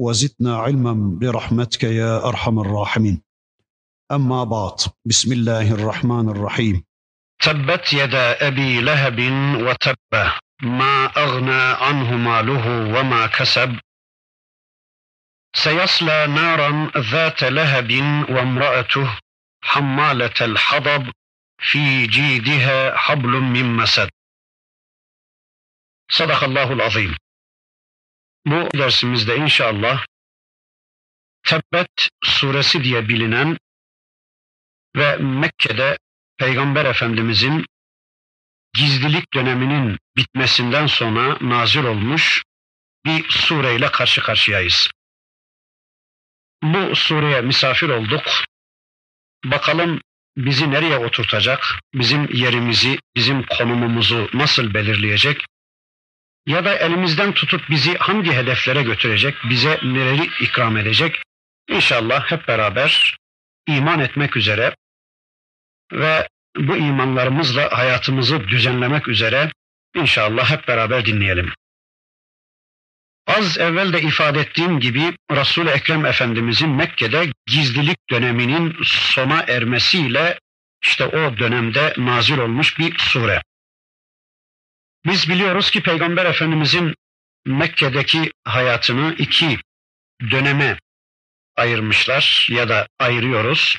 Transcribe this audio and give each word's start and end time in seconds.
وزدنا 0.00 0.56
علما 0.56 1.18
برحمتك 1.20 1.84
يا 1.84 2.28
أرحم 2.28 2.58
الراحمين. 2.60 3.22
أما 4.12 4.44
بعد 4.44 4.78
بسم 5.06 5.32
الله 5.32 5.74
الرحمن 5.74 6.28
الرحيم. 6.28 6.84
تبت 7.42 7.92
يدا 7.92 8.46
أبي 8.48 8.80
لهب 8.80 9.18
وتب 9.66 9.96
ما 10.62 11.04
أغنى 11.04 11.62
عنه 11.84 12.16
ماله 12.16 12.98
وما 12.98 13.26
كسب 13.26 13.78
سيصلى 15.54 16.26
نارا 16.26 16.90
ذات 16.98 17.42
لهب 17.42 17.90
وامرأته 18.30 19.18
حمالة 19.62 20.34
الحطب 20.40 21.12
في 21.58 22.06
جيدها 22.06 22.96
حبل 22.96 23.28
من 23.28 23.76
مسد 23.76 24.10
صدق 26.10 26.44
الله 26.44 26.72
العظيم 26.72 27.16
Bu 28.46 28.68
dersimizde 28.78 29.36
inşallah 29.36 30.06
Tebbet 31.42 32.08
suresi 32.24 32.84
diye 32.84 33.08
bilinen 33.08 33.56
ve 34.96 35.16
Mekke'de 35.16 35.98
Peygamber 36.38 36.84
Efendimizin 36.84 37.66
gizlilik 38.74 39.34
döneminin 39.34 39.98
bitmesinden 40.16 40.86
sonra 40.86 41.38
nazil 41.40 41.84
olmuş 41.84 42.42
bir 43.04 43.28
sureyle 43.28 43.90
karşı 43.90 44.20
karşıyayız. 44.20 44.90
Bu 46.62 46.96
sureye 46.96 47.40
misafir 47.40 47.88
olduk. 47.88 48.22
Bakalım 49.44 50.00
bizi 50.36 50.70
nereye 50.70 50.96
oturtacak, 50.98 51.80
bizim 51.94 52.28
yerimizi, 52.32 52.98
bizim 53.16 53.42
konumumuzu 53.42 54.30
nasıl 54.34 54.74
belirleyecek? 54.74 55.46
Ya 56.46 56.64
da 56.64 56.74
elimizden 56.74 57.32
tutup 57.32 57.70
bizi 57.70 57.94
hangi 57.94 58.32
hedeflere 58.32 58.82
götürecek, 58.82 59.34
bize 59.50 59.80
neleri 59.82 60.30
ikram 60.40 60.76
edecek? 60.76 61.22
İnşallah 61.68 62.30
hep 62.30 62.48
beraber 62.48 63.16
iman 63.68 64.00
etmek 64.00 64.36
üzere 64.36 64.74
ve 65.92 66.28
bu 66.56 66.76
imanlarımızla 66.76 67.78
hayatımızı 67.78 68.48
düzenlemek 68.48 69.08
üzere 69.08 69.52
inşallah 69.94 70.50
hep 70.50 70.68
beraber 70.68 71.06
dinleyelim. 71.06 71.52
Az 73.26 73.58
evvel 73.58 73.92
de 73.92 74.02
ifade 74.02 74.40
ettiğim 74.40 74.80
gibi 74.80 75.16
Resul-i 75.30 75.70
Ekrem 75.70 76.06
Efendimizin 76.06 76.70
Mekke'de 76.70 77.32
gizlilik 77.46 78.10
döneminin 78.10 78.76
sona 78.84 79.44
ermesiyle 79.48 80.38
işte 80.82 81.06
o 81.06 81.38
dönemde 81.38 81.94
nazil 81.96 82.38
olmuş 82.38 82.78
bir 82.78 82.98
sure. 82.98 83.42
Biz 85.06 85.28
biliyoruz 85.28 85.70
ki 85.70 85.82
Peygamber 85.82 86.26
Efendimizin 86.26 86.94
Mekke'deki 87.46 88.32
hayatını 88.44 89.14
iki 89.18 89.58
döneme 90.30 90.78
ayırmışlar 91.56 92.48
ya 92.50 92.68
da 92.68 92.88
ayırıyoruz. 92.98 93.78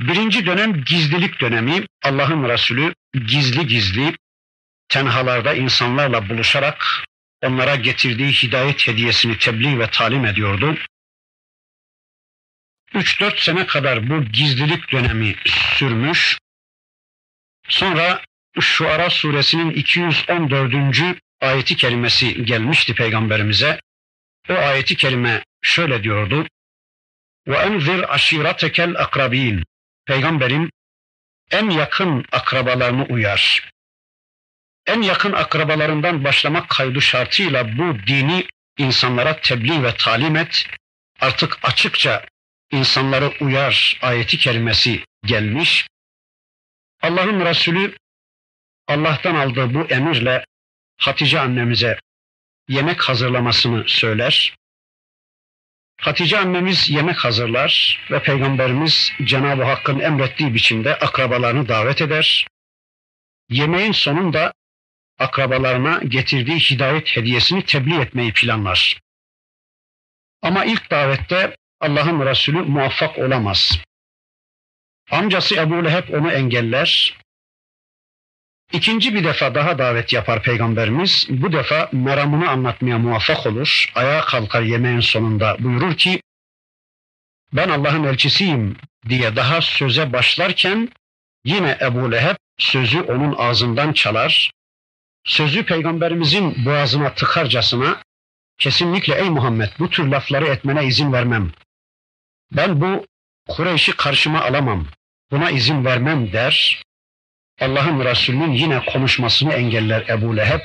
Birinci 0.00 0.46
dönem 0.46 0.84
gizlilik 0.84 1.40
dönemi. 1.40 1.86
Allah'ın 2.02 2.48
Resulü 2.48 2.94
gizli 3.26 3.66
gizli 3.66 4.16
tenhalarda 4.88 5.54
insanlarla 5.54 6.28
buluşarak 6.28 7.04
onlara 7.42 7.76
getirdiği 7.76 8.32
hidayet 8.32 8.88
hediyesini 8.88 9.38
tebliğ 9.38 9.78
ve 9.78 9.90
talim 9.90 10.24
ediyordu. 10.24 10.76
3-4 12.94 13.44
sene 13.44 13.66
kadar 13.66 14.10
bu 14.10 14.24
gizlilik 14.24 14.92
dönemi 14.92 15.36
sürmüş. 15.46 16.38
Sonra 17.68 18.22
Şuara 18.60 19.10
suresinin 19.10 19.70
214. 19.70 21.20
ayeti 21.40 21.76
kerimesi 21.76 22.44
gelmişti 22.44 22.94
peygamberimize. 22.94 23.80
O 24.50 24.52
ayeti 24.52 24.96
kerime 24.96 25.44
şöyle 25.62 26.02
diyordu. 26.02 26.46
Enzir 27.46 28.14
aşiretekel 28.14 28.94
akrabin. 28.98 29.64
Peygamberim 30.06 30.70
en 31.50 31.70
yakın 31.70 32.24
akrabalarını 32.32 33.04
uyar. 33.04 33.70
En 34.86 35.02
yakın 35.02 35.32
akrabalarından 35.32 36.24
başlamak 36.24 36.68
kaydı 36.68 37.00
şartıyla 37.00 37.78
bu 37.78 38.06
dini 38.06 38.46
insanlara 38.78 39.40
tebliğ 39.40 39.82
ve 39.82 39.94
talim 39.94 40.36
et. 40.36 40.66
Artık 41.20 41.58
açıkça 41.62 42.24
insanları 42.70 43.32
uyar 43.40 43.98
ayeti 44.02 44.38
kerimesi 44.38 45.04
gelmiş. 45.24 45.86
Allah'ın 47.02 47.44
Resulü 47.44 47.96
Allah'tan 48.90 49.34
aldığı 49.34 49.74
bu 49.74 49.86
emirle 49.86 50.44
Hatice 50.96 51.40
annemize 51.40 52.00
yemek 52.68 53.02
hazırlamasını 53.02 53.84
söyler. 53.88 54.54
Hatice 56.00 56.38
annemiz 56.38 56.90
yemek 56.90 57.16
hazırlar 57.16 58.00
ve 58.10 58.22
Peygamberimiz 58.22 59.12
Cenab-ı 59.24 59.64
Hakk'ın 59.64 60.00
emrettiği 60.00 60.54
biçimde 60.54 60.94
akrabalarını 60.96 61.68
davet 61.68 62.00
eder. 62.02 62.46
Yemeğin 63.48 63.92
sonunda 63.92 64.52
akrabalarına 65.18 66.00
getirdiği 66.08 66.58
hidayet 66.58 67.16
hediyesini 67.16 67.64
tebliğ 67.64 68.00
etmeyi 68.00 68.32
planlar. 68.32 69.00
Ama 70.42 70.64
ilk 70.64 70.90
davette 70.90 71.56
Allah'ın 71.80 72.26
Resulü 72.26 72.62
muvaffak 72.62 73.18
olamaz. 73.18 73.78
Amcası 75.10 75.56
Ebu 75.56 75.84
Leheb 75.84 76.14
onu 76.14 76.32
engeller 76.32 77.20
İkinci 78.72 79.14
bir 79.14 79.24
defa 79.24 79.54
daha 79.54 79.78
davet 79.78 80.12
yapar 80.12 80.42
Peygamberimiz. 80.42 81.26
Bu 81.30 81.52
defa 81.52 81.88
meramını 81.92 82.50
anlatmaya 82.50 82.98
muvaffak 82.98 83.46
olur. 83.46 83.92
Ayağa 83.94 84.20
kalkar 84.20 84.62
yemeğin 84.62 85.00
sonunda 85.00 85.56
buyurur 85.58 85.96
ki 85.96 86.22
ben 87.52 87.68
Allah'ın 87.68 88.04
elçisiyim 88.04 88.76
diye 89.08 89.36
daha 89.36 89.60
söze 89.60 90.12
başlarken 90.12 90.88
yine 91.44 91.78
Ebu 91.80 92.12
Leheb 92.12 92.36
sözü 92.58 93.00
onun 93.00 93.34
ağzından 93.38 93.92
çalar. 93.92 94.50
Sözü 95.24 95.64
Peygamberimizin 95.64 96.64
boğazına 96.64 97.14
tıkarcasına 97.14 98.02
kesinlikle 98.58 99.14
ey 99.14 99.30
Muhammed 99.30 99.68
bu 99.78 99.90
tür 99.90 100.06
lafları 100.06 100.46
etmene 100.46 100.86
izin 100.86 101.12
vermem. 101.12 101.52
Ben 102.52 102.80
bu 102.80 103.06
Kureyş'i 103.48 103.92
karşıma 103.96 104.40
alamam. 104.40 104.86
Buna 105.30 105.50
izin 105.50 105.84
vermem 105.84 106.32
der 106.32 106.82
Allah'ın 107.60 108.04
Resulü'nün 108.04 108.52
yine 108.52 108.84
konuşmasını 108.84 109.52
engeller 109.52 110.08
Ebu 110.08 110.36
Leheb. 110.36 110.60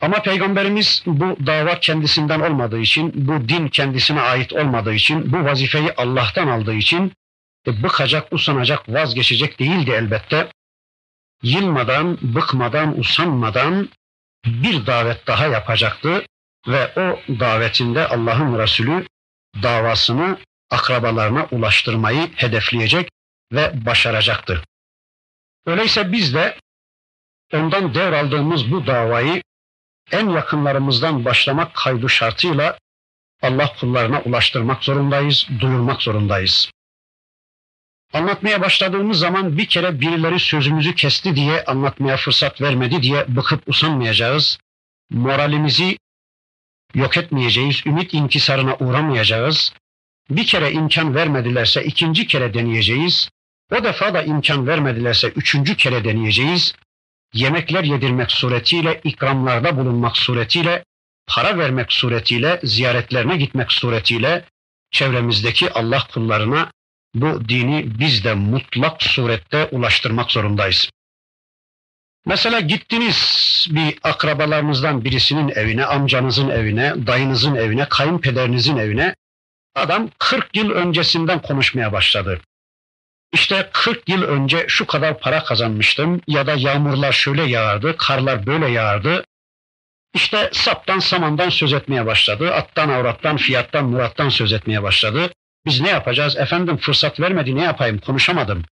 Ama 0.00 0.22
Peygamberimiz 0.22 1.02
bu 1.06 1.36
dava 1.46 1.80
kendisinden 1.80 2.40
olmadığı 2.40 2.80
için, 2.80 3.12
bu 3.14 3.48
din 3.48 3.68
kendisine 3.68 4.20
ait 4.20 4.52
olmadığı 4.52 4.94
için, 4.94 5.32
bu 5.32 5.44
vazifeyi 5.44 5.92
Allah'tan 5.96 6.48
aldığı 6.48 6.74
için 6.74 7.12
e, 7.66 7.82
bıkacak, 7.82 8.32
usanacak, 8.32 8.88
vazgeçecek 8.88 9.58
değildi 9.58 9.90
elbette. 9.90 10.48
Yılmadan, 11.42 12.18
bıkmadan, 12.22 12.98
usanmadan 12.98 13.88
bir 14.46 14.86
davet 14.86 15.26
daha 15.26 15.46
yapacaktı 15.46 16.24
ve 16.68 16.92
o 16.96 17.20
davetinde 17.40 18.08
Allah'ın 18.08 18.58
Resulü 18.58 19.06
davasını 19.62 20.38
akrabalarına 20.70 21.46
ulaştırmayı 21.50 22.30
hedefleyecek 22.36 23.08
ve 23.52 23.86
başaracaktı. 23.86 24.62
Öyleyse 25.70 26.12
biz 26.12 26.34
de 26.34 26.56
ondan 27.52 27.94
devraldığımız 27.94 28.70
bu 28.70 28.86
davayı 28.86 29.42
en 30.12 30.28
yakınlarımızdan 30.28 31.24
başlamak 31.24 31.74
kaydı 31.74 32.08
şartıyla 32.08 32.78
Allah 33.42 33.72
kullarına 33.80 34.20
ulaştırmak 34.20 34.84
zorundayız, 34.84 35.48
duyurmak 35.60 36.02
zorundayız. 36.02 36.70
Anlatmaya 38.12 38.60
başladığımız 38.60 39.18
zaman 39.18 39.58
bir 39.58 39.66
kere 39.66 40.00
birileri 40.00 40.38
sözümüzü 40.40 40.94
kesti 40.94 41.36
diye 41.36 41.64
anlatmaya 41.64 42.16
fırsat 42.16 42.60
vermedi 42.60 43.02
diye 43.02 43.36
bıkıp 43.36 43.68
usanmayacağız. 43.68 44.58
Moralimizi 45.10 45.98
yok 46.94 47.16
etmeyeceğiz, 47.16 47.82
ümit 47.86 48.14
inkisarına 48.14 48.76
uğramayacağız. 48.76 49.72
Bir 50.30 50.46
kere 50.46 50.72
imkan 50.72 51.14
vermedilerse 51.14 51.84
ikinci 51.84 52.26
kere 52.26 52.54
deneyeceğiz. 52.54 53.30
O 53.70 53.84
defa 53.84 54.14
da 54.14 54.22
imkan 54.22 54.66
vermedilerse 54.66 55.28
üçüncü 55.28 55.76
kere 55.76 56.04
deneyeceğiz. 56.04 56.74
Yemekler 57.34 57.84
yedirmek 57.84 58.32
suretiyle, 58.32 59.00
ikramlarda 59.04 59.76
bulunmak 59.76 60.16
suretiyle 60.16 60.84
para 61.26 61.58
vermek 61.58 61.92
suretiyle, 61.92 62.60
ziyaretlerine 62.64 63.36
gitmek 63.36 63.72
suretiyle 63.72 64.44
çevremizdeki 64.90 65.72
Allah 65.72 66.06
kullarına 66.12 66.70
bu 67.14 67.48
dini 67.48 67.98
biz 68.00 68.24
de 68.24 68.34
mutlak 68.34 69.02
surette 69.02 69.68
ulaştırmak 69.70 70.30
zorundayız. 70.30 70.90
Mesela 72.26 72.60
gittiniz 72.60 73.66
bir 73.70 73.98
akrabalarınızdan 74.02 75.04
birisinin 75.04 75.48
evine, 75.48 75.84
amcanızın 75.84 76.48
evine, 76.48 77.06
dayınızın 77.06 77.54
evine, 77.54 77.88
kayınpederinizin 77.88 78.76
evine. 78.76 79.14
Adam 79.74 80.10
40 80.18 80.56
yıl 80.56 80.70
öncesinden 80.70 81.42
konuşmaya 81.42 81.92
başladı. 81.92 82.40
İşte 83.32 83.70
40 83.72 84.08
yıl 84.08 84.22
önce 84.22 84.64
şu 84.68 84.86
kadar 84.86 85.20
para 85.20 85.44
kazanmıştım 85.44 86.20
ya 86.26 86.46
da 86.46 86.54
yağmurlar 86.54 87.12
şöyle 87.12 87.42
yağardı, 87.42 87.96
karlar 87.96 88.46
böyle 88.46 88.68
yağardı. 88.68 89.24
İşte 90.14 90.50
saptan 90.52 90.98
samandan 90.98 91.48
söz 91.48 91.72
etmeye 91.72 92.06
başladı. 92.06 92.54
Attan 92.54 92.88
avrattan, 92.88 93.36
fiyattan, 93.36 93.84
murattan 93.84 94.28
söz 94.28 94.52
etmeye 94.52 94.82
başladı. 94.82 95.30
Biz 95.66 95.80
ne 95.80 95.88
yapacağız? 95.88 96.36
Efendim 96.36 96.76
fırsat 96.76 97.20
vermedi 97.20 97.56
ne 97.56 97.62
yapayım 97.62 97.98
konuşamadım. 97.98 98.64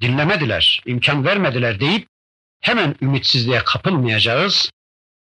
Dinlemediler, 0.00 0.82
imkan 0.86 1.24
vermediler 1.24 1.80
deyip 1.80 2.08
hemen 2.60 2.94
ümitsizliğe 3.02 3.64
kapılmayacağız. 3.64 4.70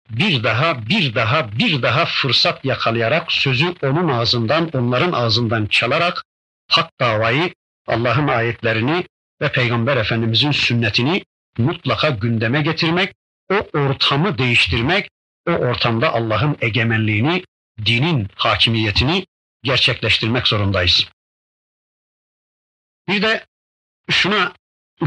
Bir 0.10 0.44
daha, 0.44 0.88
bir 0.88 1.16
daha, 1.16 1.52
bir 1.52 1.82
daha 1.82 2.06
fırsat 2.06 2.66
yakalayarak 2.66 3.32
sözü 3.32 3.76
onun 3.84 4.08
ağzından, 4.08 4.70
onların 4.74 5.12
ağzından 5.12 5.66
çalarak 5.66 6.24
hak 6.68 7.00
davayı, 7.00 7.54
Allah'ın 7.88 8.28
ayetlerini 8.28 9.06
ve 9.42 9.52
Peygamber 9.52 9.98
Efendimizin 9.98 10.52
sünnetini 10.52 11.24
mutlaka 11.58 12.10
gündeme 12.10 12.62
getirmek, 12.62 13.16
o 13.52 13.56
ortamı 13.74 14.38
değiştirmek, 14.38 15.10
o 15.48 15.52
ortamda 15.52 16.14
Allah'ın 16.14 16.58
egemenliğini, 16.62 17.44
dinin 17.86 18.28
hakimiyetini 18.36 19.26
gerçekleştirmek 19.64 20.48
zorundayız. 20.48 21.08
Bir 23.08 23.22
de 23.22 23.46
şuna 24.10 24.54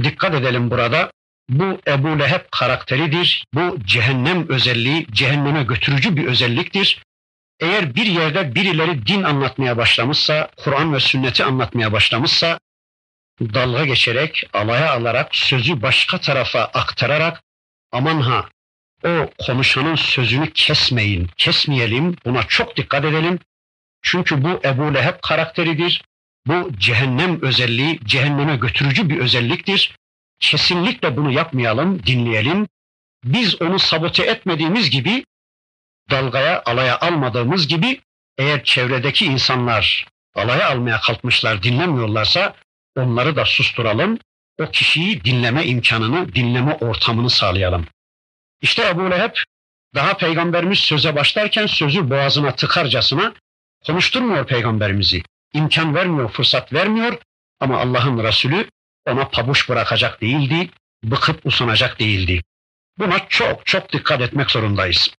dikkat 0.03 0.35
edelim 0.35 0.71
burada. 0.71 1.11
Bu 1.49 1.81
Ebu 1.87 2.19
Leheb 2.19 2.41
karakteridir. 2.51 3.45
Bu 3.55 3.79
cehennem 3.85 4.49
özelliği, 4.49 5.07
cehenneme 5.13 5.63
götürücü 5.63 6.17
bir 6.17 6.27
özelliktir. 6.27 7.03
Eğer 7.61 7.95
bir 7.95 8.07
yerde 8.07 8.55
birileri 8.55 9.07
din 9.07 9.23
anlatmaya 9.23 9.77
başlamışsa, 9.77 10.51
Kur'an 10.57 10.95
ve 10.95 11.01
sünneti 11.01 11.45
anlatmaya 11.45 11.93
başlamışsa, 11.93 12.59
dalga 13.41 13.85
geçerek, 13.85 14.49
alaya 14.53 14.93
alarak, 14.93 15.37
sözü 15.37 15.83
başka 15.83 16.21
tarafa 16.21 16.61
aktararak, 16.61 17.43
aman 17.93 18.21
ha, 18.21 18.49
o 19.05 19.31
konuşanın 19.39 19.95
sözünü 19.95 20.53
kesmeyin, 20.53 21.31
kesmeyelim, 21.37 22.17
buna 22.25 22.43
çok 22.43 22.77
dikkat 22.77 23.05
edelim. 23.05 23.39
Çünkü 24.03 24.45
bu 24.45 24.61
Ebu 24.65 24.95
Leheb 24.95 25.15
karakteridir. 25.23 26.03
Bu 26.47 26.71
cehennem 26.79 27.43
özelliği, 27.43 28.01
cehenneme 28.05 28.57
götürücü 28.57 29.09
bir 29.09 29.19
özelliktir. 29.19 29.97
Kesinlikle 30.41 31.17
bunu 31.17 31.33
yapmayalım, 31.33 32.03
dinleyelim. 32.03 32.69
Biz 33.25 33.63
onu 33.63 33.79
sabote 33.79 34.23
etmediğimiz 34.23 34.91
gibi, 34.91 35.25
dalgaya, 36.11 36.63
alaya 36.67 36.99
almadığımız 37.01 37.69
gibi, 37.69 38.01
eğer 38.39 38.65
çevredeki 38.65 39.27
insanlar 39.27 40.07
alaya 40.35 40.71
almaya 40.71 41.01
kalkmışlar, 41.01 41.63
dinlemiyorlarsa 41.63 42.55
onları 42.97 43.37
da 43.37 43.45
susturalım. 43.45 44.19
O 44.61 44.71
kişiyi 44.71 45.25
dinleme 45.25 45.65
imkanını, 45.65 46.35
dinleme 46.35 46.75
ortamını 46.75 47.31
sağlayalım. 47.31 47.87
İşte 48.63 48.89
Ebu 48.89 49.11
Leheb 49.11 49.35
daha 49.95 50.17
peygamberimiz 50.17 50.79
söze 50.79 51.17
başlarken 51.17 51.67
sözü 51.67 52.11
boğazına 52.11 52.55
tıkarcasına 52.55 53.35
konuşturmuyor 53.87 54.47
peygamberimizi. 54.47 55.23
İmkan 55.55 55.95
vermiyor, 55.95 56.31
fırsat 56.31 56.73
vermiyor 56.73 57.19
ama 57.61 57.81
Allah'ın 57.81 58.25
Resulü 58.25 58.67
ona 59.07 59.29
pabuç 59.29 59.69
bırakacak 59.69 60.21
değildi, 60.21 60.71
bıkıp 61.05 61.47
usanacak 61.47 62.01
değildi. 62.01 62.43
Buna 62.99 63.29
çok 63.29 63.67
çok 63.67 63.93
dikkat 63.93 64.21
etmek 64.21 64.51
zorundayız. 64.51 65.11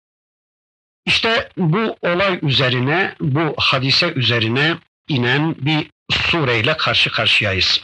İşte 1.06 1.50
bu 1.58 1.98
olay 2.02 2.40
üzerine, 2.42 3.16
bu 3.20 3.54
hadise 3.58 4.14
üzerine 4.14 4.78
inen 5.08 5.56
bir 5.58 5.90
sureyle 6.12 6.78
karşı 6.78 7.12
karşıyayız. 7.12 7.84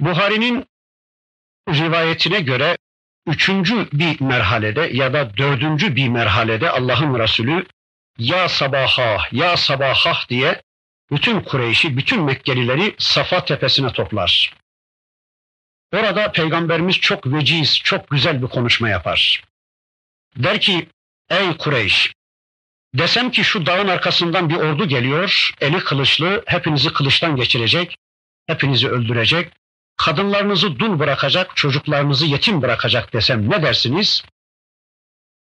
Buhari'nin 0.00 0.66
rivayetine 1.68 2.40
göre 2.40 2.78
üçüncü 3.26 3.88
bir 3.92 4.20
merhalede 4.20 4.80
ya 4.80 5.12
da 5.12 5.36
dördüncü 5.36 5.96
bir 5.96 6.08
merhalede 6.08 6.70
Allah'ın 6.70 7.18
Resulü 7.18 7.66
ya 8.18 8.48
sabaha, 8.48 9.18
ya 9.32 9.56
sabahah 9.56 10.28
diye 10.28 10.62
bütün 11.10 11.40
Kureyş'i, 11.40 11.96
bütün 11.96 12.22
Mekkelileri 12.22 12.94
Safa 12.98 13.44
tepesine 13.44 13.92
toplar. 13.92 14.54
Orada 15.92 16.32
Peygamberimiz 16.32 16.96
çok 16.96 17.26
veciz, 17.26 17.78
çok 17.78 18.10
güzel 18.10 18.42
bir 18.42 18.46
konuşma 18.46 18.88
yapar. 18.88 19.44
Der 20.36 20.60
ki, 20.60 20.88
ey 21.30 21.56
Kureyş, 21.56 22.14
desem 22.94 23.30
ki 23.30 23.44
şu 23.44 23.66
dağın 23.66 23.88
arkasından 23.88 24.48
bir 24.48 24.56
ordu 24.56 24.88
geliyor, 24.88 25.50
eli 25.60 25.78
kılıçlı, 25.78 26.42
hepinizi 26.46 26.92
kılıçtan 26.92 27.36
geçirecek, 27.36 27.96
hepinizi 28.46 28.88
öldürecek, 28.88 29.52
kadınlarınızı 29.96 30.78
dul 30.78 30.98
bırakacak, 30.98 31.56
çocuklarınızı 31.56 32.26
yetim 32.26 32.62
bırakacak 32.62 33.12
desem 33.12 33.50
ne 33.50 33.62
dersiniz? 33.62 34.22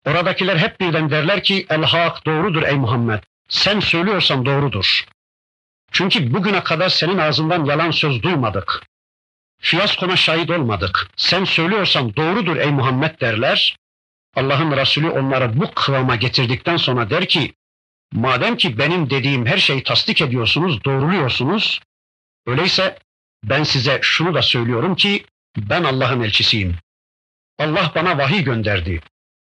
Oradakiler 0.06 0.56
hep 0.56 0.81
birden 0.81 1.11
derler 1.11 1.43
ki 1.43 1.67
el 1.69 1.82
hak 1.82 2.26
doğrudur 2.26 2.62
ey 2.62 2.76
Muhammed. 2.76 3.23
Sen 3.49 3.81
söylüyorsan 3.81 4.47
doğrudur. 4.47 5.05
Çünkü 5.93 6.35
bugüne 6.35 6.64
kadar 6.64 6.88
senin 6.88 7.19
ağzından 7.19 7.64
yalan 7.64 7.91
söz 7.91 8.23
duymadık. 8.23 8.82
Fiyaskona 9.58 10.17
şahit 10.17 10.50
olmadık. 10.50 11.08
Sen 11.17 11.44
söylüyorsan 11.44 12.17
doğrudur 12.17 12.56
ey 12.56 12.70
Muhammed 12.70 13.20
derler. 13.20 13.76
Allah'ın 14.36 14.76
Resulü 14.76 15.10
onları 15.10 15.60
bu 15.60 15.70
kıvama 15.74 16.16
getirdikten 16.16 16.76
sonra 16.76 17.10
der 17.10 17.28
ki, 17.28 17.54
madem 18.12 18.56
ki 18.56 18.78
benim 18.78 19.10
dediğim 19.10 19.46
her 19.46 19.58
şeyi 19.58 19.82
tasdik 19.82 20.22
ediyorsunuz, 20.22 20.84
doğruluyorsunuz, 20.84 21.80
öyleyse 22.46 22.98
ben 23.44 23.62
size 23.62 23.98
şunu 24.02 24.34
da 24.34 24.42
söylüyorum 24.42 24.96
ki 24.96 25.24
ben 25.56 25.84
Allah'ın 25.84 26.20
elçisiyim. 26.20 26.76
Allah 27.58 27.92
bana 27.94 28.18
vahiy 28.18 28.44
gönderdi. 28.44 29.00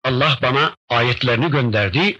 Allah 0.03 0.39
bana 0.41 0.75
ayetlerini 0.89 1.51
gönderdi. 1.51 2.19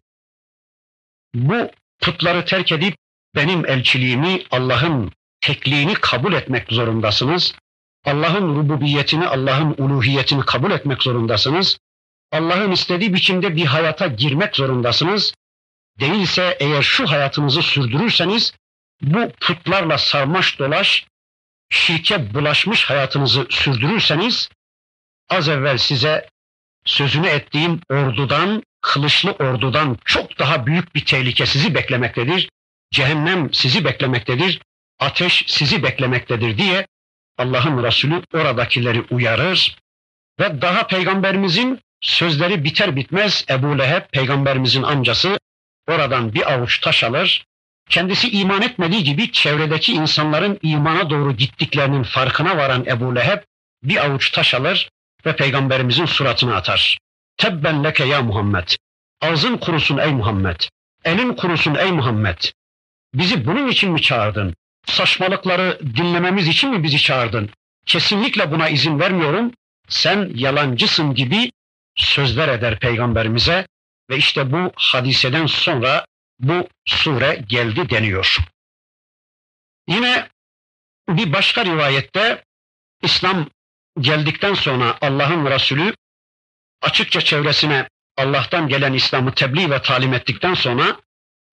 Bu 1.36 1.72
putları 2.02 2.46
terk 2.46 2.72
edip 2.72 2.96
benim 3.36 3.66
elçiliğimi, 3.66 4.44
Allah'ın 4.52 5.12
tekliğini 5.42 5.94
kabul 5.94 6.34
etmek 6.34 6.72
zorundasınız. 6.72 7.56
Allah'ın 8.06 8.56
rububiyetini, 8.56 9.28
Allah'ın 9.28 9.76
uluhiyetini 9.78 10.46
kabul 10.46 10.72
etmek 10.72 11.04
zorundasınız. 11.04 11.78
Allah'ın 12.34 12.72
istediği 12.72 13.14
biçimde 13.14 13.56
bir 13.56 13.66
hayata 13.66 14.08
girmek 14.08 14.56
zorundasınız. 14.56 15.34
Değilse 16.00 16.58
eğer 16.60 16.82
şu 16.82 17.12
hayatınızı 17.12 17.62
sürdürürseniz 17.62 18.54
bu 19.02 19.32
putlarla 19.42 19.98
sarmaş 19.98 20.60
dolaş, 20.60 21.06
şirke 21.70 22.34
bulaşmış 22.34 22.86
hayatınızı 22.86 23.48
sürdürürseniz 23.50 24.50
az 25.30 25.50
evvel 25.50 25.78
size 25.78 26.30
sözünü 26.86 27.28
ettiğim 27.28 27.80
ordudan, 27.90 28.64
kılıçlı 28.82 29.32
ordudan 29.32 29.98
çok 30.06 30.40
daha 30.40 30.66
büyük 30.66 30.96
bir 30.96 31.06
tehlike 31.06 31.46
sizi 31.46 31.76
beklemektedir. 31.76 32.50
Cehennem 32.92 33.54
sizi 33.54 33.86
beklemektedir. 33.86 34.62
Ateş 35.00 35.44
sizi 35.48 35.84
beklemektedir 35.84 36.58
diye 36.58 36.88
Allah'ın 37.38 37.84
Resulü 37.84 38.22
oradakileri 38.34 39.02
uyarır 39.12 39.78
ve 40.40 40.62
daha 40.62 40.88
peygamberimizin 40.88 41.80
sözleri 42.04 42.64
biter 42.64 42.96
bitmez 42.96 43.46
Ebu 43.50 43.80
Leheb 43.80 44.02
peygamberimizin 44.12 44.84
amcası 44.84 45.40
oradan 45.88 46.34
bir 46.34 46.54
avuç 46.54 46.80
taş 46.80 47.04
alır. 47.04 47.46
Kendisi 47.90 48.30
iman 48.32 48.62
etmediği 48.62 49.04
gibi 49.04 49.32
çevredeki 49.32 49.94
insanların 49.94 50.60
imana 50.62 51.10
doğru 51.10 51.36
gittiklerinin 51.36 52.04
farkına 52.04 52.58
varan 52.58 52.86
Ebu 52.86 53.16
Leheb 53.16 53.40
bir 53.84 54.06
avuç 54.06 54.32
taş 54.32 54.54
alır 54.54 54.90
ve 55.26 55.36
peygamberimizin 55.36 56.06
suratına 56.06 56.56
atar. 56.56 56.98
Tebben 57.38 57.84
leke 57.84 58.06
ya 58.06 58.22
Muhammed. 58.22 58.68
Ağzın 59.22 59.58
kurusun 59.58 59.98
ey 59.98 60.12
Muhammed. 60.12 60.62
Elin 61.06 61.34
kurusun 61.34 61.76
ey 61.76 61.92
Muhammed. 61.92 62.38
Bizi 63.14 63.46
bunun 63.46 63.68
için 63.68 63.92
mi 63.92 64.02
çağırdın? 64.02 64.56
Saçmalıkları 64.86 65.80
dinlememiz 65.96 66.48
için 66.48 66.70
mi 66.70 66.84
bizi 66.84 66.98
çağırdın? 66.98 67.50
Kesinlikle 67.86 68.52
buna 68.52 68.70
izin 68.70 69.00
vermiyorum. 69.00 69.52
Sen 69.88 70.32
yalancısın 70.36 71.14
gibi 71.14 71.52
sözler 71.96 72.48
eder 72.48 72.80
peygamberimize 72.80 73.68
ve 74.10 74.18
işte 74.18 74.52
bu 74.52 74.72
hadiseden 74.78 75.46
sonra 75.46 76.06
bu 76.40 76.68
sure 76.86 77.44
geldi 77.48 77.90
deniyor. 77.90 78.38
Yine 79.88 80.30
bir 81.10 81.34
başka 81.34 81.66
rivayette 81.66 82.44
İslam 83.02 83.50
geldikten 84.00 84.54
sonra 84.54 84.98
Allah'ın 85.02 85.46
Resulü 85.46 85.94
açıkça 86.82 87.22
çevresine 87.22 87.88
Allah'tan 88.18 88.68
gelen 88.68 88.94
İslam'ı 88.94 89.34
tebliğ 89.34 89.70
ve 89.70 89.82
talim 89.82 90.14
ettikten 90.14 90.54
sonra 90.54 91.00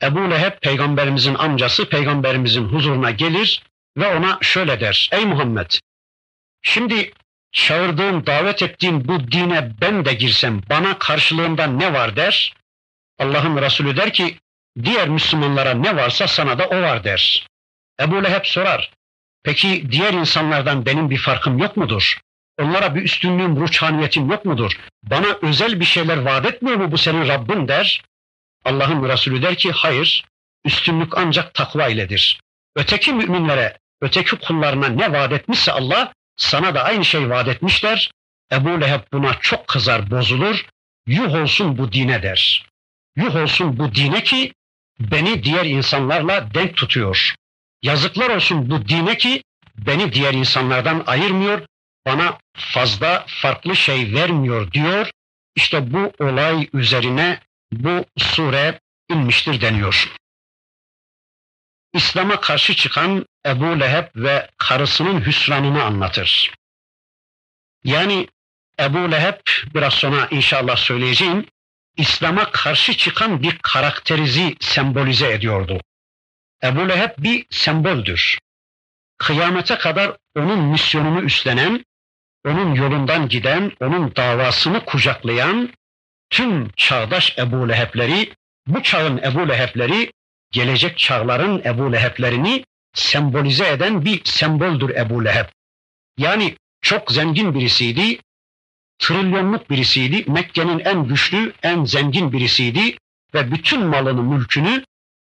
Ebu 0.02 0.30
Leheb 0.30 0.60
peygamberimizin 0.62 1.34
amcası 1.34 1.88
peygamberimizin 1.88 2.64
huzuruna 2.64 3.10
gelir 3.10 3.62
ve 3.96 4.16
ona 4.16 4.38
şöyle 4.42 4.80
der. 4.80 5.08
Ey 5.12 5.26
Muhammed 5.26 5.70
şimdi 6.62 7.12
çağırdığın, 7.52 8.26
davet 8.26 8.62
ettiğin 8.62 9.08
bu 9.08 9.32
dine 9.32 9.70
ben 9.80 10.04
de 10.04 10.14
girsem 10.14 10.62
bana 10.70 10.98
karşılığında 10.98 11.66
ne 11.66 11.92
var 11.92 12.16
der. 12.16 12.54
Allah'ın 13.18 13.62
Resulü 13.62 13.96
der 13.96 14.12
ki 14.12 14.38
diğer 14.82 15.08
Müslümanlara 15.08 15.74
ne 15.74 15.96
varsa 15.96 16.28
sana 16.28 16.58
da 16.58 16.66
o 16.66 16.82
var 16.82 17.04
der. 17.04 17.46
Ebu 18.00 18.24
Leheb 18.24 18.44
sorar. 18.44 18.90
Peki 19.42 19.90
diğer 19.90 20.12
insanlardan 20.12 20.86
benim 20.86 21.10
bir 21.10 21.18
farkım 21.18 21.58
yok 21.58 21.76
mudur? 21.76 22.20
Onlara 22.60 22.94
bir 22.94 23.02
üstünlüğüm, 23.02 23.56
ruhaniyetim 23.56 24.30
yok 24.30 24.44
mudur? 24.44 24.80
Bana 25.02 25.26
özel 25.42 25.80
bir 25.80 25.84
şeyler 25.84 26.16
vaat 26.16 26.46
etmiyor 26.46 26.76
mu 26.76 26.92
bu 26.92 26.98
senin 26.98 27.28
Rabbin 27.28 27.68
der. 27.68 28.02
Allah'ın 28.64 29.08
Resulü 29.08 29.42
der 29.42 29.54
ki 29.54 29.72
hayır, 29.72 30.24
üstünlük 30.64 31.18
ancak 31.18 31.54
takva 31.54 31.88
iledir. 31.88 32.40
Öteki 32.76 33.12
müminlere, 33.12 33.78
öteki 34.00 34.36
kullarına 34.36 34.88
ne 34.88 35.12
vaat 35.12 35.32
etmişse 35.32 35.72
Allah, 35.72 36.12
sana 36.40 36.74
da 36.74 36.82
aynı 36.82 37.04
şey 37.04 37.30
vaat 37.30 37.48
etmişler. 37.48 38.10
Ebu 38.52 38.80
Leheb 38.80 39.00
buna 39.12 39.34
çok 39.40 39.68
kızar, 39.68 40.10
bozulur. 40.10 40.66
Yuh 41.06 41.34
olsun 41.34 41.78
bu 41.78 41.92
dine 41.92 42.22
der. 42.22 42.66
Yuh 43.16 43.34
olsun 43.36 43.78
bu 43.78 43.94
dine 43.94 44.22
ki 44.22 44.52
beni 45.00 45.42
diğer 45.42 45.64
insanlarla 45.64 46.54
denk 46.54 46.76
tutuyor. 46.76 47.34
Yazıklar 47.82 48.30
olsun 48.30 48.70
bu 48.70 48.88
dine 48.88 49.18
ki 49.18 49.42
beni 49.78 50.12
diğer 50.12 50.34
insanlardan 50.34 51.02
ayırmıyor, 51.06 51.66
bana 52.06 52.38
fazla 52.54 53.24
farklı 53.28 53.76
şey 53.76 54.14
vermiyor 54.14 54.72
diyor. 54.72 55.10
İşte 55.56 55.92
bu 55.92 56.12
olay 56.20 56.68
üzerine 56.72 57.40
bu 57.72 58.04
sure 58.18 58.80
inmiştir 59.10 59.60
deniyor. 59.60 60.12
İslam'a 61.92 62.40
karşı 62.40 62.76
çıkan 62.76 63.26
Ebu 63.46 63.80
Leheb 63.80 64.06
ve 64.16 64.50
karısının 64.58 65.26
hüsranını 65.26 65.82
anlatır. 65.84 66.54
Yani 67.84 68.28
Ebu 68.80 69.10
Leheb 69.10 69.40
biraz 69.74 69.94
sonra 69.94 70.28
inşallah 70.30 70.76
söyleyeceğim 70.76 71.46
İslam'a 71.96 72.50
karşı 72.50 72.96
çıkan 72.96 73.42
bir 73.42 73.58
karakterizi 73.62 74.56
sembolize 74.60 75.32
ediyordu. 75.32 75.80
Ebu 76.62 76.88
Leheb 76.88 77.10
bir 77.18 77.46
semboldür. 77.50 78.38
Kıyamete 79.18 79.78
kadar 79.78 80.16
onun 80.36 80.58
misyonunu 80.58 81.22
üstlenen, 81.22 81.84
onun 82.46 82.74
yolundan 82.74 83.28
giden, 83.28 83.72
onun 83.80 84.16
davasını 84.16 84.84
kucaklayan 84.84 85.72
tüm 86.30 86.70
çağdaş 86.70 87.38
Ebu 87.38 87.68
Leheb'leri, 87.68 88.34
bu 88.66 88.82
çağın 88.82 89.18
Ebu 89.18 89.48
Leheb'leri, 89.48 90.12
gelecek 90.50 90.98
çağların 90.98 91.62
Ebu 91.64 91.92
Leheb'lerini 91.92 92.64
sembolize 92.94 93.68
eden 93.68 94.04
bir 94.04 94.24
semboldür 94.24 94.90
Ebu 94.90 95.24
Leheb. 95.24 95.46
Yani 96.18 96.56
çok 96.82 97.12
zengin 97.12 97.54
birisiydi, 97.54 98.18
trilyonluk 98.98 99.70
birisiydi, 99.70 100.30
Mekke'nin 100.30 100.78
en 100.78 101.08
güçlü, 101.08 101.52
en 101.62 101.84
zengin 101.84 102.32
birisiydi 102.32 102.96
ve 103.34 103.52
bütün 103.52 103.86
malını, 103.86 104.22
mülkünü 104.22 104.84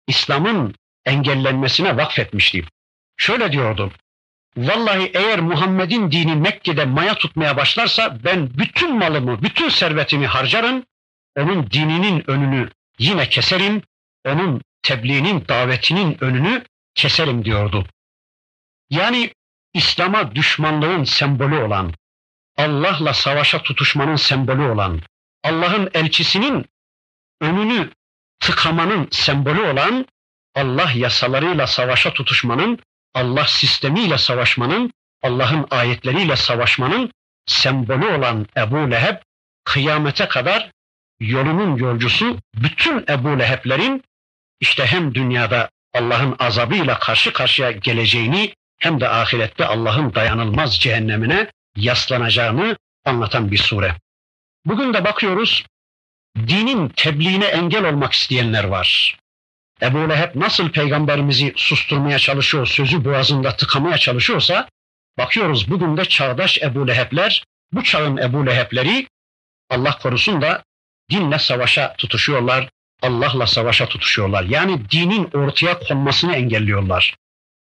İslam'ın 0.07 0.75
engellenmesine 1.05 1.97
vakfetmişti. 1.97 2.63
Şöyle 3.17 3.51
diyordu, 3.51 3.91
Vallahi 4.57 5.11
eğer 5.13 5.39
Muhammed'in 5.39 6.11
dini 6.11 6.35
Mekke'de 6.35 6.85
maya 6.85 7.15
tutmaya 7.15 7.57
başlarsa 7.57 8.17
ben 8.23 8.49
bütün 8.57 8.97
malımı, 8.97 9.41
bütün 9.41 9.69
servetimi 9.69 10.27
harcarım, 10.27 10.83
onun 11.37 11.71
dininin 11.71 12.31
önünü 12.31 12.69
yine 12.99 13.29
keserim, 13.29 13.81
onun 14.25 14.61
tebliğinin, 14.83 15.47
davetinin 15.47 16.23
önünü 16.23 16.63
keserim 16.95 17.45
diyordu. 17.45 17.85
Yani 18.89 19.33
İslam'a 19.73 20.35
düşmanlığın 20.35 21.03
sembolü 21.03 21.57
olan, 21.57 21.93
Allah'la 22.57 23.13
savaşa 23.13 23.63
tutuşmanın 23.63 24.15
sembolü 24.15 24.61
olan, 24.61 25.01
Allah'ın 25.43 25.89
elçisinin 25.93 26.65
önünü 27.41 27.89
tıkamanın 28.39 29.07
sembolü 29.11 29.61
olan, 29.61 30.05
Allah 30.55 30.91
yasalarıyla 30.91 31.67
savaşa 31.67 32.13
tutuşmanın, 32.13 32.79
Allah 33.13 33.47
sistemiyle 33.47 34.17
savaşmanın, 34.17 34.93
Allah'ın 35.23 35.67
ayetleriyle 35.71 36.35
savaşmanın 36.35 37.11
sembolü 37.45 38.05
olan 38.05 38.47
Ebu 38.57 38.91
Leheb 38.91 39.17
kıyamete 39.63 40.27
kadar 40.27 40.71
yolunun 41.19 41.75
yolcusu 41.75 42.38
bütün 42.55 43.05
Ebu 43.09 43.39
Leheb'lerin 43.39 44.03
işte 44.61 44.85
hem 44.85 45.15
dünyada 45.15 45.69
Allah'ın 45.93 46.35
azabıyla 46.39 46.99
karşı 46.99 47.33
karşıya 47.33 47.71
geleceğini 47.71 48.53
hem 48.77 49.01
de 49.01 49.09
ahirette 49.09 49.65
Allah'ın 49.65 50.15
dayanılmaz 50.15 50.79
cehennemine 50.79 51.51
yaslanacağını 51.75 52.77
anlatan 53.05 53.51
bir 53.51 53.57
sure. 53.57 53.95
Bugün 54.65 54.93
de 54.93 55.03
bakıyoruz 55.05 55.65
dinin 56.37 56.89
tebliğine 56.89 57.45
engel 57.45 57.85
olmak 57.85 58.13
isteyenler 58.13 58.63
var. 58.63 59.17
Ebu 59.81 60.09
Leheb 60.09 60.35
nasıl 60.35 60.69
peygamberimizi 60.69 61.53
susturmaya 61.55 62.19
çalışıyor, 62.19 62.67
sözü 62.67 63.05
boğazında 63.05 63.55
tıkamaya 63.55 63.97
çalışıyorsa 63.97 64.67
bakıyoruz 65.17 65.71
bugün 65.71 65.97
de 65.97 66.05
çağdaş 66.05 66.57
Ebu 66.61 66.87
Leheb'ler, 66.87 67.43
bu 67.73 67.83
çağın 67.83 68.17
Ebu 68.17 68.45
Leheb'leri 68.45 69.07
Allah 69.69 69.97
korusun 69.97 70.41
da 70.41 70.63
dinle 71.09 71.39
savaşa 71.39 71.95
tutuşuyorlar, 71.97 72.69
Allah'la 73.01 73.48
savaşa 73.48 73.86
tutuşuyorlar. 73.86 74.43
Yani 74.43 74.89
dinin 74.91 75.29
ortaya 75.34 75.79
konmasını 75.79 76.36
engelliyorlar. 76.36 77.15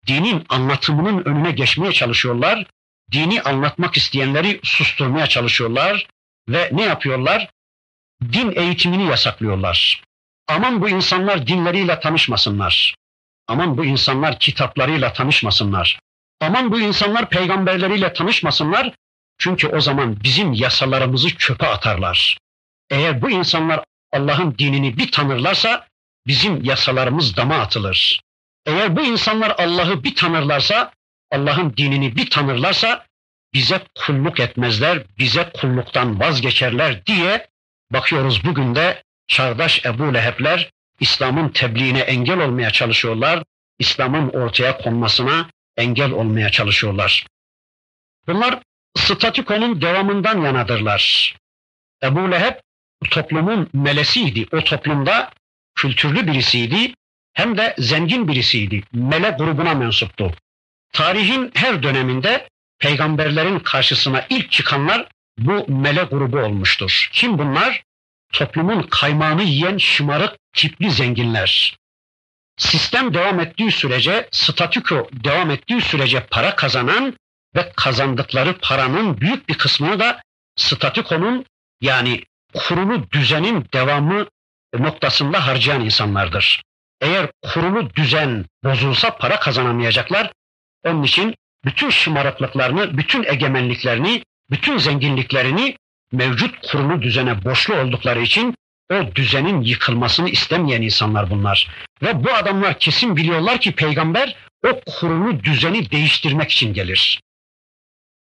Dinin 0.08 0.46
anlatımının 0.50 1.26
önüne 1.26 1.52
geçmeye 1.52 1.92
çalışıyorlar. 1.92 2.66
Dini 3.12 3.42
anlatmak 3.42 3.98
isteyenleri 3.98 4.60
susturmaya 4.64 5.28
çalışıyorlar 5.28 6.08
ve 6.50 6.70
ne 6.72 6.84
yapıyorlar? 6.84 7.50
Din 8.22 8.54
eğitimini 8.56 9.06
yasaklıyorlar. 9.06 10.04
Aman 10.48 10.82
bu 10.82 10.90
insanlar 10.90 11.48
dinleriyle 11.48 12.00
tanışmasınlar. 12.00 12.96
Aman 13.48 13.78
bu 13.78 13.86
insanlar 13.86 14.40
kitaplarıyla 14.40 15.14
tanışmasınlar. 15.14 16.00
Aman 16.42 16.72
bu 16.72 16.80
insanlar 16.80 17.30
peygamberleriyle 17.30 18.14
tanışmasınlar. 18.14 18.94
Çünkü 19.38 19.68
o 19.68 19.82
zaman 19.82 20.24
bizim 20.24 20.54
yasalarımızı 20.54 21.38
çöpe 21.38 21.68
atarlar. 21.68 22.38
Eğer 22.90 23.22
bu 23.22 23.30
insanlar 23.30 23.84
Allah'ın 24.12 24.58
dinini 24.58 24.98
bir 24.98 25.12
tanırlarsa 25.12 25.88
bizim 26.28 26.64
yasalarımız 26.64 27.38
dama 27.38 27.56
atılır. 27.56 28.22
Eğer 28.66 28.96
bu 28.96 29.02
insanlar 29.02 29.56
Allah'ı 29.58 30.04
bir 30.04 30.16
tanırlarsa, 30.16 30.92
Allah'ın 31.32 31.74
dinini 31.78 32.16
bir 32.16 32.30
tanırlarsa 32.30 33.06
bize 33.54 33.82
kulluk 33.96 34.40
etmezler, 34.40 35.04
bize 35.18 35.52
kulluktan 35.54 36.20
vazgeçerler 36.20 37.06
diye 37.06 37.48
bakıyoruz 37.92 38.46
bugün 38.46 38.76
de 38.76 39.04
çağdaş 39.28 39.86
Ebu 39.86 40.14
Leheb'ler 40.14 40.72
İslam'ın 41.00 41.50
tebliğine 41.50 42.00
engel 42.00 42.40
olmaya 42.40 42.70
çalışıyorlar. 42.70 43.44
İslam'ın 43.80 44.30
ortaya 44.30 44.78
konmasına 44.78 45.50
engel 45.78 46.12
olmaya 46.12 46.50
çalışıyorlar. 46.50 47.26
Bunlar 48.28 48.60
statükonun 48.98 49.82
devamından 49.82 50.42
yanadırlar. 50.42 51.36
Ebu 52.04 52.32
Leheb 52.32 52.56
toplumun 53.12 53.70
melesiydi. 53.74 54.46
O 54.52 54.64
toplumda 54.64 55.32
kültürlü 55.76 56.28
birisiydi 56.28 56.94
hem 57.34 57.58
de 57.58 57.76
zengin 57.78 58.28
birisiydi. 58.28 58.84
Mele 58.94 59.30
grubuna 59.30 59.74
mensuptu. 59.74 60.32
Tarihin 60.94 61.52
her 61.54 61.84
döneminde 61.84 62.48
peygamberlerin 62.80 63.60
karşısına 63.60 64.26
ilk 64.30 64.52
çıkanlar 64.52 65.08
bu 65.38 65.66
mele 65.68 66.04
grubu 66.04 66.40
olmuştur. 66.40 67.10
Kim 67.14 67.38
bunlar? 67.38 67.84
toplumun 68.34 68.82
kaymağını 68.84 69.44
yiyen 69.44 69.78
şımarık 69.78 70.38
tipli 70.54 70.92
zenginler. 70.92 71.78
Sistem 72.58 73.14
devam 73.14 73.40
ettiği 73.40 73.72
sürece, 73.72 74.30
statüko 74.32 75.10
devam 75.14 75.52
ettiği 75.52 75.82
sürece 75.82 76.26
para 76.26 76.56
kazanan 76.56 77.18
ve 77.56 77.72
kazandıkları 77.76 78.58
paranın 78.62 79.22
büyük 79.22 79.50
bir 79.50 79.58
kısmını 79.58 80.00
da 80.00 80.22
statükonun 80.56 81.46
yani 81.82 82.24
kurulu 82.54 83.12
düzenin 83.12 83.66
devamı 83.74 84.28
noktasında 84.74 85.48
harcayan 85.48 85.82
insanlardır. 85.82 86.62
Eğer 87.02 87.30
kurulu 87.42 87.96
düzen 87.96 88.46
bozulsa 88.64 89.18
para 89.18 89.40
kazanamayacaklar. 89.40 90.32
Onun 90.86 91.04
için 91.04 91.36
bütün 91.66 91.90
şımarıklıklarını, 91.90 92.98
bütün 92.98 93.24
egemenliklerini, 93.24 94.24
bütün 94.52 94.78
zenginliklerini 94.78 95.78
mevcut 96.12 96.68
kurulu 96.68 97.02
düzene 97.02 97.44
borçlu 97.44 97.76
oldukları 97.76 98.22
için 98.22 98.56
o 98.92 99.16
düzenin 99.16 99.62
yıkılmasını 99.62 100.30
istemeyen 100.30 100.82
insanlar 100.82 101.30
bunlar. 101.30 101.70
Ve 102.02 102.24
bu 102.24 102.34
adamlar 102.34 102.80
kesin 102.80 103.16
biliyorlar 103.16 103.62
ki 103.62 103.72
peygamber 103.72 104.36
o 104.68 104.82
kurulu 104.86 105.44
düzeni 105.44 105.92
değiştirmek 105.92 106.52
için 106.52 106.74
gelir. 106.74 107.22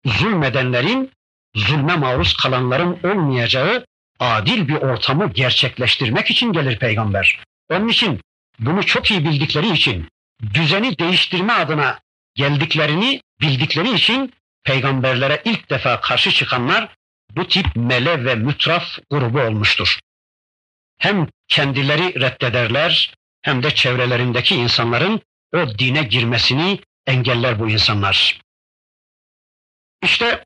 Zulmedenlerin, 0.05 1.11
zulme 1.55 1.95
maruz 1.95 2.37
kalanların 2.37 2.99
olmayacağı 3.03 3.85
adil 4.19 4.67
bir 4.67 4.75
ortamı 4.75 5.31
gerçekleştirmek 5.33 6.31
için 6.31 6.53
gelir 6.53 6.79
peygamber. 6.79 7.39
Onun 7.69 7.87
için 7.87 8.21
bunu 8.59 8.85
çok 8.85 9.11
iyi 9.11 9.25
bildikleri 9.25 9.71
için, 9.71 10.07
düzeni 10.53 10.99
değiştirme 10.99 11.53
adına 11.53 11.99
geldiklerini 12.35 13.21
bildikleri 13.41 13.93
için 13.93 14.33
peygamberlere 14.63 15.41
ilk 15.45 15.69
defa 15.69 16.01
karşı 16.01 16.31
çıkanlar 16.31 16.95
bu 17.35 17.47
tip 17.47 17.75
mele 17.75 18.25
ve 18.25 18.35
mütraf 18.35 18.83
grubu 19.09 19.39
olmuştur. 19.41 19.99
Hem 20.97 21.27
kendileri 21.47 22.21
reddederler 22.21 23.13
hem 23.41 23.63
de 23.63 23.75
çevrelerindeki 23.75 24.55
insanların 24.55 25.21
o 25.53 25.79
dine 25.79 26.03
girmesini 26.03 26.79
engeller 27.05 27.59
bu 27.59 27.69
insanlar. 27.69 28.41
İşte 30.03 30.43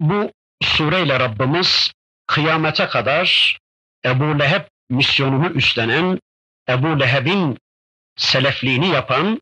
bu 0.00 0.32
sureyle 0.62 1.20
Rabbimiz 1.20 1.92
kıyamete 2.26 2.86
kadar 2.86 3.58
Ebu 4.04 4.38
Leheb 4.38 4.62
misyonunu 4.90 5.48
üstlenen, 5.48 6.20
Ebu 6.68 7.00
Leheb'in 7.00 7.58
selefliğini 8.16 8.88
yapan, 8.88 9.40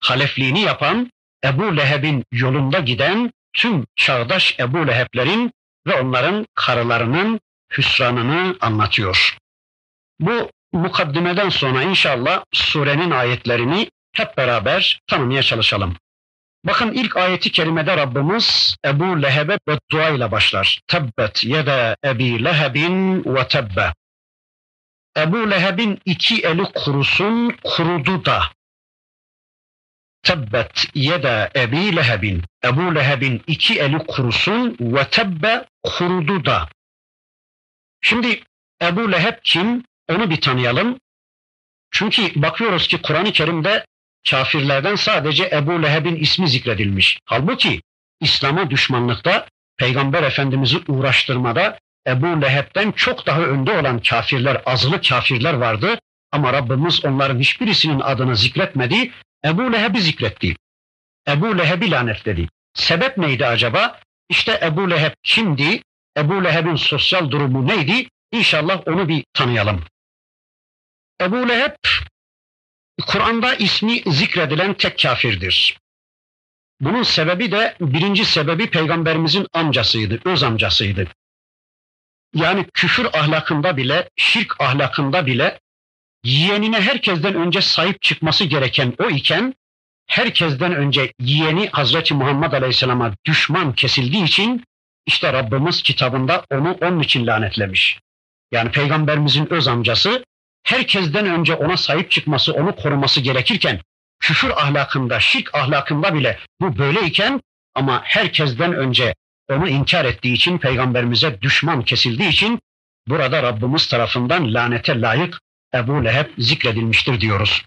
halefliğini 0.00 0.60
yapan, 0.60 1.10
Ebu 1.44 1.76
Leheb'in 1.76 2.24
yolunda 2.32 2.80
giden 2.80 3.32
tüm 3.52 3.84
çağdaş 3.96 4.56
Ebu 4.60 4.86
Leheb'lerin 4.86 5.52
ve 5.86 6.00
onların 6.00 6.46
karılarının 6.54 7.40
hüsranını 7.78 8.56
anlatıyor. 8.60 9.36
Bu 10.20 10.50
mukaddimeden 10.72 11.48
sonra 11.48 11.82
inşallah 11.82 12.44
surenin 12.52 13.10
ayetlerini 13.10 13.90
hep 14.12 14.36
beraber 14.36 15.00
tanımaya 15.06 15.42
çalışalım. 15.42 15.96
Bakın 16.64 16.92
ilk 16.92 17.16
ayeti 17.16 17.52
kerimede 17.52 17.96
Rabbimiz 17.96 18.76
Ebu 18.84 19.22
Leheb'e 19.22 19.58
beddua 19.68 20.08
ile 20.08 20.30
başlar. 20.30 20.80
Tebbet 20.86 21.44
yede 21.44 21.96
Ebi 22.04 22.44
Lehebin 22.44 23.24
ve 23.24 23.48
tebbe. 23.48 23.92
Ebu 25.16 25.50
Leheb'in 25.50 26.00
iki 26.04 26.42
eli 26.42 26.62
kurusun, 26.62 27.56
kurudu 27.64 28.24
da. 28.24 28.42
Tebbet 30.22 30.86
yede 30.94 31.50
Ebi 31.56 31.96
Lehebin. 31.96 32.42
Ebu 32.64 32.94
Leheb'in 32.94 33.42
iki 33.46 33.80
eli 33.80 33.98
kurusun 33.98 34.76
ve 34.80 35.08
tebbe 35.08 35.66
kurudu 35.82 36.44
da. 36.44 36.68
Şimdi 38.00 38.42
Ebu 38.82 39.12
Leheb 39.12 39.38
kim? 39.44 39.84
Onu 40.08 40.30
bir 40.30 40.40
tanıyalım. 40.40 40.98
Çünkü 41.90 42.42
bakıyoruz 42.42 42.88
ki 42.88 43.02
Kur'an-ı 43.02 43.32
Kerim'de 43.32 43.86
kafirlerden 44.30 44.94
sadece 44.94 45.50
Ebu 45.52 45.82
Leheb'in 45.82 46.16
ismi 46.16 46.48
zikredilmiş. 46.48 47.18
Halbuki 47.24 47.82
İslam'a 48.20 48.70
düşmanlıkta, 48.70 49.46
Peygamber 49.76 50.22
Efendimiz'i 50.22 50.78
uğraştırmada 50.88 51.78
Ebu 52.06 52.42
Leheb'den 52.42 52.92
çok 52.92 53.26
daha 53.26 53.40
önde 53.40 53.72
olan 53.72 53.98
kafirler, 53.98 54.62
azılı 54.66 55.00
kafirler 55.00 55.54
vardı. 55.54 55.98
Ama 56.32 56.52
Rabbimiz 56.52 57.04
onların 57.04 57.38
hiçbirisinin 57.38 58.00
adını 58.00 58.36
zikretmedi. 58.36 59.10
Ebu 59.44 59.72
Leheb'i 59.72 60.00
zikretti. 60.00 60.56
Ebu 61.28 61.58
Leheb'i 61.58 61.90
lanetledi. 61.90 62.48
Sebep 62.74 63.18
neydi 63.18 63.46
acaba? 63.46 64.00
İşte 64.28 64.60
Ebu 64.62 64.90
Leheb 64.90 65.12
kimdi? 65.22 65.82
Ebu 66.16 66.44
Leheb'in 66.44 66.76
sosyal 66.76 67.30
durumu 67.30 67.68
neydi? 67.68 68.08
İnşallah 68.32 68.82
onu 68.86 69.08
bir 69.08 69.24
tanıyalım. 69.34 69.84
Ebu 71.20 71.48
Leheb 71.48 71.72
Kur'an'da 73.06 73.54
ismi 73.54 74.02
zikredilen 74.06 74.74
tek 74.74 74.98
kafirdir. 74.98 75.78
Bunun 76.80 77.02
sebebi 77.02 77.52
de 77.52 77.76
birinci 77.80 78.24
sebebi 78.24 78.70
peygamberimizin 78.70 79.46
amcasıydı, 79.52 80.20
öz 80.24 80.42
amcasıydı. 80.42 81.08
Yani 82.34 82.66
küfür 82.74 83.04
ahlakında 83.04 83.76
bile, 83.76 84.08
şirk 84.16 84.60
ahlakında 84.60 85.26
bile 85.26 85.60
yeğenine 86.24 86.80
herkesten 86.80 87.34
önce 87.34 87.60
sahip 87.60 88.02
çıkması 88.02 88.44
gereken 88.44 88.94
o 88.98 89.10
iken 89.10 89.54
herkesten 90.06 90.74
önce 90.74 91.12
yeğeni 91.20 91.68
Hazreti 91.68 92.14
Muhammed 92.14 92.52
Aleyhisselam'a 92.52 93.14
düşman 93.24 93.72
kesildiği 93.72 94.24
için 94.24 94.64
işte 95.06 95.32
Rabbimiz 95.32 95.82
kitabında 95.82 96.44
onu 96.50 96.78
onun 96.82 97.00
için 97.00 97.26
lanetlemiş. 97.26 97.98
Yani 98.52 98.70
peygamberimizin 98.70 99.52
öz 99.52 99.68
amcası 99.68 100.24
herkesten 100.64 101.26
önce 101.26 101.54
ona 101.54 101.76
sahip 101.76 102.10
çıkması, 102.10 102.52
onu 102.52 102.76
koruması 102.76 103.20
gerekirken 103.20 103.80
küfür 104.20 104.50
ahlakında, 104.50 105.20
şirk 105.20 105.54
ahlakında 105.54 106.14
bile 106.14 106.38
bu 106.60 106.78
böyleyken 106.78 107.40
ama 107.74 108.00
herkesten 108.04 108.72
önce 108.72 109.14
onu 109.50 109.68
inkar 109.68 110.04
ettiği 110.04 110.34
için 110.34 110.58
peygamberimize 110.58 111.40
düşman 111.40 111.82
kesildiği 111.82 112.28
için 112.28 112.60
burada 113.08 113.42
Rabbimiz 113.42 113.86
tarafından 113.86 114.54
lanete 114.54 115.00
layık 115.00 115.40
Ebu 115.74 116.04
Leheb 116.04 116.26
zikredilmiştir 116.38 117.20
diyoruz. 117.20 117.64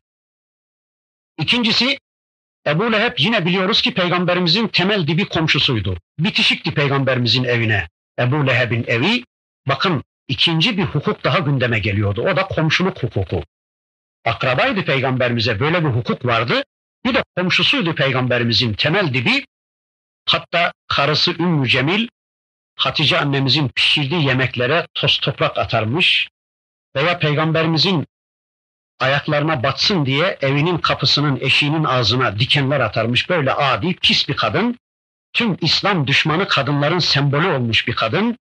İkincisi 1.39 1.97
Ebu 2.67 2.91
Leheb 2.91 3.13
yine 3.17 3.45
biliyoruz 3.45 3.81
ki 3.81 3.93
peygamberimizin 3.93 4.67
temel 4.67 5.07
dibi 5.07 5.25
komşusuydu. 5.25 5.97
Bitişikti 6.19 6.73
peygamberimizin 6.73 7.43
evine. 7.43 7.87
Ebu 8.19 8.47
Leheb'in 8.47 8.85
evi 8.87 9.23
bakın 9.67 10.03
ikinci 10.27 10.77
bir 10.77 10.83
hukuk 10.83 11.23
daha 11.23 11.39
gündeme 11.39 11.79
geliyordu. 11.79 12.21
O 12.21 12.35
da 12.35 12.47
komşuluk 12.47 13.03
hukuku. 13.03 13.43
Akrabaydı 14.25 14.85
peygamberimize 14.85 15.59
böyle 15.59 15.85
bir 15.85 15.89
hukuk 15.89 16.25
vardı. 16.25 16.63
Bir 17.05 17.13
de 17.13 17.23
komşusuydu 17.35 17.95
peygamberimizin 17.95 18.73
temel 18.73 19.13
dibi. 19.13 19.45
Hatta 20.25 20.71
karısı 20.87 21.31
Ümmü 21.31 21.67
Cemil 21.67 22.07
Hatice 22.75 23.19
annemizin 23.19 23.69
pişirdiği 23.69 24.25
yemeklere 24.25 24.87
toz 24.93 25.17
toprak 25.17 25.57
atarmış 25.57 26.29
veya 26.95 27.19
peygamberimizin 27.19 28.07
ayaklarına 28.99 29.63
batsın 29.63 30.05
diye 30.05 30.37
evinin 30.41 30.77
kapısının 30.77 31.39
eşiğinin 31.41 31.83
ağzına 31.83 32.39
dikenler 32.39 32.79
atarmış. 32.79 33.29
Böyle 33.29 33.53
adi 33.53 33.95
pis 33.95 34.29
bir 34.29 34.35
kadın. 34.35 34.77
Tüm 35.33 35.57
İslam 35.61 36.07
düşmanı 36.07 36.47
kadınların 36.47 36.99
sembolü 36.99 37.47
olmuş 37.47 37.87
bir 37.87 37.95
kadın. 37.95 38.37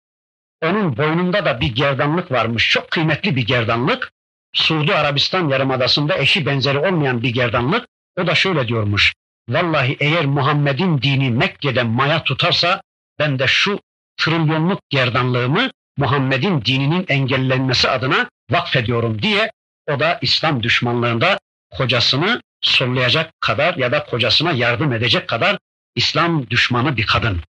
Onun 0.62 0.97
boynunda 0.97 1.45
da 1.45 1.61
bir 1.61 1.75
gerdanlık 1.75 2.33
varmış. 2.33 2.71
Çok 2.71 2.90
kıymetli 2.90 3.37
bir 3.37 3.47
gerdanlık. 3.47 4.12
Suudi 4.53 4.95
Arabistan 4.95 5.49
yarımadasında 5.49 6.19
eşi 6.19 6.47
benzeri 6.47 6.79
olmayan 6.79 7.23
bir 7.23 7.31
gerdanlık. 7.31 7.88
O 8.19 8.27
da 8.27 8.35
şöyle 8.35 8.69
diyormuş. 8.69 9.14
Vallahi 9.49 9.97
eğer 10.01 10.27
Muhammed'in 10.27 11.03
dini 11.03 11.31
Mekke'de 11.31 11.83
maya 11.83 12.25
tutarsa 12.25 12.83
ben 13.19 13.38
de 13.38 13.47
şu 13.47 13.81
trilyonluk 14.17 14.81
gerdanlığımı 14.90 15.71
Muhammed'in 15.97 16.64
dininin 16.64 17.05
engellenmesi 17.09 17.90
adına 17.90 18.29
vakfediyorum 18.51 19.23
diye 19.23 19.51
o 19.90 20.01
da 20.01 20.19
İslam 20.23 20.62
düşmanlığında 20.62 21.38
kocasını 21.71 22.43
sollayacak 22.61 23.40
kadar 23.40 23.75
ya 23.75 23.93
da 23.93 24.05
kocasına 24.05 24.53
yardım 24.53 24.93
edecek 24.93 25.29
kadar 25.29 25.59
İslam 25.95 26.51
düşmanı 26.51 26.97
bir 26.97 27.07
kadın. 27.07 27.43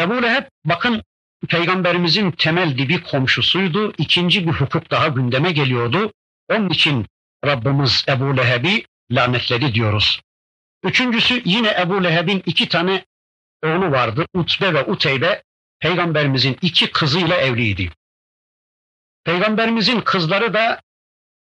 Ebu 0.00 0.22
Leheb 0.22 0.44
bakın 0.64 1.02
Peygamberimizin 1.46 2.30
temel 2.30 2.78
dibi 2.78 3.02
komşusuydu. 3.02 3.92
İkinci 3.98 4.46
bir 4.46 4.52
hukuk 4.52 4.90
daha 4.90 5.08
gündeme 5.08 5.52
geliyordu. 5.52 6.12
Onun 6.48 6.70
için 6.70 7.06
Rabbimiz 7.46 8.04
Ebu 8.08 8.36
Leheb'i 8.36 8.84
lanetledi 9.10 9.74
diyoruz. 9.74 10.20
Üçüncüsü 10.84 11.42
yine 11.44 11.76
Ebu 11.80 12.04
Leheb'in 12.04 12.42
iki 12.46 12.68
tane 12.68 13.04
oğlu 13.64 13.90
vardı. 13.90 14.26
Utbe 14.34 14.74
ve 14.74 14.84
Uteybe 14.84 15.42
Peygamberimizin 15.80 16.56
iki 16.62 16.90
kızıyla 16.90 17.36
evliydi. 17.36 17.90
Peygamberimizin 19.24 20.00
kızları 20.00 20.54
da 20.54 20.80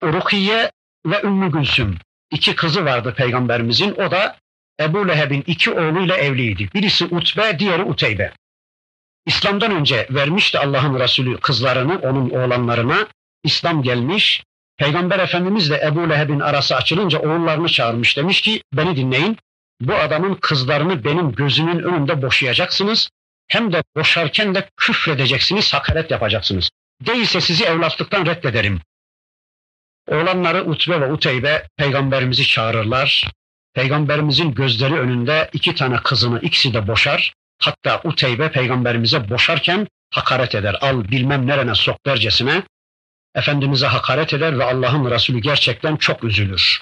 Rukiye 0.02 0.72
ve 1.06 1.22
Ümmü 1.22 1.52
Gülsüm. 1.52 1.98
İki 2.30 2.54
kızı 2.54 2.84
vardı 2.84 3.14
peygamberimizin. 3.16 3.94
O 3.94 4.10
da 4.10 4.36
Ebu 4.80 5.08
Leheb'in 5.08 5.44
iki 5.46 5.70
oğluyla 5.70 6.16
evliydi. 6.16 6.68
Birisi 6.74 7.04
Utbe, 7.04 7.58
diğeri 7.58 7.82
Uteybe. 7.82 8.32
İslam'dan 9.26 9.70
önce 9.70 10.06
vermişti 10.10 10.58
Allah'ın 10.58 11.00
Resulü 11.00 11.36
kızlarını 11.40 11.98
onun 11.98 12.30
oğlanlarına. 12.30 13.06
İslam 13.44 13.82
gelmiş. 13.82 14.44
Peygamber 14.76 15.18
Efendimiz 15.18 15.70
de 15.70 15.80
Ebu 15.86 16.10
Leheb'in 16.10 16.40
arası 16.40 16.76
açılınca 16.76 17.18
oğullarını 17.18 17.68
çağırmış. 17.68 18.16
Demiş 18.16 18.40
ki 18.40 18.62
beni 18.72 18.96
dinleyin. 18.96 19.38
Bu 19.80 19.94
adamın 19.94 20.34
kızlarını 20.34 21.04
benim 21.04 21.32
gözümün 21.32 21.78
önünde 21.78 22.22
boşayacaksınız. 22.22 23.10
Hem 23.48 23.72
de 23.72 23.82
boşarken 23.96 24.54
de 24.54 24.68
küfredeceksiniz, 24.76 25.74
hakaret 25.74 26.10
yapacaksınız. 26.10 26.70
Değilse 27.06 27.40
sizi 27.40 27.64
evlatlıktan 27.64 28.26
reddederim. 28.26 28.80
Oğlanları 30.08 30.64
Utbe 30.64 31.00
ve 31.00 31.12
Uteybe 31.12 31.68
peygamberimizi 31.76 32.46
çağırırlar. 32.46 33.30
Peygamberimizin 33.74 34.54
gözleri 34.54 34.94
önünde 34.94 35.50
iki 35.52 35.74
tane 35.74 35.96
kızını 35.96 36.40
ikisi 36.40 36.74
de 36.74 36.88
boşar. 36.88 37.34
Hatta 37.62 38.00
Uteybe 38.04 38.50
peygamberimize 38.50 39.30
boşarken 39.30 39.86
hakaret 40.10 40.54
eder. 40.54 40.76
Al 40.80 41.04
bilmem 41.04 41.46
nerene 41.46 41.74
sok 41.74 42.06
dercesine. 42.06 42.62
Efendimiz'e 43.34 43.86
hakaret 43.86 44.34
eder 44.34 44.58
ve 44.58 44.64
Allah'ın 44.64 45.10
Resulü 45.10 45.38
gerçekten 45.38 45.96
çok 45.96 46.24
üzülür. 46.24 46.80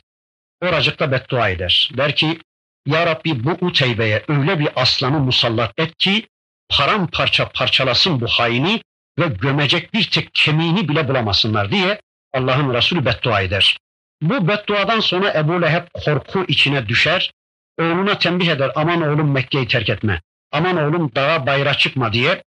Oracıkta 0.62 1.12
beddua 1.12 1.49
eder. 1.49 1.90
Der 1.97 2.16
ki 2.16 2.38
Ya 2.87 3.07
Rabbi 3.07 3.45
bu 3.45 3.51
Uteybe'ye 3.61 4.25
öyle 4.29 4.59
bir 4.59 4.69
aslanı 4.77 5.21
musallat 5.21 5.73
et 5.77 5.97
ki 5.99 6.27
paramparça 6.69 7.49
parçalasın 7.49 8.21
bu 8.21 8.27
haini 8.27 8.83
ve 9.19 9.27
gömecek 9.27 9.95
bir 9.95 10.11
tek 10.11 10.35
kemiğini 10.35 10.88
bile 10.88 11.09
bulamasınlar 11.09 11.71
diye 11.71 12.01
Allah'ın 12.35 12.75
Resulü 12.75 13.05
beddua 13.05 13.40
eder. 13.40 13.77
Bu 14.23 14.49
bedduadan 14.49 15.01
sonra 15.01 15.33
Ebu 15.35 15.62
Leheb 15.62 15.87
korku 16.05 16.45
içine 16.49 16.88
düşer. 16.88 17.33
Oğluna 17.79 18.19
tembih 18.19 18.49
eder 18.49 18.73
aman 18.75 19.03
oğlum 19.03 19.33
Mekke'yi 19.33 19.69
terk 19.69 19.88
etme. 19.88 20.21
Aman 20.53 20.77
oğlum 20.77 21.15
dağa 21.15 21.47
bayra 21.47 21.75
çıkma 21.75 22.13
diye. 22.13 22.43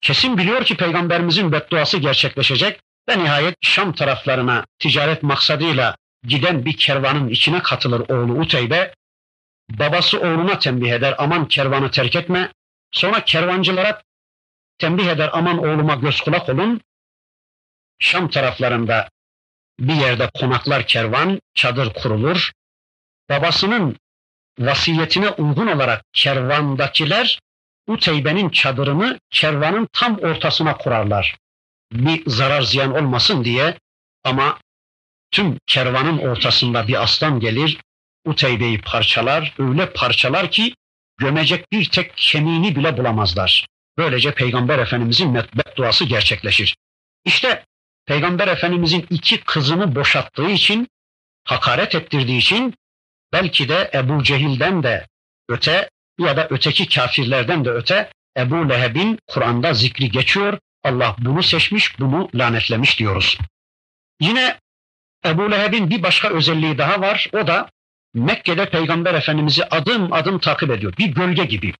Kesin 0.00 0.38
biliyor 0.38 0.64
ki 0.64 0.76
peygamberimizin 0.76 1.52
bedduası 1.52 1.98
gerçekleşecek 1.98 2.80
ve 3.08 3.18
nihayet 3.18 3.56
Şam 3.60 3.92
taraflarına 3.92 4.64
ticaret 4.78 5.22
maksadıyla 5.22 5.96
giden 6.22 6.64
bir 6.64 6.76
kervanın 6.76 7.28
içine 7.28 7.62
katılır 7.62 8.00
oğlu 8.00 8.40
Uteybe. 8.40 8.94
Babası 9.70 10.20
oğluna 10.20 10.58
tembih 10.58 10.92
eder 10.92 11.14
aman 11.18 11.48
kervanı 11.48 11.90
terk 11.90 12.16
etme. 12.16 12.52
Sonra 12.92 13.24
kervancılara 13.24 14.02
tembih 14.78 15.06
eder 15.06 15.30
aman 15.32 15.58
oğluma 15.58 15.94
göz 15.94 16.20
kulak 16.20 16.48
olun. 16.48 16.80
Şam 17.98 18.30
taraflarında 18.30 19.08
bir 19.80 19.94
yerde 19.94 20.30
konaklar 20.40 20.86
kervan, 20.86 21.40
çadır 21.54 21.92
kurulur. 21.94 22.52
Babasının 23.30 23.96
vasiyetine 24.58 25.30
uygun 25.30 25.66
olarak 25.66 26.04
kervandakiler 26.12 27.40
Uteybe'nin 27.86 28.48
çadırını 28.48 29.18
kervanın 29.30 29.88
tam 29.92 30.18
ortasına 30.18 30.76
kurarlar. 30.76 31.36
Bir 31.92 32.22
zarar 32.26 32.62
ziyan 32.62 32.94
olmasın 32.94 33.44
diye 33.44 33.78
ama 34.24 34.58
tüm 35.30 35.58
kervanın 35.66 36.18
ortasında 36.18 36.88
bir 36.88 37.02
aslan 37.02 37.40
gelir, 37.40 37.78
Uteybe'yi 38.24 38.80
parçalar, 38.80 39.54
öyle 39.58 39.92
parçalar 39.92 40.50
ki 40.50 40.74
gömecek 41.18 41.72
bir 41.72 41.84
tek 41.84 42.16
kemiğini 42.16 42.76
bile 42.76 42.96
bulamazlar. 42.96 43.66
Böylece 43.98 44.34
Peygamber 44.34 44.78
Efendimizin 44.78 45.34
bedduası 45.34 46.04
gerçekleşir. 46.04 46.76
İşte 47.24 47.64
Peygamber 48.06 48.48
Efendimizin 48.48 49.06
iki 49.10 49.40
kızını 49.40 49.94
boşattığı 49.94 50.50
için, 50.50 50.88
hakaret 51.44 51.94
ettirdiği 51.94 52.38
için 52.38 52.74
belki 53.36 53.68
de 53.68 53.90
Ebu 53.94 54.22
Cehil'den 54.22 54.82
de 54.82 55.06
öte 55.48 55.90
ya 56.18 56.36
da 56.36 56.46
öteki 56.50 56.88
kafirlerden 56.88 57.64
de 57.64 57.70
öte 57.70 58.10
Ebu 58.36 58.68
Leheb'in 58.68 59.18
Kur'an'da 59.26 59.74
zikri 59.74 60.10
geçiyor. 60.10 60.58
Allah 60.84 61.16
bunu 61.18 61.42
seçmiş, 61.42 62.00
bunu 62.00 62.28
lanetlemiş 62.34 62.98
diyoruz. 62.98 63.38
Yine 64.20 64.58
Ebu 65.26 65.50
Leheb'in 65.50 65.90
bir 65.90 66.02
başka 66.02 66.28
özelliği 66.28 66.78
daha 66.78 67.00
var. 67.00 67.28
O 67.32 67.46
da 67.46 67.68
Mekke'de 68.14 68.70
Peygamber 68.70 69.14
Efendimiz'i 69.14 69.64
adım 69.64 70.12
adım 70.12 70.38
takip 70.38 70.70
ediyor. 70.70 70.94
Bir 70.98 71.06
gölge 71.06 71.44
gibi. 71.44 71.74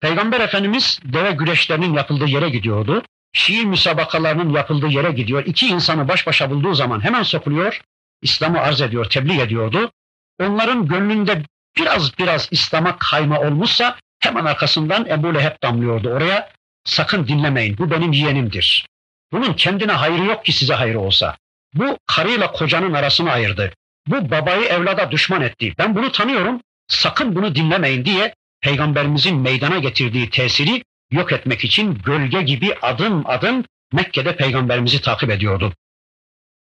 Peygamber 0.00 0.40
Efendimiz 0.40 1.00
deve 1.04 1.30
güreşlerinin 1.32 1.94
yapıldığı 1.94 2.26
yere 2.26 2.48
gidiyordu. 2.48 3.02
Şiir 3.32 3.64
müsabakalarının 3.64 4.50
yapıldığı 4.50 4.88
yere 4.88 5.12
gidiyor. 5.12 5.44
İki 5.46 5.66
insanı 5.66 6.08
baş 6.08 6.26
başa 6.26 6.50
bulduğu 6.50 6.74
zaman 6.74 7.04
hemen 7.04 7.22
sokuluyor. 7.22 7.80
İslam'ı 8.22 8.60
arz 8.60 8.80
ediyor, 8.80 9.04
tebliğ 9.04 9.40
ediyordu. 9.40 9.90
Onların 10.40 10.88
gönlünde 10.88 11.42
biraz 11.76 12.18
biraz 12.18 12.48
İslam'a 12.50 12.98
kayma 12.98 13.40
olmuşsa 13.40 13.96
hemen 14.20 14.44
arkasından 14.44 15.06
Ebu 15.06 15.34
Leheb 15.34 15.62
damlıyordu 15.62 16.10
oraya. 16.10 16.50
Sakın 16.84 17.28
dinlemeyin, 17.28 17.78
bu 17.78 17.90
benim 17.90 18.12
yeğenimdir. 18.12 18.86
Bunun 19.32 19.52
kendine 19.52 19.92
hayrı 19.92 20.24
yok 20.24 20.44
ki 20.44 20.52
size 20.52 20.74
hayrı 20.74 21.00
olsa. 21.00 21.36
Bu 21.74 21.98
karıyla 22.06 22.52
kocanın 22.52 22.92
arasını 22.92 23.32
ayırdı. 23.32 23.72
Bu 24.06 24.30
babayı 24.30 24.64
evlada 24.64 25.10
düşman 25.10 25.42
etti. 25.42 25.74
Ben 25.78 25.94
bunu 25.94 26.12
tanıyorum. 26.12 26.60
Sakın 26.88 27.36
bunu 27.36 27.54
dinlemeyin 27.54 28.04
diye 28.04 28.34
peygamberimizin 28.60 29.36
meydana 29.36 29.78
getirdiği 29.78 30.30
tesiri 30.30 30.84
yok 31.10 31.32
etmek 31.32 31.64
için 31.64 31.94
gölge 31.94 32.42
gibi 32.42 32.74
adım 32.82 33.22
adım 33.26 33.64
Mekke'de 33.92 34.36
peygamberimizi 34.36 35.00
takip 35.00 35.30
ediyordu. 35.30 35.72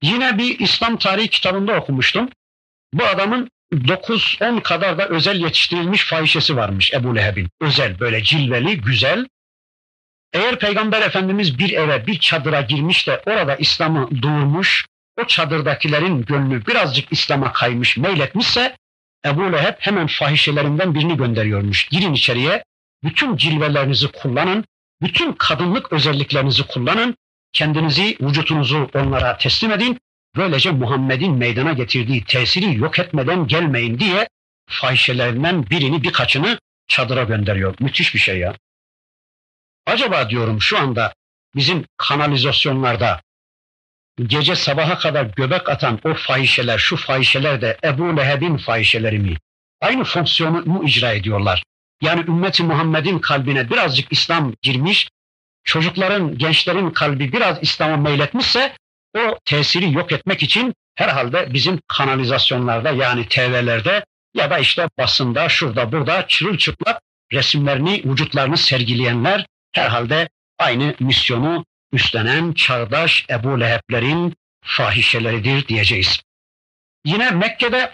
Yine 0.01 0.37
bir 0.37 0.59
İslam 0.59 0.97
tarihi 0.97 1.27
kitabında 1.27 1.73
okumuştum. 1.73 2.29
Bu 2.93 3.05
adamın 3.05 3.49
9-10 3.73 4.61
kadar 4.61 4.97
da 4.97 5.07
özel 5.07 5.41
yetiştirilmiş 5.41 6.05
fahişesi 6.05 6.55
varmış 6.55 6.93
Ebu 6.93 7.15
Leheb'in. 7.15 7.49
Özel 7.61 7.99
böyle 7.99 8.23
cilveli, 8.23 8.81
güzel. 8.81 9.27
Eğer 10.33 10.59
Peygamber 10.59 11.01
Efendimiz 11.01 11.59
bir 11.59 11.73
eve, 11.73 12.07
bir 12.07 12.19
çadıra 12.19 12.61
girmiş 12.61 13.07
de 13.07 13.21
orada 13.25 13.55
İslam'ı 13.55 14.21
duyurmuş, 14.21 14.85
o 15.21 15.27
çadırdakilerin 15.27 16.21
gönlü 16.25 16.65
birazcık 16.65 17.11
İslam'a 17.11 17.53
kaymış, 17.53 17.97
meyletmişse 17.97 18.77
Ebu 19.25 19.53
Leheb 19.53 19.75
hemen 19.79 20.07
fahişelerinden 20.07 20.95
birini 20.95 21.17
gönderiyormuş. 21.17 21.87
Girin 21.87 22.13
içeriye, 22.13 22.63
bütün 23.03 23.37
cilvelerinizi 23.37 24.07
kullanın, 24.07 24.65
bütün 25.01 25.33
kadınlık 25.33 25.93
özelliklerinizi 25.93 26.67
kullanın, 26.67 27.15
kendinizi, 27.53 28.17
vücutunuzu 28.21 28.89
onlara 28.93 29.37
teslim 29.37 29.71
edin. 29.71 29.99
Böylece 30.35 30.71
Muhammed'in 30.71 31.33
meydana 31.33 31.73
getirdiği 31.73 32.23
tesiri 32.23 32.77
yok 32.77 32.99
etmeden 32.99 33.47
gelmeyin 33.47 33.99
diye 33.99 34.27
fahişelerinden 34.69 35.69
birini 35.69 36.03
birkaçını 36.03 36.59
çadıra 36.87 37.23
gönderiyor. 37.23 37.75
Müthiş 37.79 38.13
bir 38.13 38.19
şey 38.19 38.37
ya. 38.37 38.55
Acaba 39.85 40.29
diyorum 40.29 40.61
şu 40.61 40.77
anda 40.77 41.13
bizim 41.55 41.85
kanalizasyonlarda 41.97 43.21
gece 44.23 44.55
sabaha 44.55 44.97
kadar 44.97 45.25
göbek 45.25 45.69
atan 45.69 45.99
o 46.03 46.13
fahişeler, 46.13 46.77
şu 46.77 46.97
fahişeler 46.97 47.61
de 47.61 47.77
Ebu 47.83 48.17
Leheb'in 48.17 48.57
fahişeleri 48.57 49.19
mi? 49.19 49.37
Aynı 49.81 50.03
fonksiyonu 50.03 50.65
mu 50.65 50.83
icra 50.83 51.11
ediyorlar? 51.11 51.63
Yani 52.01 52.21
ümmeti 52.21 52.63
Muhammed'in 52.63 53.19
kalbine 53.19 53.69
birazcık 53.69 54.11
İslam 54.11 54.53
girmiş, 54.61 55.09
çocukların, 55.63 56.37
gençlerin 56.37 56.89
kalbi 56.89 57.33
biraz 57.33 57.57
İslam'a 57.61 57.97
meyletmişse 57.97 58.75
o 59.15 59.39
tesiri 59.45 59.93
yok 59.93 60.11
etmek 60.11 60.43
için 60.43 60.73
herhalde 60.95 61.53
bizim 61.53 61.79
kanalizasyonlarda 61.87 62.91
yani 62.91 63.27
TV'lerde 63.27 64.05
ya 64.33 64.49
da 64.49 64.59
işte 64.59 64.89
basında 64.99 65.49
şurada 65.49 65.91
burada 65.91 66.27
çırılçıplak 66.27 67.01
resimlerini, 67.33 68.01
vücutlarını 68.05 68.57
sergileyenler 68.57 69.45
herhalde 69.73 70.29
aynı 70.59 70.95
misyonu 70.99 71.65
üstlenen 71.93 72.53
çağdaş 72.53 73.25
Ebu 73.29 73.59
Leheb'lerin 73.59 74.35
fahişeleridir 74.63 75.67
diyeceğiz. 75.67 76.21
Yine 77.05 77.31
Mekke'de 77.31 77.91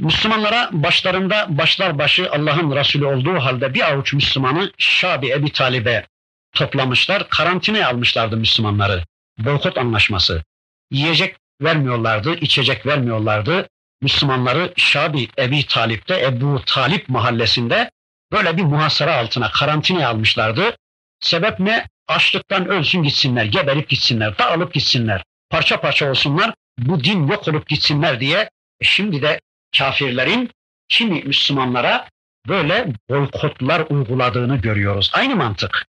Müslümanlara 0.00 0.70
başlarında 0.72 1.46
başlar 1.48 1.98
başı 1.98 2.30
Allah'ın 2.30 2.76
Resulü 2.76 3.04
olduğu 3.04 3.34
halde 3.34 3.74
bir 3.74 3.92
avuç 3.92 4.12
Müslümanı 4.12 4.72
Şabi 4.78 5.30
Ebi 5.30 5.52
Talib'e 5.52 6.06
toplamışlar, 6.52 7.28
karantinaya 7.28 7.88
almışlardı 7.88 8.36
Müslümanları. 8.36 9.04
Boykot 9.38 9.78
anlaşması. 9.78 10.44
Yiyecek 10.90 11.36
vermiyorlardı, 11.62 12.34
içecek 12.34 12.86
vermiyorlardı. 12.86 13.68
Müslümanları 14.02 14.72
Şabi 14.76 15.28
Ebi 15.38 15.66
Talip'te, 15.66 16.20
Ebu 16.20 16.62
Talip 16.66 17.08
mahallesinde 17.08 17.90
böyle 18.32 18.56
bir 18.56 18.62
muhasara 18.62 19.16
altına 19.16 19.50
karantinaya 19.50 20.08
almışlardı. 20.08 20.76
Sebep 21.20 21.60
ne? 21.60 21.86
Açlıktan 22.08 22.68
ölsün 22.68 23.02
gitsinler, 23.02 23.44
geberip 23.44 23.88
gitsinler, 23.88 24.38
dağılıp 24.38 24.74
gitsinler, 24.74 25.22
parça 25.50 25.80
parça 25.80 26.10
olsunlar, 26.10 26.54
bu 26.78 27.04
din 27.04 27.26
yok 27.26 27.48
olup 27.48 27.68
gitsinler 27.68 28.20
diye 28.20 28.50
şimdi 28.82 29.22
de 29.22 29.40
kafirlerin 29.78 30.50
kimi 30.88 31.22
Müslümanlara 31.22 32.08
böyle 32.48 32.86
boykotlar 33.10 33.86
uyguladığını 33.90 34.56
görüyoruz. 34.56 35.10
Aynı 35.14 35.36
mantık. 35.36 35.86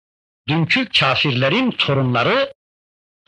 Dünkü 0.47 0.89
kafirlerin 0.89 1.71
torunları, 1.71 2.53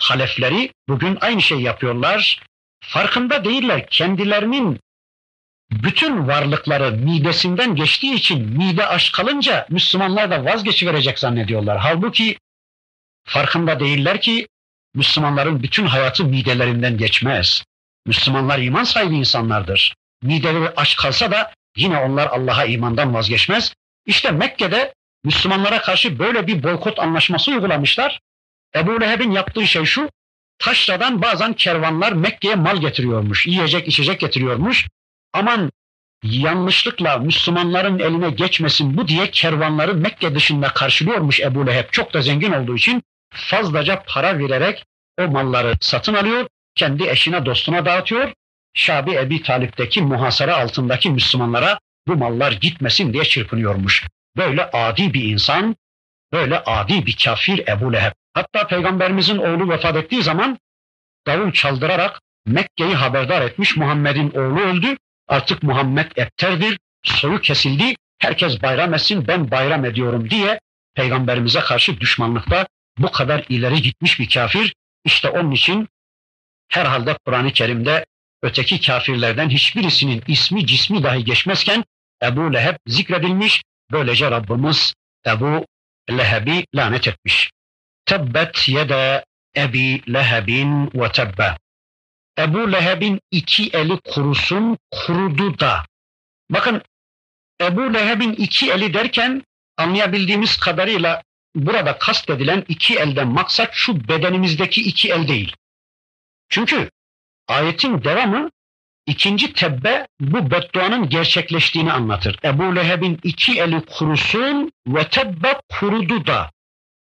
halefleri 0.03 0.71
bugün 0.89 1.17
aynı 1.21 1.41
şey 1.41 1.59
yapıyorlar. 1.59 2.41
Farkında 2.83 3.45
değiller 3.45 3.87
kendilerinin 3.89 4.79
bütün 5.71 6.27
varlıkları 6.27 6.91
midesinden 6.91 7.75
geçtiği 7.75 8.13
için 8.13 8.57
mide 8.57 8.85
aç 8.87 9.11
kalınca 9.11 9.67
Müslümanlar 9.69 10.31
da 10.31 10.45
vazgeçiverecek 10.45 11.19
zannediyorlar. 11.19 11.77
Halbuki 11.77 12.37
farkında 13.25 13.79
değiller 13.79 14.21
ki 14.21 14.47
Müslümanların 14.95 15.63
bütün 15.63 15.85
hayatı 15.85 16.25
midelerinden 16.25 16.97
geçmez. 16.97 17.63
Müslümanlar 18.05 18.59
iman 18.59 18.83
sahibi 18.83 19.15
insanlardır. 19.15 19.95
Mideleri 20.23 20.69
aç 20.69 20.95
kalsa 20.95 21.31
da 21.31 21.53
yine 21.77 21.97
onlar 21.97 22.27
Allah'a 22.27 22.65
imandan 22.65 23.13
vazgeçmez. 23.13 23.73
İşte 24.05 24.31
Mekke'de 24.31 24.93
Müslümanlara 25.23 25.81
karşı 25.81 26.19
böyle 26.19 26.47
bir 26.47 26.63
boykot 26.63 26.99
anlaşması 26.99 27.51
uygulamışlar. 27.51 28.19
Ebu 28.75 29.01
Leheb'in 29.01 29.31
yaptığı 29.31 29.67
şey 29.67 29.85
şu, 29.85 30.09
taşradan 30.59 31.21
bazen 31.21 31.53
kervanlar 31.53 32.11
Mekke'ye 32.11 32.55
mal 32.55 32.77
getiriyormuş, 32.77 33.47
yiyecek 33.47 33.87
içecek 33.87 34.19
getiriyormuş. 34.19 34.87
Aman 35.33 35.71
yanlışlıkla 36.23 37.17
Müslümanların 37.17 37.99
eline 37.99 38.29
geçmesin 38.29 38.97
bu 38.97 39.07
diye 39.07 39.31
kervanları 39.31 39.93
Mekke 39.93 40.35
dışında 40.35 40.67
karşılıyormuş 40.67 41.39
Ebu 41.39 41.67
Leheb. 41.67 41.85
Çok 41.91 42.13
da 42.13 42.21
zengin 42.21 42.51
olduğu 42.51 42.75
için 42.75 43.03
fazlaca 43.33 44.03
para 44.07 44.39
vererek 44.39 44.85
o 45.19 45.27
malları 45.27 45.73
satın 45.81 46.13
alıyor, 46.13 46.47
kendi 46.75 47.09
eşine 47.09 47.45
dostuna 47.45 47.85
dağıtıyor. 47.85 48.33
Şabi 48.73 49.15
Ebi 49.15 49.43
Talip'teki 49.43 50.01
muhasara 50.01 50.57
altındaki 50.57 51.09
Müslümanlara 51.09 51.79
bu 52.07 52.15
mallar 52.15 52.51
gitmesin 52.51 53.13
diye 53.13 53.23
çırpınıyormuş. 53.23 54.07
Böyle 54.37 54.69
adi 54.71 55.13
bir 55.13 55.23
insan, 55.23 55.75
böyle 56.31 56.63
adi 56.63 57.05
bir 57.05 57.17
kafir 57.23 57.67
Ebu 57.67 57.93
Leheb. 57.93 58.11
Hatta 58.33 58.67
peygamberimizin 58.67 59.37
oğlu 59.37 59.69
vefat 59.69 59.95
ettiği 59.95 60.23
zaman 60.23 60.57
davul 61.27 61.51
çaldırarak 61.51 62.21
Mekke'yi 62.45 62.95
haberdar 62.95 63.41
etmiş 63.41 63.77
Muhammed'in 63.77 64.31
oğlu 64.31 64.61
öldü. 64.61 64.97
Artık 65.27 65.63
Muhammed 65.63 66.11
epterdir, 66.15 66.79
soyu 67.03 67.41
kesildi. 67.41 67.95
Herkes 68.19 68.61
bayram 68.61 68.93
etsin 68.93 69.27
ben 69.27 69.51
bayram 69.51 69.85
ediyorum 69.85 70.29
diye 70.29 70.59
peygamberimize 70.95 71.59
karşı 71.59 71.99
düşmanlıkta 71.99 72.67
bu 72.97 73.11
kadar 73.11 73.45
ileri 73.49 73.81
gitmiş 73.81 74.19
bir 74.19 74.29
kafir. 74.29 74.73
İşte 75.05 75.29
onun 75.29 75.51
için 75.51 75.87
herhalde 76.69 77.17
Kur'an-ı 77.25 77.51
Kerim'de 77.51 78.05
öteki 78.41 78.81
kafirlerden 78.81 79.49
hiçbirisinin 79.49 80.23
ismi 80.27 80.67
cismi 80.67 81.03
dahi 81.03 81.23
geçmezken 81.23 81.83
Ebu 82.23 82.53
Leheb 82.53 82.75
zikredilmiş. 82.87 83.63
Böylece 83.91 84.31
Rabbimiz 84.31 84.93
Ebu 85.27 85.65
Leheb'i 86.09 86.65
lanet 86.75 87.07
etmiş. 87.07 87.51
Tebbet 88.05 88.69
yede 88.69 89.25
Ebi 89.57 90.13
Lehebin 90.13 90.91
ve 90.93 91.11
tebbe. 91.11 91.57
Ebu 92.37 92.71
Leheb'in 92.71 93.19
iki 93.31 93.69
eli 93.69 93.99
kurusun, 93.99 94.77
kurudu 94.91 95.59
da. 95.59 95.85
Bakın 96.49 96.81
Ebu 97.61 97.93
Leheb'in 97.93 98.33
iki 98.33 98.71
eli 98.71 98.93
derken 98.93 99.43
anlayabildiğimiz 99.77 100.57
kadarıyla 100.57 101.23
burada 101.55 101.97
kastedilen 101.97 102.65
iki 102.67 102.99
elden 102.99 103.27
maksat 103.27 103.69
şu 103.73 104.07
bedenimizdeki 104.07 104.81
iki 104.81 105.11
el 105.11 105.27
değil. 105.27 105.55
Çünkü 106.49 106.89
ayetin 107.47 108.03
devamı 108.03 108.49
ikinci 109.05 109.53
tebbe 109.53 110.07
bu 110.19 110.51
bedduanın 110.51 111.09
gerçekleştiğini 111.09 111.91
anlatır. 111.91 112.39
Ebu 112.43 112.75
Leheb'in 112.75 113.19
iki 113.23 113.61
eli 113.61 113.85
kurusun 113.85 114.71
ve 114.87 115.07
tebbe 115.07 115.61
kurudu 115.69 116.27
da. 116.27 116.51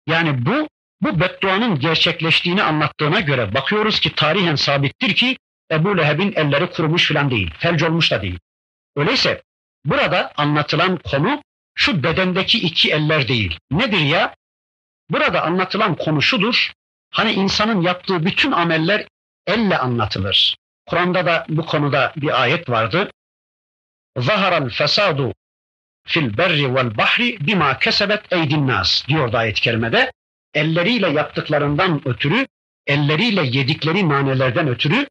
Yani 0.06 0.46
bu 0.46 0.68
bu 1.02 1.20
bedduanın 1.20 1.78
gerçekleştiğini 1.78 2.62
anlattığına 2.62 3.20
göre 3.20 3.54
bakıyoruz 3.54 4.00
ki 4.00 4.14
tarihen 4.14 4.54
sabittir 4.54 5.14
ki 5.14 5.36
Ebu 5.70 5.98
Leheb'in 5.98 6.32
elleri 6.36 6.70
kurumuş 6.70 7.08
falan 7.08 7.30
değil, 7.30 7.50
felç 7.58 7.82
olmuş 7.82 8.10
da 8.10 8.22
değil. 8.22 8.38
Öyleyse 8.96 9.42
burada 9.84 10.32
anlatılan 10.36 10.96
konu 10.96 11.42
şu 11.74 12.02
bedendeki 12.02 12.58
iki 12.58 12.92
eller 12.92 13.28
değil. 13.28 13.58
Nedir 13.70 14.00
ya? 14.00 14.34
Burada 15.10 15.42
anlatılan 15.42 15.94
konu 15.94 16.22
şudur. 16.22 16.72
Hani 17.10 17.32
insanın 17.32 17.80
yaptığı 17.80 18.24
bütün 18.24 18.52
ameller 18.52 19.06
elle 19.46 19.78
anlatılır. 19.78 20.56
Kur'an'da 20.86 21.26
da 21.26 21.46
bu 21.48 21.66
konuda 21.66 22.12
bir 22.16 22.42
ayet 22.42 22.70
vardı. 22.70 23.10
Zaharal 24.16 24.68
fesadu 24.68 25.34
fil 26.06 26.36
berri 26.36 26.74
vel 26.74 26.96
bahri 26.96 27.46
bima 27.46 27.78
kesebet 27.78 28.32
eydin 28.32 28.66
nas 28.66 29.08
diyor 29.08 29.34
ayet-i 29.34 29.60
kerimede. 29.60 30.12
Elleriyle 30.54 31.08
yaptıklarından 31.08 32.08
ötürü, 32.08 32.46
elleriyle 32.86 33.42
yedikleri 33.44 34.08
nanelerden 34.08 34.68
ötürü 34.68 35.06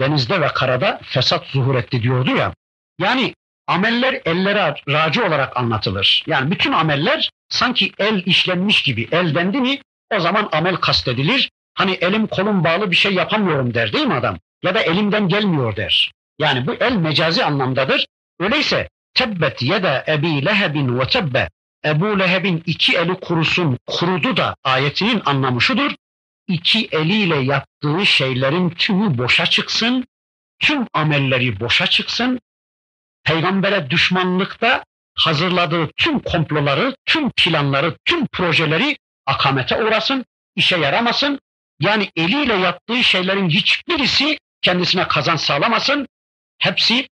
denizde 0.00 0.40
ve 0.40 0.46
karada 0.46 1.00
fesat 1.02 1.46
zuhur 1.46 1.74
etti 1.74 2.02
diyordu 2.02 2.36
ya. 2.36 2.54
Yani 2.98 3.34
ameller 3.66 4.20
ellere 4.24 4.74
racı 4.88 5.26
olarak 5.26 5.56
anlatılır. 5.56 6.24
Yani 6.26 6.50
bütün 6.50 6.72
ameller 6.72 7.30
sanki 7.48 7.92
el 7.98 8.22
işlenmiş 8.26 8.82
gibi 8.82 9.08
el 9.12 9.34
dendi 9.34 9.60
mi 9.60 9.78
o 10.14 10.20
zaman 10.20 10.48
amel 10.52 10.76
kastedilir. 10.76 11.50
Hani 11.74 11.92
elim 11.92 12.26
kolum 12.26 12.64
bağlı 12.64 12.90
bir 12.90 12.96
şey 12.96 13.14
yapamıyorum 13.14 13.74
der 13.74 13.92
değil 13.92 14.06
mi 14.06 14.14
adam? 14.14 14.38
Ya 14.62 14.74
da 14.74 14.80
elimden 14.80 15.28
gelmiyor 15.28 15.76
der. 15.76 16.12
Yani 16.38 16.66
bu 16.66 16.74
el 16.74 16.96
mecazi 16.96 17.44
anlamdadır. 17.44 18.06
Öyleyse 18.40 18.88
tebbet 19.14 19.62
yeda 19.62 20.04
ebi 20.08 20.44
lehebin 20.44 20.98
ve 20.98 21.06
tebbe 21.06 21.48
Ebu 21.84 22.18
Leheb'in 22.18 22.62
iki 22.66 22.96
eli 22.96 23.20
kurusun, 23.20 23.78
kurudu 23.86 24.36
da 24.36 24.56
ayetinin 24.64 25.22
anlamı 25.24 25.60
şudur. 25.60 25.92
İki 26.48 26.88
eliyle 26.92 27.36
yaptığı 27.36 28.06
şeylerin 28.06 28.70
tümü 28.70 29.18
boşa 29.18 29.46
çıksın, 29.46 30.04
tüm 30.58 30.86
amelleri 30.92 31.60
boşa 31.60 31.86
çıksın, 31.86 32.40
peygambere 33.24 33.90
düşmanlıkta 33.90 34.84
hazırladığı 35.14 35.90
tüm 35.96 36.20
komploları, 36.20 36.96
tüm 37.06 37.30
planları, 37.30 37.96
tüm 38.04 38.26
projeleri 38.26 38.98
akamete 39.26 39.82
uğrasın, 39.82 40.24
işe 40.56 40.76
yaramasın. 40.76 41.40
Yani 41.80 42.10
eliyle 42.16 42.54
yaptığı 42.54 43.04
şeylerin 43.04 43.48
hiçbirisi 43.48 44.38
kendisine 44.62 45.08
kazan 45.08 45.36
sağlamasın. 45.36 46.08
Hepsi 46.58 47.08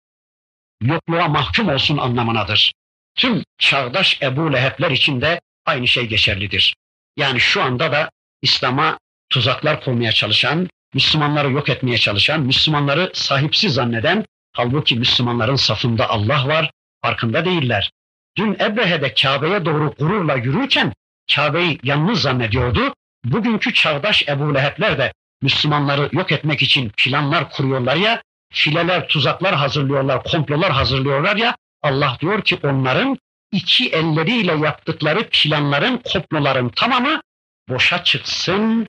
yokluğa 0.81 1.29
mahkum 1.29 1.69
olsun 1.69 1.97
anlamınadır. 1.97 2.73
Tüm 3.19 3.45
çağdaş 3.59 4.19
Ebu 4.23 4.53
Leheb'ler 4.53 4.91
için 4.91 5.21
de 5.21 5.41
aynı 5.67 5.89
şey 5.89 6.07
geçerlidir. 6.07 6.75
Yani 7.17 7.41
şu 7.41 7.63
anda 7.63 7.93
da 7.93 8.11
İslam'a 8.43 8.99
tuzaklar 9.31 9.81
kurmaya 9.81 10.13
çalışan, 10.13 10.69
Müslümanları 10.95 11.53
yok 11.53 11.69
etmeye 11.69 11.99
çalışan, 11.99 12.41
Müslümanları 12.41 13.11
sahipsiz 13.15 13.75
zanneden, 13.75 14.25
halbuki 14.53 14.97
Müslümanların 14.97 15.57
safında 15.57 16.11
Allah 16.11 16.49
var, 16.49 16.71
farkında 17.03 17.45
değiller. 17.45 17.91
Dün 18.37 18.55
Ebrehe'de 18.61 19.15
Kabe'ye 19.15 19.65
doğru 19.65 19.95
gururla 19.99 20.35
yürürken 20.35 20.93
Kabe'yi 21.35 21.79
yalnız 21.83 22.21
zannediyordu. 22.21 22.95
Bugünkü 23.25 23.75
çağdaş 23.75 24.29
Ebu 24.29 24.55
Leheb'ler 24.55 24.99
de 24.99 25.13
Müslümanları 25.43 26.09
yok 26.13 26.33
etmek 26.33 26.63
için 26.63 26.93
planlar 26.97 27.51
kuruyorlar 27.51 27.97
ya, 27.97 28.23
fileler, 28.53 29.09
tuzaklar 29.09 29.55
hazırlıyorlar, 29.55 30.23
komplolar 30.23 30.73
hazırlıyorlar 30.73 31.37
ya, 31.37 31.57
Allah 31.83 32.17
diyor 32.21 32.43
ki 32.43 32.59
onların 32.63 33.19
iki 33.53 33.91
elleriyle 33.91 34.53
yaptıkları 34.53 35.29
planların, 35.31 36.03
komploların 36.13 36.69
tamamı 36.69 37.21
boşa 37.69 38.05
çıksın, 38.05 38.87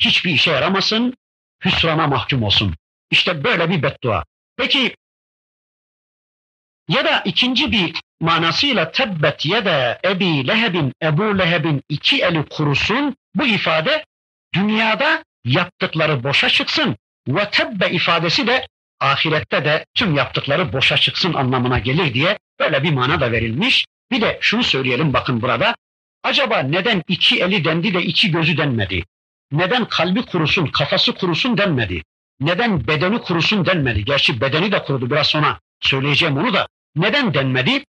hiçbir 0.00 0.30
işe 0.30 0.50
yaramasın, 0.50 1.14
hüsrana 1.64 2.06
mahkum 2.06 2.42
olsun. 2.42 2.74
İşte 3.10 3.44
böyle 3.44 3.70
bir 3.70 3.82
beddua. 3.82 4.24
Peki 4.56 4.94
ya 6.88 7.04
da 7.04 7.20
ikinci 7.24 7.72
bir 7.72 8.00
manasıyla 8.20 8.90
tebbet 8.92 9.46
ya 9.46 9.64
da 9.64 9.98
Ebi 10.04 10.48
Leheb'in, 10.48 10.92
Ebu 11.02 11.38
Leheb'in 11.38 11.82
iki 11.88 12.22
eli 12.22 12.46
kurusun 12.48 13.16
bu 13.34 13.46
ifade 13.46 14.04
dünyada 14.54 15.24
yaptıkları 15.44 16.24
boşa 16.24 16.48
çıksın. 16.48 16.96
Ve 17.28 17.50
tebbe 17.50 17.90
ifadesi 17.90 18.46
de 18.46 18.66
ahirette 19.00 19.64
de 19.64 19.84
tüm 19.94 20.16
yaptıkları 20.16 20.72
boşa 20.72 20.96
çıksın 20.96 21.34
anlamına 21.34 21.78
gelir 21.78 22.14
diye 22.14 22.38
böyle 22.60 22.82
bir 22.82 22.92
mana 22.92 23.20
da 23.20 23.32
verilmiş. 23.32 23.86
Bir 24.10 24.20
de 24.20 24.38
şunu 24.40 24.62
söyleyelim 24.62 25.12
bakın 25.12 25.42
burada. 25.42 25.76
Acaba 26.22 26.58
neden 26.58 27.02
iki 27.08 27.42
eli 27.42 27.64
dendi 27.64 27.94
de 27.94 28.02
iki 28.02 28.30
gözü 28.30 28.56
denmedi? 28.56 29.04
Neden 29.52 29.84
kalbi 29.84 30.22
kurusun, 30.22 30.66
kafası 30.66 31.14
kurusun 31.14 31.58
denmedi? 31.58 32.02
Neden 32.40 32.86
bedeni 32.86 33.20
kurusun 33.20 33.66
denmedi? 33.66 34.04
Gerçi 34.04 34.40
bedeni 34.40 34.72
de 34.72 34.82
kurudu 34.82 35.10
biraz 35.10 35.26
sonra 35.26 35.60
söyleyeceğim 35.80 36.36
onu 36.36 36.54
da. 36.54 36.68
Neden 36.96 37.34
denmedi? 37.34 37.84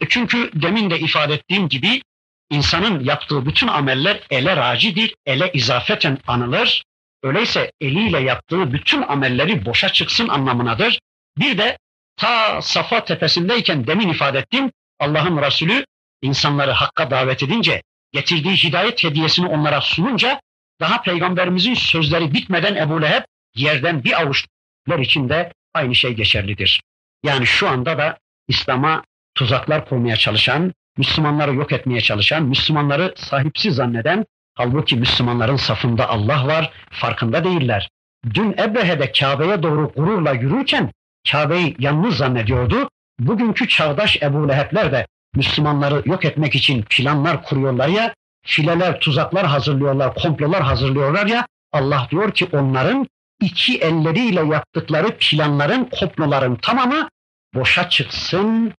E 0.00 0.08
çünkü 0.08 0.50
demin 0.54 0.90
de 0.90 0.98
ifade 0.98 1.34
ettiğim 1.34 1.68
gibi 1.68 2.02
insanın 2.50 3.04
yaptığı 3.04 3.46
bütün 3.46 3.68
ameller 3.68 4.20
ele 4.30 4.56
racidir, 4.56 5.14
ele 5.26 5.50
izafeten 5.52 6.18
anılır. 6.26 6.84
Öyleyse 7.22 7.72
eliyle 7.80 8.20
yaptığı 8.20 8.72
bütün 8.72 9.02
amelleri 9.02 9.64
boşa 9.64 9.88
çıksın 9.88 10.28
anlamınadır. 10.28 11.00
Bir 11.38 11.58
de 11.58 11.78
ta 12.16 12.62
Safa 12.62 13.04
tepesindeyken 13.04 13.86
demin 13.86 14.08
ifade 14.08 14.38
ettim 14.38 14.70
Allah'ın 14.98 15.42
Resulü 15.42 15.84
insanları 16.22 16.70
hakka 16.70 17.10
davet 17.10 17.42
edince 17.42 17.82
getirdiği 18.12 18.56
hidayet 18.56 19.04
hediyesini 19.04 19.46
onlara 19.46 19.80
sununca 19.80 20.40
daha 20.80 21.02
peygamberimizin 21.02 21.74
sözleri 21.74 22.34
bitmeden 22.34 22.74
Ebu 22.74 23.02
Leheb 23.02 23.22
yerden 23.54 24.04
bir 24.04 24.22
avuçlar 24.22 24.98
içinde 24.98 25.52
aynı 25.74 25.94
şey 25.94 26.12
geçerlidir. 26.12 26.82
Yani 27.24 27.46
şu 27.46 27.68
anda 27.68 27.98
da 27.98 28.18
İslam'a 28.48 29.02
tuzaklar 29.34 29.88
kurmaya 29.88 30.16
çalışan, 30.16 30.72
Müslümanları 30.96 31.54
yok 31.54 31.72
etmeye 31.72 32.00
çalışan, 32.00 32.42
Müslümanları 32.42 33.14
sahipsiz 33.16 33.74
zanneden, 33.74 34.26
halbuki 34.58 34.96
Müslümanların 34.96 35.56
safında 35.56 36.08
Allah 36.08 36.46
var, 36.46 36.72
farkında 36.90 37.44
değiller. 37.44 37.88
Dün 38.34 38.52
Ebrehe'de 38.52 39.12
Kabe'ye 39.12 39.62
doğru 39.62 39.92
gururla 39.96 40.32
yürürken 40.32 40.92
Kabe'yi 41.30 41.76
yalnız 41.78 42.16
zannediyordu. 42.16 42.90
Bugünkü 43.18 43.68
çağdaş 43.68 44.22
Ebu 44.22 44.48
Leheb'ler 44.48 44.92
de 44.92 45.06
Müslümanları 45.34 46.02
yok 46.08 46.24
etmek 46.24 46.54
için 46.54 46.82
planlar 46.90 47.42
kuruyorlar 47.42 47.88
ya, 47.88 48.14
fileler, 48.46 49.00
tuzaklar 49.00 49.46
hazırlıyorlar, 49.46 50.14
komplolar 50.14 50.62
hazırlıyorlar 50.62 51.26
ya, 51.26 51.46
Allah 51.72 52.08
diyor 52.10 52.32
ki 52.32 52.48
onların 52.52 53.06
iki 53.42 53.78
elleriyle 53.78 54.46
yaptıkları 54.46 55.16
planların, 55.20 55.88
komploların 56.00 56.56
tamamı 56.56 57.08
boşa 57.54 57.88
çıksın, 57.88 58.72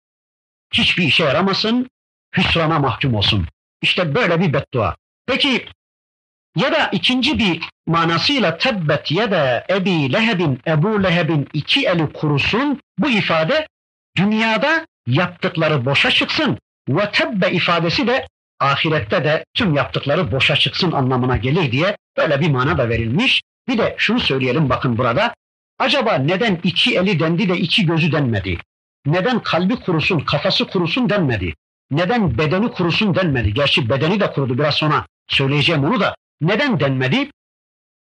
hiçbir 0.74 1.04
işe 1.04 1.24
yaramasın, 1.24 1.90
hüsrana 2.38 2.80
mahkum 2.80 3.14
olsun. 3.14 3.48
İşte 3.82 4.16
böyle 4.16 4.40
bir 4.40 4.54
beddua. 4.54 4.96
Peki 5.30 5.66
ya 6.56 6.72
da 6.72 6.90
ikinci 6.92 7.40
bir 7.40 7.62
manasıyla 7.88 8.58
tebbet 8.58 9.12
ya 9.12 9.32
da 9.32 9.66
Ebi 9.70 10.14
Leheb'in, 10.14 10.60
Ebu 10.68 11.04
Leheb'in 11.04 11.48
iki 11.54 11.88
eli 11.88 12.14
kurusun 12.14 12.82
bu 13.00 13.10
ifade 13.10 13.68
dünyada 14.18 14.88
yaptıkları 15.08 15.86
boşa 15.86 16.12
çıksın 16.12 16.58
ve 16.90 17.12
tebbe 17.12 17.52
ifadesi 17.52 18.08
de 18.08 18.28
ahirette 18.60 19.24
de 19.24 19.46
tüm 19.54 19.76
yaptıkları 19.76 20.32
boşa 20.32 20.56
çıksın 20.56 20.92
anlamına 20.92 21.38
gelir 21.38 21.72
diye 21.72 21.98
böyle 22.18 22.40
bir 22.40 22.50
mana 22.50 22.78
da 22.78 22.90
verilmiş. 22.90 23.42
Bir 23.68 23.78
de 23.78 23.96
şunu 23.98 24.20
söyleyelim 24.20 24.70
bakın 24.70 24.98
burada. 24.98 25.34
Acaba 25.80 26.14
neden 26.14 26.60
iki 26.64 26.98
eli 26.98 27.20
dendi 27.20 27.50
de 27.50 27.58
iki 27.58 27.86
gözü 27.86 28.12
denmedi? 28.12 28.58
Neden 29.06 29.40
kalbi 29.40 29.76
kurusun, 29.76 30.20
kafası 30.20 30.68
kurusun 30.68 31.10
denmedi? 31.10 31.54
Neden 31.92 32.38
bedeni 32.38 32.72
kurusun 32.72 33.16
denmedi? 33.16 33.54
Gerçi 33.54 33.90
bedeni 33.90 34.20
de 34.20 34.32
kurudu 34.32 34.58
biraz 34.58 34.76
sonra 34.76 35.06
söyleyeceğim 35.30 35.84
onu 35.84 36.00
da. 36.00 36.16
Neden 36.42 36.80
denmedi? 36.80 37.32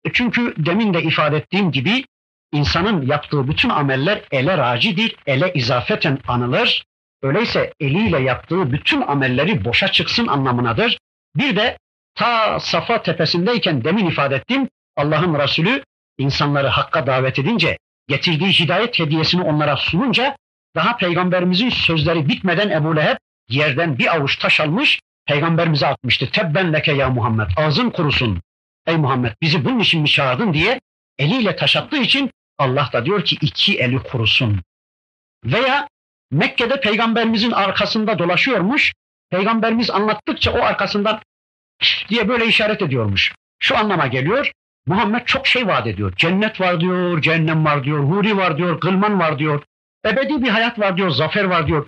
E 0.05 0.13
çünkü 0.13 0.55
demin 0.57 0.95
de 0.95 1.03
ifade 1.03 1.37
ettiğim 1.37 1.73
gibi 1.73 2.05
insanın 2.53 3.07
yaptığı 3.07 3.49
bütün 3.49 3.69
ameller 3.69 4.23
ele 4.31 4.59
racidir, 4.59 5.17
ele 5.27 5.53
izafeten 5.53 6.19
anılır. 6.29 6.85
Öyleyse 7.23 7.73
eliyle 7.81 8.19
yaptığı 8.19 8.73
bütün 8.73 9.01
amelleri 9.01 9.65
boşa 9.65 9.89
çıksın 9.89 10.27
anlamınadır. 10.27 10.99
Bir 11.37 11.57
de 11.57 11.79
ta 12.15 12.61
Safa 12.61 13.03
tepesindeyken 13.03 13.85
demin 13.85 14.07
ifade 14.07 14.35
ettim 14.35 14.69
Allah'ın 14.97 15.39
Resulü 15.39 15.83
insanları 16.19 16.67
hakka 16.67 17.07
davet 17.07 17.39
edince 17.39 17.79
getirdiği 18.09 18.53
hidayet 18.53 18.99
hediyesini 18.99 19.43
onlara 19.43 19.77
sununca 19.77 20.37
daha 20.75 20.97
peygamberimizin 20.97 21.71
sözleri 21.71 22.29
bitmeden 22.29 22.71
Ebu 22.71 22.97
Leheb 22.97 23.17
yerden 23.49 23.99
bir 23.99 24.17
avuç 24.17 24.37
taş 24.37 24.61
almış 24.61 25.01
peygamberimize 25.27 25.87
atmıştı. 25.87 26.31
Tebben 26.31 26.73
leke 26.73 26.93
ya 26.93 27.11
Muhammed 27.11 27.47
ağzın 27.57 27.91
kurusun. 27.91 28.43
Ey 28.87 28.97
Muhammed 28.97 29.33
bizi 29.43 29.65
bunun 29.65 29.79
için 29.79 30.03
mi 30.03 30.09
çağırdın 30.09 30.55
diye 30.55 30.81
eliyle 31.19 31.57
taş 31.57 31.77
attığı 31.77 31.97
için 31.97 32.31
Allah 32.59 32.91
da 32.93 33.05
diyor 33.05 33.25
ki 33.25 33.37
iki 33.41 33.79
eli 33.79 33.99
kurusun. 33.99 34.63
Veya 35.45 35.89
Mekke'de 36.31 36.81
peygamberimizin 36.81 37.53
arkasında 37.53 38.19
dolaşıyormuş. 38.19 38.93
Peygamberimiz 39.31 39.91
anlattıkça 39.91 40.53
o 40.53 40.63
arkasından 40.63 41.21
diye 42.09 42.29
böyle 42.29 42.47
işaret 42.47 42.83
ediyormuş. 42.83 43.35
Şu 43.59 43.79
anlama 43.79 44.07
geliyor. 44.07 44.53
Muhammed 44.87 45.25
çok 45.25 45.47
şey 45.47 45.67
vaat 45.67 45.87
ediyor. 45.87 46.17
Cennet 46.17 46.61
var 46.61 46.81
diyor, 46.81 47.23
cehennem 47.23 47.65
var 47.65 47.85
diyor, 47.85 47.99
huri 47.99 48.37
var 48.37 48.59
diyor, 48.59 48.81
kılman 48.81 49.21
var 49.21 49.39
diyor. 49.39 49.63
Ebedi 50.07 50.43
bir 50.43 50.49
hayat 50.49 50.79
var 50.79 50.97
diyor, 50.97 51.11
zafer 51.11 51.45
var 51.45 51.67
diyor. 51.67 51.87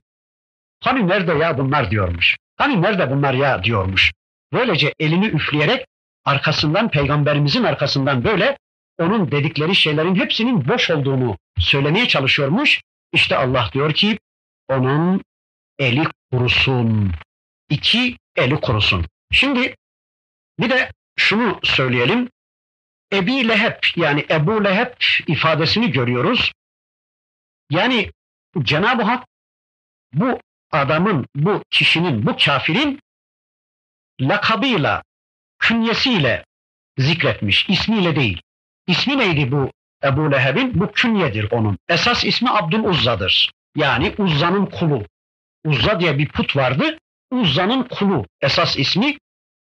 Hani 0.85 1.09
nerede 1.09 1.33
ya 1.33 1.59
bunlar 1.59 1.91
diyormuş. 1.91 2.37
Hani 2.59 2.83
nerede 2.83 3.11
bunlar 3.11 3.35
ya 3.35 3.65
diyormuş. 3.65 4.13
Böylece 4.53 4.95
elini 4.99 5.27
üfleyerek 5.27 5.87
arkasından 6.25 6.91
peygamberimizin 6.91 7.65
arkasından 7.65 8.25
böyle 8.25 8.59
onun 8.99 9.31
dedikleri 9.31 9.75
şeylerin 9.75 10.15
hepsinin 10.15 10.69
boş 10.69 10.91
olduğunu 10.91 11.39
söylemeye 11.59 12.09
çalışıyormuş. 12.09 12.81
İşte 13.13 13.37
Allah 13.37 13.71
diyor 13.73 13.93
ki 13.93 14.19
onun 14.69 15.23
eli 15.79 16.05
kurusun. 16.33 17.13
İki 17.71 18.17
eli 18.37 18.61
kurusun. 18.61 19.07
Şimdi 19.33 19.77
bir 20.59 20.71
de 20.71 20.93
şunu 21.17 21.61
söyleyelim. 21.63 22.29
Ebi 23.13 23.49
Leheb 23.49 23.83
yani 23.97 24.27
Ebu 24.31 24.65
Leheb 24.65 24.93
ifadesini 25.27 25.91
görüyoruz. 25.91 26.53
Yani 27.71 28.11
Cenab-ı 28.63 29.03
Hak 29.03 29.27
bu 30.13 30.41
adamın, 30.71 31.27
bu 31.35 31.63
kişinin, 31.71 32.27
bu 32.27 32.37
kafirin 32.37 33.01
lakabıyla, 34.21 35.03
künyesiyle 35.59 36.45
zikretmiş, 36.99 37.69
ismiyle 37.69 38.17
değil. 38.17 38.43
İsmi 38.87 39.19
neydi 39.19 39.53
bu 39.53 39.71
Ebu 40.05 40.33
Leheb'in? 40.33 40.81
Bu 40.81 40.93
künyedir 40.93 41.49
onun. 41.51 41.79
Esas 41.89 42.25
ismi 42.25 42.51
Abdül 42.51 42.85
Uzza'dır. 42.85 43.53
Yani 43.77 44.15
Uzza'nın 44.19 44.67
kulu. 44.67 45.07
Uzza 45.65 46.01
diye 46.01 46.19
bir 46.19 46.29
put 46.29 46.57
vardı. 46.57 46.99
Uzza'nın 47.31 47.83
kulu 47.83 48.27
esas 48.41 48.79
ismi. 48.79 49.19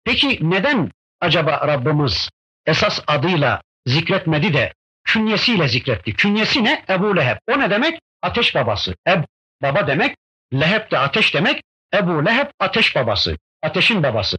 Peki 0.04 0.40
neden 0.42 0.92
acaba 1.22 1.68
Rabbimiz 1.68 2.30
esas 2.66 3.04
adıyla 3.08 3.62
zikretmedi 3.86 4.54
de 4.54 4.74
künyesiyle 5.04 5.68
zikretti? 5.68 6.14
Künyesi 6.14 6.64
ne? 6.64 6.86
Ebu 6.90 7.18
Leheb. 7.18 7.38
O 7.52 7.60
ne 7.60 7.70
demek? 7.70 8.00
Ateş 8.22 8.56
babası. 8.56 8.96
Eb 9.06 9.24
baba 9.62 9.88
demek. 9.88 10.18
Leheb 10.54 10.92
de 10.92 10.98
ateş 10.98 11.34
demek. 11.34 11.64
Ebu 11.94 12.26
Leheb 12.26 12.48
ateş 12.60 12.96
babası. 12.96 13.38
Ateşin 13.64 14.04
babası. 14.04 14.38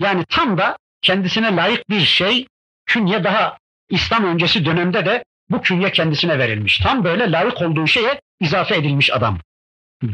Yani 0.00 0.24
tam 0.28 0.58
da 0.58 0.76
kendisine 1.02 1.56
layık 1.56 1.90
bir 1.90 2.00
şey 2.00 2.46
künye 2.86 3.24
daha 3.24 3.58
İslam 3.88 4.24
öncesi 4.24 4.64
dönemde 4.64 5.06
de 5.06 5.24
bu 5.50 5.62
künye 5.62 5.92
kendisine 5.92 6.38
verilmiş. 6.38 6.78
Tam 6.78 7.04
böyle 7.04 7.32
layık 7.32 7.62
olduğu 7.62 7.86
şeye 7.86 8.20
izafe 8.40 8.76
edilmiş 8.76 9.12
adam. 9.12 9.38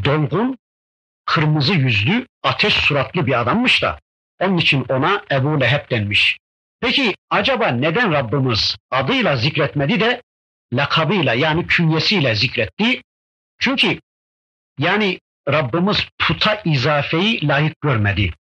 Dolgun, 0.03 0.57
kırmızı 1.25 1.73
yüzlü, 1.73 2.27
ateş 2.43 2.73
suratlı 2.73 3.25
bir 3.25 3.39
adammış 3.41 3.81
da 3.81 3.99
onun 4.39 4.57
için 4.57 4.85
ona 4.89 5.23
Ebu 5.31 5.61
Leheb 5.61 5.89
denmiş. 5.89 6.37
Peki 6.81 7.15
acaba 7.29 7.67
neden 7.67 8.11
Rabbimiz 8.11 8.77
adıyla 8.91 9.35
zikretmedi 9.35 9.99
de 9.99 10.21
lakabıyla 10.73 11.33
yani 11.33 11.67
künyesiyle 11.67 12.35
zikretti? 12.35 13.01
Çünkü 13.59 13.99
yani 14.77 15.19
Rabbimiz 15.51 16.07
puta 16.19 16.61
izafeyi 16.65 17.47
layık 17.47 17.81
görmedi. 17.81 18.33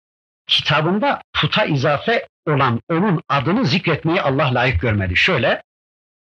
Kitabında 0.48 1.22
puta 1.34 1.66
izafe 1.66 2.28
olan 2.48 2.82
onun 2.90 3.22
adını 3.30 3.66
zikretmeyi 3.66 4.22
Allah 4.22 4.54
layık 4.54 4.82
görmedi. 4.82 5.16
Şöyle, 5.16 5.64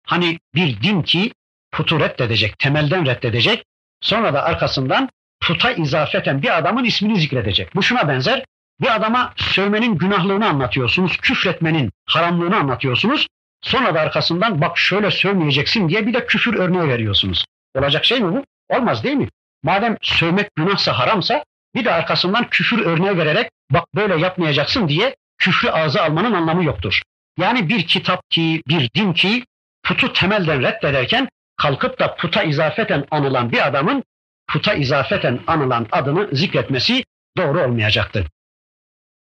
hani 0.07 0.39
bir 0.55 0.83
din 0.83 1.03
ki 1.03 1.33
putu 1.73 2.01
reddedecek, 2.01 2.59
temelden 2.59 3.07
reddedecek, 3.07 3.65
sonra 4.01 4.35
da 4.35 4.43
arkasından 4.43 5.09
puta 5.41 5.73
izafeten 5.73 6.43
bir 6.43 6.59
adamın 6.59 6.85
ismini 6.85 7.21
zikredecek. 7.21 7.75
Bu 7.75 7.83
şuna 7.83 8.09
benzer, 8.09 8.45
bir 8.81 8.95
adama 8.95 9.33
sövmenin 9.37 9.99
günahlığını 9.99 10.49
anlatıyorsunuz, 10.49 11.17
küfretmenin 11.17 11.91
haramlığını 12.07 12.57
anlatıyorsunuz, 12.57 13.27
sonra 13.63 13.95
da 13.95 14.01
arkasından 14.01 14.61
bak 14.61 14.79
şöyle 14.79 15.11
sövmeyeceksin 15.11 15.89
diye 15.89 16.07
bir 16.07 16.15
de 16.15 16.27
küfür 16.27 16.55
örneği 16.55 16.89
veriyorsunuz. 16.89 17.45
Olacak 17.75 18.05
şey 18.05 18.21
mi 18.21 18.33
bu? 18.33 18.45
Olmaz 18.77 19.05
değil 19.05 19.17
mi? 19.17 19.29
Madem 19.63 19.97
sövmek 20.03 20.55
günahsa 20.57 20.99
haramsa 20.99 21.45
bir 21.75 21.85
de 21.85 21.93
arkasından 21.93 22.51
küfür 22.51 22.79
örneği 22.79 23.19
vererek 23.19 23.51
bak 23.71 23.85
böyle 23.95 24.17
yapmayacaksın 24.17 24.89
diye 24.89 25.17
küfrü 25.39 25.69
ağza 25.69 26.03
almanın 26.03 26.33
anlamı 26.33 26.65
yoktur. 26.65 27.03
Yani 27.39 27.69
bir 27.69 27.87
kitap 27.87 28.31
ki, 28.31 28.63
bir 28.69 28.91
din 28.95 29.13
ki 29.13 29.45
putu 29.83 30.13
temelden 30.13 30.63
reddederken 30.63 31.29
kalkıp 31.57 31.99
da 31.99 32.17
puta 32.17 32.43
izafeten 32.43 33.07
anılan 33.11 33.53
bir 33.53 33.67
adamın 33.67 34.05
puta 34.49 34.75
izafeten 34.75 35.41
anılan 35.47 35.87
adını 35.93 36.29
zikretmesi 36.33 37.05
doğru 37.37 37.63
olmayacaktır. 37.63 38.27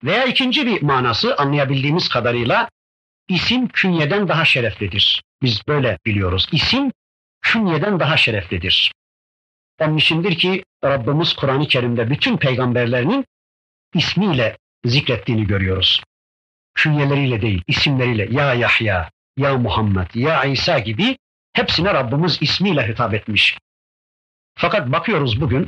Veya 0.04 0.26
ikinci 0.26 0.66
bir 0.66 0.82
manası 0.82 1.36
anlayabildiğimiz 1.38 2.10
kadarıyla 2.10 2.70
isim 3.28 3.68
künyeden 3.68 4.28
daha 4.28 4.46
şereflidir. 4.46 5.24
Biz 5.42 5.68
böyle 5.68 5.98
biliyoruz. 6.06 6.48
İsim 6.52 6.92
künyeden 7.42 8.00
daha 8.00 8.18
şereflidir. 8.18 8.92
İçindir 9.98 10.38
ki 10.38 10.64
Rabbimiz 10.84 11.34
Kur'an-ı 11.34 11.68
Kerim'de 11.68 12.10
bütün 12.10 12.38
peygamberlerinin 12.38 13.26
ismiyle 13.94 14.58
zikrettiğini 14.86 15.48
görüyoruz. 15.48 16.04
Künyeleriyle 16.76 17.42
değil, 17.42 17.64
isimleriyle 17.68 18.28
ya 18.32 18.54
Yahya, 18.54 19.10
ya 19.38 19.58
Muhammed, 19.58 20.16
ya 20.16 20.44
İsa 20.44 20.80
gibi 20.80 21.18
hepsine 21.54 21.94
Rabbimiz 21.94 22.38
ismiyle 22.42 22.88
hitap 22.88 23.14
etmiş. 23.14 23.58
Fakat 24.58 24.92
bakıyoruz 24.92 25.42
bugün 25.42 25.68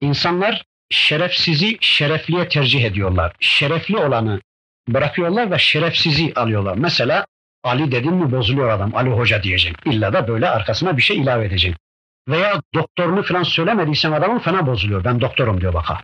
insanlar 0.00 0.64
şerefsizi 0.90 1.78
şerefliye 1.80 2.48
tercih 2.48 2.84
ediyorlar. 2.84 3.36
Şerefli 3.40 3.96
olanı 3.96 4.40
bırakıyorlar 4.88 5.50
ve 5.50 5.58
şerefsizi 5.58 6.32
alıyorlar. 6.36 6.76
Mesela 6.76 7.26
Ali 7.64 7.92
dedin 7.92 8.14
mi 8.14 8.32
bozuluyor 8.32 8.68
adam. 8.68 8.94
Ali 8.94 9.10
Hoca 9.10 9.42
diyecek. 9.42 9.76
İlla 9.84 10.12
da 10.12 10.28
böyle 10.28 10.48
arkasına 10.48 10.96
bir 10.96 11.02
şey 11.02 11.16
ilave 11.18 11.46
edecek. 11.46 11.76
Veya 12.28 12.62
doktorunu 12.74 13.22
falan 13.22 13.42
söylemediysen 13.42 14.12
adamın 14.12 14.38
fena 14.38 14.66
bozuluyor. 14.66 15.04
Ben 15.04 15.20
doktorum 15.20 15.60
diyor 15.60 15.74
baka. 15.74 16.00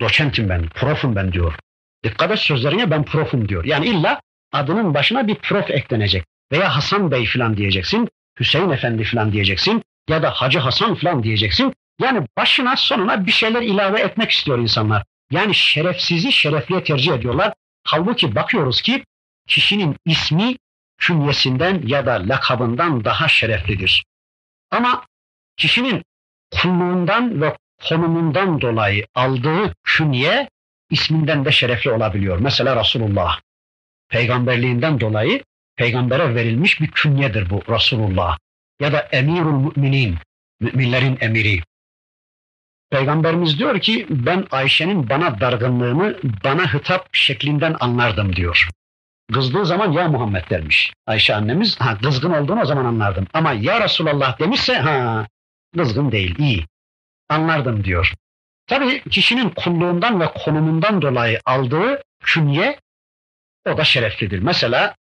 Doçentim 0.00 0.48
ben, 0.48 0.68
profum 0.68 1.16
ben 1.16 1.32
diyor. 1.32 1.54
Dikkat 2.04 2.30
et 2.30 2.38
sözlerine 2.38 2.90
ben 2.90 3.04
profum 3.04 3.48
diyor. 3.48 3.64
Yani 3.64 3.86
illa 3.86 4.20
adının 4.52 4.94
başına 4.94 5.26
bir 5.26 5.34
prof 5.34 5.70
eklenecek. 5.70 6.24
Veya 6.52 6.76
Hasan 6.76 7.10
Bey 7.10 7.26
falan 7.26 7.56
diyeceksin. 7.56 8.08
Hüseyin 8.40 8.70
Efendi 8.70 9.04
falan 9.04 9.32
diyeceksin. 9.32 9.82
Ya 10.08 10.22
da 10.22 10.30
Hacı 10.30 10.58
Hasan 10.58 10.94
falan 10.94 11.22
diyeceksin. 11.22 11.74
Yani 12.00 12.26
başına 12.36 12.76
sonuna 12.76 13.26
bir 13.26 13.32
şeyler 13.32 13.62
ilave 13.62 14.00
etmek 14.00 14.30
istiyor 14.30 14.58
insanlar. 14.58 15.04
Yani 15.30 15.54
şerefsizi 15.54 16.32
şerefliye 16.32 16.84
tercih 16.84 17.12
ediyorlar. 17.12 17.52
Halbuki 17.84 18.34
bakıyoruz 18.34 18.82
ki 18.82 19.04
kişinin 19.48 19.96
ismi 20.06 20.56
künyesinden 20.98 21.82
ya 21.86 22.06
da 22.06 22.12
lakabından 22.28 23.04
daha 23.04 23.28
şereflidir. 23.28 24.04
Ama 24.70 25.04
kişinin 25.56 26.02
kulluğundan 26.50 27.42
ve 27.42 27.56
konumundan 27.88 28.60
dolayı 28.60 29.06
aldığı 29.14 29.74
künye 29.84 30.48
isminden 30.90 31.44
de 31.44 31.52
şerefli 31.52 31.90
olabiliyor. 31.90 32.38
Mesela 32.38 32.80
Resulullah. 32.80 33.40
Peygamberliğinden 34.08 35.00
dolayı 35.00 35.42
peygambere 35.76 36.34
verilmiş 36.34 36.80
bir 36.80 36.90
künyedir 36.90 37.50
bu 37.50 37.62
Resulullah. 37.68 38.38
Ya 38.80 38.92
da 38.92 39.00
emirul 39.00 39.72
müminin, 39.76 40.16
müminlerin 40.60 41.18
emiri. 41.20 41.62
Peygamberimiz 42.90 43.58
diyor 43.58 43.80
ki 43.80 44.06
ben 44.10 44.46
Ayşe'nin 44.50 45.10
bana 45.10 45.40
dargınlığını 45.40 46.16
bana 46.44 46.74
hitap 46.74 47.08
şeklinden 47.12 47.76
anlardım 47.80 48.36
diyor. 48.36 48.68
Kızdığı 49.32 49.66
zaman 49.66 49.92
ya 49.92 50.08
Muhammed 50.08 50.50
dermiş. 50.50 50.92
Ayşe 51.06 51.34
annemiz 51.34 51.80
ha 51.80 51.98
kızgın 51.98 52.30
olduğunu 52.30 52.60
o 52.60 52.64
zaman 52.64 52.84
anlardım. 52.84 53.26
Ama 53.32 53.52
ya 53.52 53.80
Resulallah 53.80 54.38
demişse 54.38 54.74
ha 54.74 55.26
kızgın 55.76 56.12
değil 56.12 56.38
iyi. 56.38 56.66
Anlardım 57.28 57.84
diyor. 57.84 58.14
Tabii 58.66 59.02
kişinin 59.10 59.50
kulluğundan 59.50 60.20
ve 60.20 60.32
konumundan 60.44 61.02
dolayı 61.02 61.40
aldığı 61.44 62.02
künye 62.20 62.80
o 63.66 63.76
da 63.76 63.84
şereflidir. 63.84 64.38
Mesela 64.38 64.94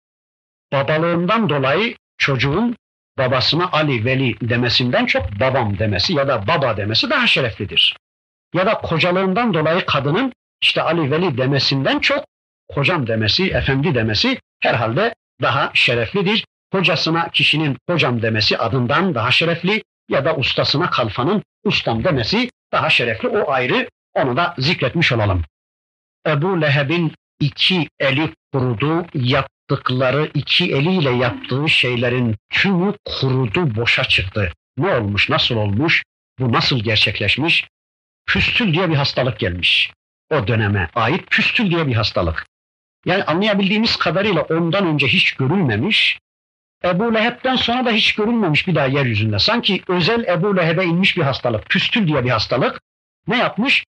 babalığından 0.73 1.49
dolayı 1.49 1.95
çocuğun 2.17 2.75
babasına 3.17 3.69
Ali 3.71 4.05
Veli 4.05 4.49
demesinden 4.49 5.05
çok 5.05 5.39
babam 5.39 5.79
demesi 5.79 6.13
ya 6.13 6.27
da 6.27 6.47
baba 6.47 6.77
demesi 6.77 7.09
daha 7.09 7.27
şereflidir. 7.27 7.97
Ya 8.53 8.65
da 8.65 8.73
kocalığından 8.73 9.53
dolayı 9.53 9.85
kadının 9.85 10.33
işte 10.61 10.81
Ali 10.81 11.11
Veli 11.11 11.37
demesinden 11.37 11.99
çok 11.99 12.25
kocam 12.69 13.07
demesi, 13.07 13.49
efendi 13.49 13.95
demesi 13.95 14.39
herhalde 14.59 15.15
daha 15.41 15.71
şereflidir. 15.73 16.45
Kocasına 16.71 17.29
kişinin 17.29 17.77
hocam 17.89 18.21
demesi 18.21 18.57
adından 18.57 19.15
daha 19.15 19.31
şerefli 19.31 19.83
ya 20.09 20.25
da 20.25 20.35
ustasına 20.35 20.89
kalfanın 20.89 21.43
ustam 21.63 22.03
demesi 22.03 22.49
daha 22.71 22.89
şerefli. 22.89 23.27
O 23.27 23.51
ayrı 23.51 23.89
onu 24.13 24.37
da 24.37 24.55
zikretmiş 24.57 25.11
olalım. 25.11 25.43
Ebu 26.27 26.61
Leheb'in 26.61 27.13
iki 27.39 27.87
eli 27.99 28.33
kurudu, 28.53 29.05
yaptıkları 29.13 30.31
iki 30.33 30.73
eliyle 30.75 31.11
yaptığı 31.11 31.69
şeylerin 31.69 32.35
tümü 32.49 32.93
kurudu, 33.05 33.75
boşa 33.75 34.03
çıktı. 34.03 34.53
Ne 34.77 34.95
olmuş, 34.95 35.29
nasıl 35.29 35.55
olmuş, 35.55 36.03
bu 36.39 36.51
nasıl 36.51 36.79
gerçekleşmiş? 36.79 37.67
Püstül 38.25 38.73
diye 38.73 38.89
bir 38.89 38.95
hastalık 38.95 39.39
gelmiş. 39.39 39.91
O 40.31 40.47
döneme 40.47 40.89
ait 40.95 41.31
püstül 41.31 41.71
diye 41.71 41.87
bir 41.87 41.95
hastalık. 41.95 42.45
Yani 43.05 43.23
anlayabildiğimiz 43.23 43.95
kadarıyla 43.95 44.41
ondan 44.41 44.87
önce 44.87 45.07
hiç 45.07 45.33
görülmemiş, 45.33 46.19
Ebu 46.85 47.13
Leheb'den 47.13 47.55
sonra 47.55 47.85
da 47.85 47.91
hiç 47.91 48.15
görülmemiş 48.15 48.67
bir 48.67 48.75
daha 48.75 48.85
yeryüzünde. 48.85 49.39
Sanki 49.39 49.83
özel 49.87 50.23
Ebu 50.27 50.57
Leheb'e 50.57 50.83
inmiş 50.83 51.17
bir 51.17 51.21
hastalık, 51.21 51.69
püstül 51.69 52.07
diye 52.07 52.25
bir 52.25 52.29
hastalık. 52.29 52.81
Ne 53.27 53.37
yapmış? 53.37 53.85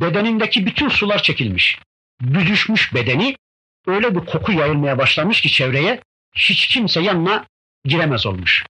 Bedenindeki 0.00 0.66
bütün 0.66 0.88
sular 0.88 1.22
çekilmiş. 1.22 1.78
Büzüşmüş 2.20 2.94
bedeni, 2.94 3.36
öyle 3.86 4.14
bir 4.14 4.26
koku 4.26 4.52
yayılmaya 4.52 4.98
başlamış 4.98 5.40
ki 5.40 5.48
çevreye, 5.48 6.00
hiç 6.36 6.66
kimse 6.66 7.00
yanına 7.00 7.46
giremez 7.84 8.26
olmuş. 8.26 8.66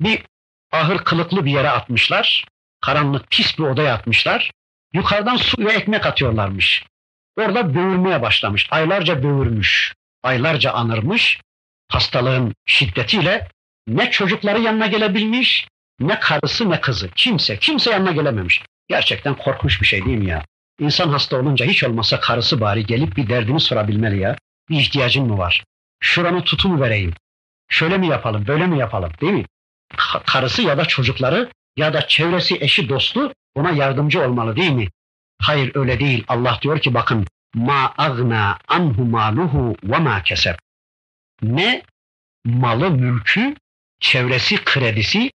Bir 0.00 0.22
ahır 0.72 0.98
kılıklı 0.98 1.44
bir 1.44 1.50
yere 1.50 1.70
atmışlar, 1.70 2.44
karanlık 2.80 3.30
pis 3.30 3.58
bir 3.58 3.64
odaya 3.64 3.94
atmışlar, 3.94 4.50
yukarıdan 4.92 5.36
su 5.36 5.64
ve 5.64 5.72
ekmek 5.72 6.06
atıyorlarmış. 6.06 6.84
Orada 7.36 7.74
böğürmeye 7.74 8.22
başlamış. 8.22 8.68
Aylarca 8.70 9.22
böğürmüş. 9.22 9.94
Aylarca 10.22 10.72
anırmış. 10.72 11.40
Hastalığın 11.92 12.54
şiddetiyle 12.66 13.48
ne 13.86 14.10
çocukları 14.10 14.60
yanına 14.60 14.86
gelebilmiş, 14.86 15.68
ne 16.00 16.20
karısı 16.20 16.70
ne 16.70 16.80
kızı. 16.80 17.10
Kimse, 17.16 17.58
kimse 17.58 17.90
yanına 17.90 18.12
gelememiş. 18.12 18.62
Gerçekten 18.88 19.34
korkunç 19.34 19.80
bir 19.80 19.86
şey 19.86 20.04
değil 20.04 20.18
mi 20.18 20.28
ya? 20.28 20.44
İnsan 20.80 21.08
hasta 21.08 21.36
olunca 21.36 21.66
hiç 21.66 21.84
olmazsa 21.84 22.20
karısı 22.20 22.60
bari 22.60 22.86
gelip 22.86 23.16
bir 23.16 23.28
derdini 23.28 23.60
sorabilmeli 23.60 24.18
ya. 24.18 24.36
Bir 24.70 24.76
ihtiyacın 24.76 25.26
mı 25.26 25.38
var? 25.38 25.64
Şuranı 26.00 26.44
tutum 26.44 26.80
vereyim. 26.80 27.14
Şöyle 27.68 27.98
mi 27.98 28.08
yapalım, 28.08 28.46
böyle 28.46 28.66
mi 28.66 28.78
yapalım 28.78 29.12
değil 29.20 29.32
mi? 29.32 29.44
Karısı 30.26 30.62
ya 30.62 30.78
da 30.78 30.84
çocukları 30.84 31.50
ya 31.76 31.94
da 31.94 32.08
çevresi, 32.08 32.58
eşi, 32.60 32.88
dostu 32.88 33.32
ona 33.54 33.70
yardımcı 33.70 34.22
olmalı 34.22 34.56
değil 34.56 34.70
mi? 34.72 34.88
Hayır 35.40 35.72
öyle 35.74 36.00
değil. 36.00 36.24
Allah 36.28 36.58
diyor 36.62 36.80
ki 36.80 36.94
bakın 36.94 37.26
ma 37.54 37.94
agna 37.98 38.58
anhu 38.68 39.04
maluhu 39.04 39.76
ve 39.84 39.98
ma 39.98 40.22
keseb. 40.22 40.54
Ne 41.42 41.82
malı, 42.44 42.90
mülkü, 42.90 43.54
çevresi, 44.00 44.64
kredisi, 44.64 45.30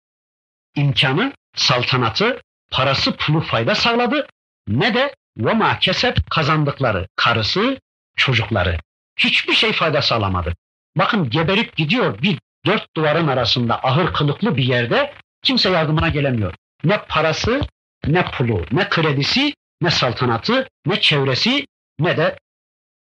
imkanı, 0.77 1.33
saltanatı, 1.57 2.41
parası, 2.71 3.17
pulu 3.17 3.41
fayda 3.41 3.75
sağladı 3.75 4.27
ne 4.69 4.95
de 4.95 5.15
ve 5.37 5.55
ma 5.55 5.79
keseb 5.79 6.17
kazandıkları 6.31 7.09
karısı, 7.17 7.79
çocukları. 8.17 8.79
Hiçbir 9.19 9.53
şey 9.53 9.73
fayda 9.73 10.03
sağlamadı. 10.03 10.55
Bakın 10.97 11.31
geberip 11.31 11.77
gidiyor 11.77 12.23
bir 12.23 12.39
dört 12.67 12.97
duvarın 12.97 13.29
arasında 13.29 13.85
ahır 13.85 14.13
kılıklı 14.13 14.57
bir 14.57 14.65
yerde 14.65 15.15
kimse 15.43 15.71
yardımına 15.71 16.09
gelemiyor. 16.09 16.55
Ne 16.85 16.99
parası, 16.99 17.61
ne 18.07 18.25
pulu, 18.31 18.67
ne 18.73 18.89
kredisi, 18.89 19.55
ne 19.81 19.91
saltanatı, 19.91 20.69
ne 20.87 21.01
çevresi, 21.01 21.67
ne 21.99 22.17
de 22.17 22.39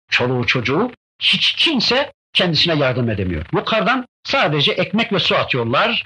çoluğu 0.10 0.48
çocuğu 0.48 0.92
hiç 1.20 1.54
kimse 1.54 2.14
kendisine 2.34 2.76
yardım 2.76 3.10
edemiyor. 3.10 3.46
Yukarıdan 3.54 4.06
sadece 4.24 4.72
ekmek 4.72 5.14
ve 5.14 5.20
su 5.20 5.36
atıyorlar. 5.36 6.06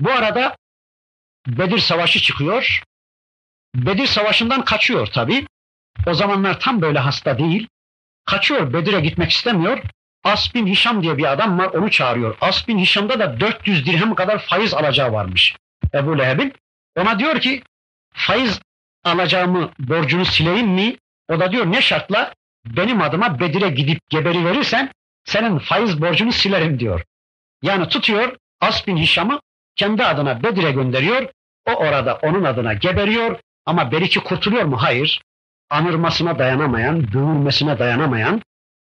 Bu 0.00 0.10
arada 0.10 0.56
Bedir 1.46 1.78
Savaşı 1.78 2.20
çıkıyor. 2.20 2.82
Bedir 3.74 4.06
Savaşı'ndan 4.06 4.64
kaçıyor 4.64 5.06
tabi. 5.06 5.46
O 6.06 6.14
zamanlar 6.14 6.60
tam 6.60 6.82
böyle 6.82 6.98
hasta 6.98 7.38
değil. 7.38 7.68
Kaçıyor, 8.24 8.72
Bedir'e 8.72 9.00
gitmek 9.00 9.30
istemiyor. 9.30 9.82
As 10.24 10.54
bin 10.54 10.66
Hişam 10.66 11.02
diye 11.02 11.18
bir 11.18 11.32
adam 11.32 11.58
var, 11.58 11.66
onu 11.66 11.90
çağırıyor. 11.90 12.36
As 12.40 12.68
bin 12.68 12.78
Hişam'da 12.78 13.18
da 13.18 13.40
400 13.40 13.86
dirhem 13.86 14.14
kadar 14.14 14.38
faiz 14.38 14.74
alacağı 14.74 15.12
varmış 15.12 15.56
Ebu 15.94 16.18
Leheb'in. 16.18 16.52
Ona 16.96 17.18
diyor 17.18 17.40
ki, 17.40 17.62
faiz 18.12 18.60
alacağımı, 19.04 19.70
borcunu 19.78 20.24
sileyim 20.24 20.68
mi? 20.68 20.96
O 21.28 21.40
da 21.40 21.52
diyor 21.52 21.72
ne 21.72 21.82
şartla? 21.82 22.34
Benim 22.66 23.02
adıma 23.02 23.40
Bedir'e 23.40 23.70
gidip 23.70 24.00
geberi 24.08 24.44
verirsen 24.44 24.92
senin 25.28 25.58
faiz 25.58 26.00
borcunu 26.00 26.32
silerim 26.32 26.78
diyor. 26.78 27.04
Yani 27.62 27.88
tutuyor 27.88 28.36
As 28.60 28.86
bin 28.86 28.96
Hişam'ı 28.96 29.40
kendi 29.76 30.04
adına 30.04 30.42
Bedir'e 30.42 30.72
gönderiyor. 30.72 31.28
O 31.66 31.72
orada 31.72 32.18
onun 32.22 32.44
adına 32.44 32.74
geberiyor 32.74 33.40
ama 33.66 33.92
Beriki 33.92 34.20
kurtuluyor 34.20 34.64
mu? 34.64 34.76
Hayır. 34.82 35.22
Anırmasına 35.70 36.38
dayanamayan, 36.38 37.12
böğürmesine 37.12 37.78
dayanamayan, 37.78 38.42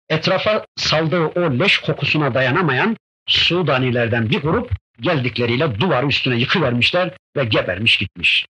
etrafa 0.10 0.66
saldığı 0.76 1.26
o 1.26 1.60
leş 1.60 1.78
kokusuna 1.78 2.34
dayanamayan 2.34 2.98
Sudanilerden 3.28 4.30
bir 4.30 4.42
grup 4.42 4.72
geldikleriyle 5.00 5.80
duvar 5.80 6.04
üstüne 6.04 6.36
yıkıvermişler 6.36 7.18
ve 7.36 7.46
gebermiş 7.46 7.98
gitmiş. 7.98 8.46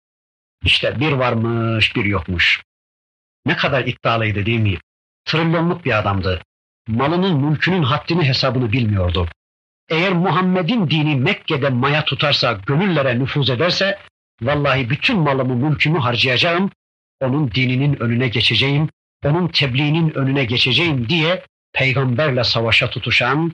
İşte 0.63 0.99
bir 0.99 1.11
varmış 1.11 1.95
bir 1.95 2.05
yokmuş. 2.05 2.63
Ne 3.45 3.57
kadar 3.57 3.85
iddialıydı 3.85 4.45
değil 4.45 4.59
mi? 4.59 4.77
Trilyonluk 5.25 5.85
bir 5.85 5.99
adamdı. 5.99 6.41
Malının 6.89 7.45
mülkünün 7.45 7.83
haddini 7.83 8.23
hesabını 8.23 8.71
bilmiyordu. 8.71 9.27
Eğer 9.89 10.13
Muhammed'in 10.13 10.89
dini 10.89 11.15
Mekke'de 11.15 11.69
maya 11.69 12.05
tutarsa, 12.05 12.59
gönüllere 12.65 13.19
nüfuz 13.19 13.49
ederse, 13.49 13.99
vallahi 14.41 14.89
bütün 14.89 15.19
malımı 15.19 15.55
mülkümü 15.55 15.99
harcayacağım, 15.99 16.71
onun 17.21 17.51
dininin 17.51 18.01
önüne 18.01 18.27
geçeceğim, 18.27 18.89
onun 19.25 19.47
tebliğinin 19.47 20.17
önüne 20.17 20.45
geçeceğim 20.45 21.09
diye 21.09 21.43
peygamberle 21.73 22.43
savaşa 22.43 22.89
tutuşan, 22.89 23.53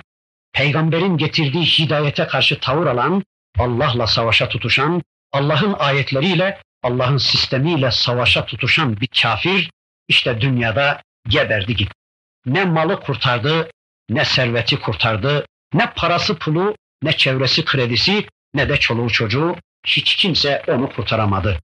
peygamberin 0.53 1.17
getirdiği 1.17 1.65
hidayete 1.65 2.27
karşı 2.27 2.59
tavır 2.59 2.87
alan, 2.87 3.23
Allah'la 3.57 4.07
savaşa 4.07 4.49
tutuşan, 4.49 5.01
Allah'ın 5.31 5.73
ayetleriyle 5.73 6.59
Allah'ın 6.83 7.17
sistemiyle 7.17 7.91
savaşa 7.91 8.45
tutuşan 8.45 9.01
bir 9.01 9.09
kafir 9.21 9.71
işte 10.07 10.41
dünyada 10.41 11.01
geberdi 11.29 11.75
gitti. 11.75 12.04
Ne 12.45 12.65
malı 12.65 12.99
kurtardı, 12.99 13.69
ne 14.09 14.25
serveti 14.25 14.79
kurtardı, 14.79 15.45
ne 15.73 15.91
parası 15.95 16.35
pulu, 16.37 16.75
ne 17.03 17.17
çevresi 17.17 17.65
kredisi, 17.65 18.27
ne 18.53 18.69
de 18.69 18.77
çoluğu 18.77 19.09
çocuğu 19.09 19.55
hiç 19.87 20.15
kimse 20.15 20.63
onu 20.67 20.89
kurtaramadı. 20.89 21.59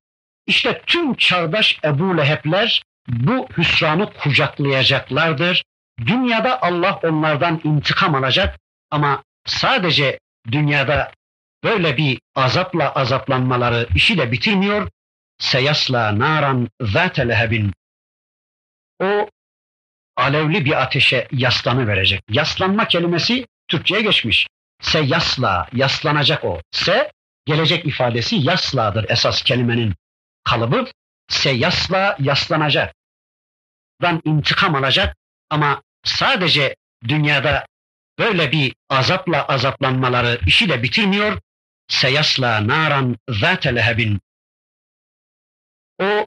İşte 0.47 0.81
tüm 0.87 1.15
çağdaş 1.15 1.79
Ebu 1.83 2.17
Leheb'ler 2.17 2.83
bu 3.07 3.47
hüsranı 3.57 4.13
kucaklayacaklardır. 4.13 5.63
Dünyada 5.99 6.61
Allah 6.61 6.99
onlardan 7.03 7.61
intikam 7.63 8.15
alacak 8.15 8.59
ama 8.91 9.23
sadece 9.45 10.19
dünyada 10.51 11.11
böyle 11.63 11.97
bir 11.97 12.19
azapla 12.35 12.91
azaplanmaları 12.91 13.87
işi 13.95 14.17
de 14.17 14.31
bitirmiyor 14.31 14.89
seyasla 15.39 16.19
naran 16.19 16.67
zâte 16.81 17.27
lehebin. 17.27 17.73
O 18.99 19.29
alevli 20.21 20.65
bir 20.65 20.81
ateşe 20.81 21.27
yaslanı 21.31 21.87
verecek. 21.87 22.23
Yaslanma 22.29 22.87
kelimesi 22.87 23.47
Türkçe'ye 23.67 24.01
geçmiş. 24.01 24.47
Seyasla, 24.81 25.67
yaslanacak 25.73 26.45
o. 26.45 26.61
Se, 26.71 27.11
gelecek 27.45 27.85
ifadesi 27.85 28.35
yasladır 28.35 29.05
esas 29.09 29.41
kelimenin 29.43 29.95
kalıbı. 30.43 30.91
Seyasla, 31.29 32.17
yaslanacak. 32.19 32.95
Dan 34.01 34.21
intikam 34.25 34.75
alacak 34.75 35.15
ama 35.49 35.81
sadece 36.03 36.75
dünyada 37.07 37.65
böyle 38.19 38.51
bir 38.51 38.75
azapla 38.89 39.45
azaplanmaları 39.45 40.39
işi 40.47 40.69
de 40.69 40.83
bitirmiyor. 40.83 41.39
Seyasla 41.87 42.67
naran 42.67 43.17
zâte 43.29 43.75
lehebin 43.75 44.21
o 46.01 46.25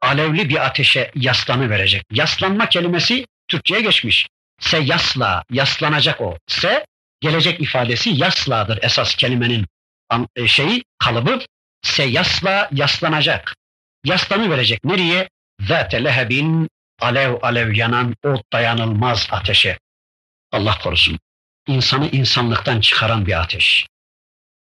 alevli 0.00 0.48
bir 0.48 0.66
ateşe 0.66 1.10
yaslanı 1.14 1.70
verecek. 1.70 2.02
Yaslanma 2.12 2.68
kelimesi 2.68 3.26
Türkçe'ye 3.48 3.80
geçmiş. 3.80 4.28
Se 4.60 4.78
yasla, 4.78 5.44
yaslanacak 5.50 6.20
o. 6.20 6.38
Se 6.46 6.86
gelecek 7.20 7.60
ifadesi 7.60 8.10
yasladır 8.10 8.78
esas 8.82 9.14
kelimenin 9.14 9.66
e, 10.36 10.48
şeyi, 10.48 10.84
kalıbı. 10.98 11.38
Se 11.82 12.02
yasla, 12.02 12.68
yaslanacak. 12.72 13.54
Yaslanı 14.04 14.50
verecek. 14.50 14.84
Nereye? 14.84 15.28
Zâte 15.60 16.04
lehebin 16.04 16.68
alev 17.00 17.34
alev 17.42 17.74
yanan 17.74 18.14
o 18.24 18.42
dayanılmaz 18.52 19.28
ateşe. 19.30 19.78
Allah 20.52 20.78
korusun. 20.78 21.18
İnsanı 21.66 22.08
insanlıktan 22.10 22.80
çıkaran 22.80 23.26
bir 23.26 23.40
ateş. 23.40 23.86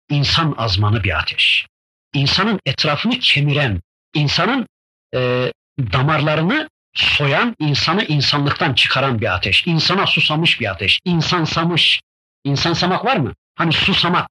İnsan 0.09 0.55
azmanı 0.57 1.03
bir 1.03 1.19
ateş. 1.19 1.65
İnsanın 2.13 2.59
etrafını 2.65 3.19
kemiren, 3.19 3.81
insanın 4.13 4.67
e, 5.15 5.51
damarlarını 5.79 6.69
soyan, 6.93 7.55
insanı 7.59 8.03
insanlıktan 8.03 8.73
çıkaran 8.73 9.21
bir 9.21 9.35
ateş. 9.35 9.67
İnsana 9.67 10.07
susamış 10.07 10.59
bir 10.59 10.71
ateş. 10.71 10.99
İnsan 11.05 11.43
samış. 11.43 12.01
İnsan 12.43 12.73
samak 12.73 13.05
var 13.05 13.17
mı? 13.17 13.33
Hani 13.55 13.73
susamak 13.73 14.29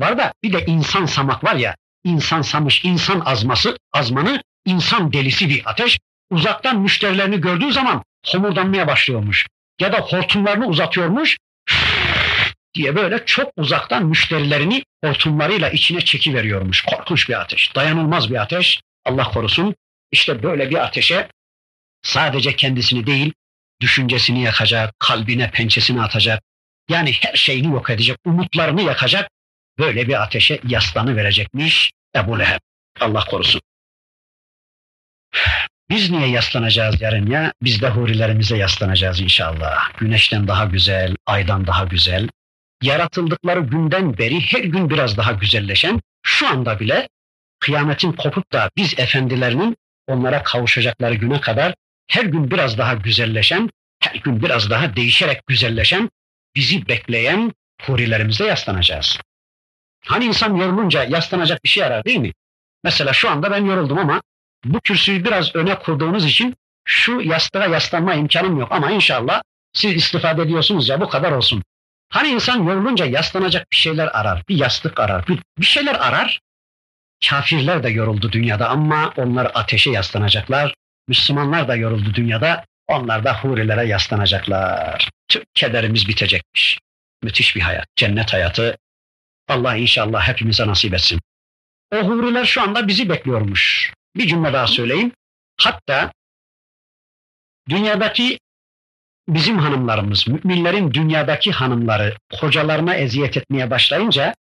var 0.00 0.18
da 0.18 0.32
bir 0.42 0.52
de 0.52 0.64
insan 0.66 1.06
samak 1.06 1.44
var 1.44 1.54
ya. 1.54 1.76
İnsan 2.04 2.42
samış, 2.42 2.84
insan 2.84 3.20
azması, 3.20 3.78
azmanı, 3.92 4.42
insan 4.66 5.12
delisi 5.12 5.48
bir 5.48 5.62
ateş. 5.64 5.98
Uzaktan 6.30 6.80
müşterilerini 6.80 7.40
gördüğü 7.40 7.72
zaman 7.72 8.02
homurdanmaya 8.26 8.86
başlıyormuş. 8.86 9.46
Ya 9.80 9.92
da 9.92 9.98
hortumlarını 9.98 10.66
uzatıyormuş 10.66 11.38
diye 12.74 12.96
böyle 12.96 13.24
çok 13.26 13.52
uzaktan 13.56 14.06
müşterilerini 14.06 14.82
hortumlarıyla 15.04 15.70
içine 15.70 16.00
çekiveriyormuş. 16.00 16.82
Korkunç 16.82 17.28
bir 17.28 17.40
ateş, 17.40 17.74
dayanılmaz 17.74 18.30
bir 18.30 18.42
ateş. 18.42 18.80
Allah 19.04 19.24
korusun. 19.24 19.74
İşte 20.16 20.42
böyle 20.42 20.70
bir 20.70 20.84
ateşe 20.84 21.28
sadece 22.02 22.56
kendisini 22.56 23.06
değil, 23.06 23.32
düşüncesini 23.80 24.42
yakacak, 24.42 24.94
kalbine 24.98 25.50
pençesini 25.50 26.02
atacak. 26.02 26.42
Yani 26.88 27.12
her 27.12 27.34
şeyini 27.34 27.66
yok 27.66 27.90
edecek, 27.90 28.16
umutlarını 28.24 28.82
yakacak. 28.82 29.30
Böyle 29.78 30.08
bir 30.08 30.22
ateşe 30.22 30.60
yaslanı 30.64 31.16
verecekmiş 31.16 31.92
Ebu 32.16 32.38
Leheb. 32.38 32.58
Allah 33.00 33.24
korusun. 33.24 33.60
Biz 35.90 36.10
niye 36.10 36.28
yaslanacağız 36.28 37.00
yarın 37.00 37.30
ya? 37.30 37.52
Biz 37.62 37.82
de 37.82 37.88
hurilerimize 37.88 38.56
yaslanacağız 38.56 39.20
inşallah. 39.20 39.98
Güneşten 39.98 40.48
daha 40.48 40.64
güzel, 40.64 41.16
aydan 41.26 41.66
daha 41.66 41.84
güzel. 41.84 42.28
Yaratıldıkları 42.82 43.60
günden 43.60 44.18
beri 44.18 44.40
her 44.40 44.64
gün 44.64 44.90
biraz 44.90 45.16
daha 45.16 45.32
güzelleşen, 45.32 46.00
şu 46.22 46.48
anda 46.48 46.80
bile 46.80 47.08
kıyametin 47.60 48.12
kopup 48.12 48.52
da 48.52 48.70
biz 48.76 48.98
efendilerinin 48.98 49.76
onlara 50.06 50.42
kavuşacakları 50.42 51.14
güne 51.14 51.40
kadar 51.40 51.74
her 52.08 52.24
gün 52.24 52.50
biraz 52.50 52.78
daha 52.78 52.94
güzelleşen, 52.94 53.70
her 54.00 54.14
gün 54.14 54.42
biraz 54.42 54.70
daha 54.70 54.96
değişerek 54.96 55.46
güzelleşen, 55.46 56.10
bizi 56.56 56.88
bekleyen 56.88 57.52
hurilerimize 57.82 58.44
yaslanacağız. 58.44 59.18
Hani 60.04 60.24
insan 60.24 60.54
yorulunca 60.54 61.04
yaslanacak 61.04 61.64
bir 61.64 61.68
şey 61.68 61.84
arar 61.84 62.04
değil 62.04 62.18
mi? 62.18 62.32
Mesela 62.84 63.12
şu 63.12 63.30
anda 63.30 63.50
ben 63.50 63.64
yoruldum 63.64 63.98
ama 63.98 64.22
bu 64.64 64.80
kürsüyü 64.80 65.24
biraz 65.24 65.56
öne 65.56 65.78
kurduğunuz 65.78 66.24
için 66.24 66.54
şu 66.84 67.20
yastığa 67.20 67.66
yaslanma 67.66 68.14
imkanım 68.14 68.58
yok 68.58 68.72
ama 68.72 68.90
inşallah 68.90 69.42
siz 69.72 69.94
istifade 69.94 70.42
ediyorsunuz 70.42 70.88
ya 70.88 71.00
bu 71.00 71.08
kadar 71.08 71.32
olsun. 71.32 71.62
Hani 72.08 72.28
insan 72.28 72.62
yorulunca 72.64 73.04
yaslanacak 73.04 73.70
bir 73.72 73.76
şeyler 73.76 74.08
arar, 74.20 74.42
bir 74.48 74.56
yastık 74.56 75.00
arar, 75.00 75.28
bir, 75.28 75.38
bir 75.58 75.66
şeyler 75.66 75.94
arar. 75.94 76.40
Kafirler 77.24 77.82
de 77.82 77.88
yoruldu 77.88 78.32
dünyada 78.32 78.68
ama 78.68 79.12
onlar 79.16 79.50
ateşe 79.54 79.90
yaslanacaklar. 79.90 80.74
Müslümanlar 81.08 81.68
da 81.68 81.76
yoruldu 81.76 82.14
dünyada, 82.14 82.64
onlar 82.88 83.24
da 83.24 83.44
hurilere 83.44 83.86
yaslanacaklar. 83.86 85.10
Tüm 85.28 85.42
kederimiz 85.54 86.08
bitecekmiş. 86.08 86.78
Müthiş 87.22 87.56
bir 87.56 87.60
hayat, 87.60 87.86
cennet 87.96 88.32
hayatı. 88.32 88.76
Allah 89.48 89.76
inşallah 89.76 90.28
hepimize 90.28 90.66
nasip 90.66 90.94
etsin. 90.94 91.20
O 91.92 91.96
huriler 91.96 92.44
şu 92.44 92.62
anda 92.62 92.88
bizi 92.88 93.08
bekliyormuş. 93.08 93.92
Bir 94.16 94.26
cümle 94.26 94.52
daha 94.52 94.66
söyleyeyim. 94.66 95.12
Hatta 95.60 96.12
dünyadaki 97.68 98.38
bizim 99.28 99.58
hanımlarımız, 99.58 100.28
müminlerin 100.28 100.94
dünyadaki 100.94 101.52
hanımları 101.52 102.16
kocalarına 102.40 102.94
eziyet 102.94 103.36
etmeye 103.36 103.70
başlayınca 103.70 104.34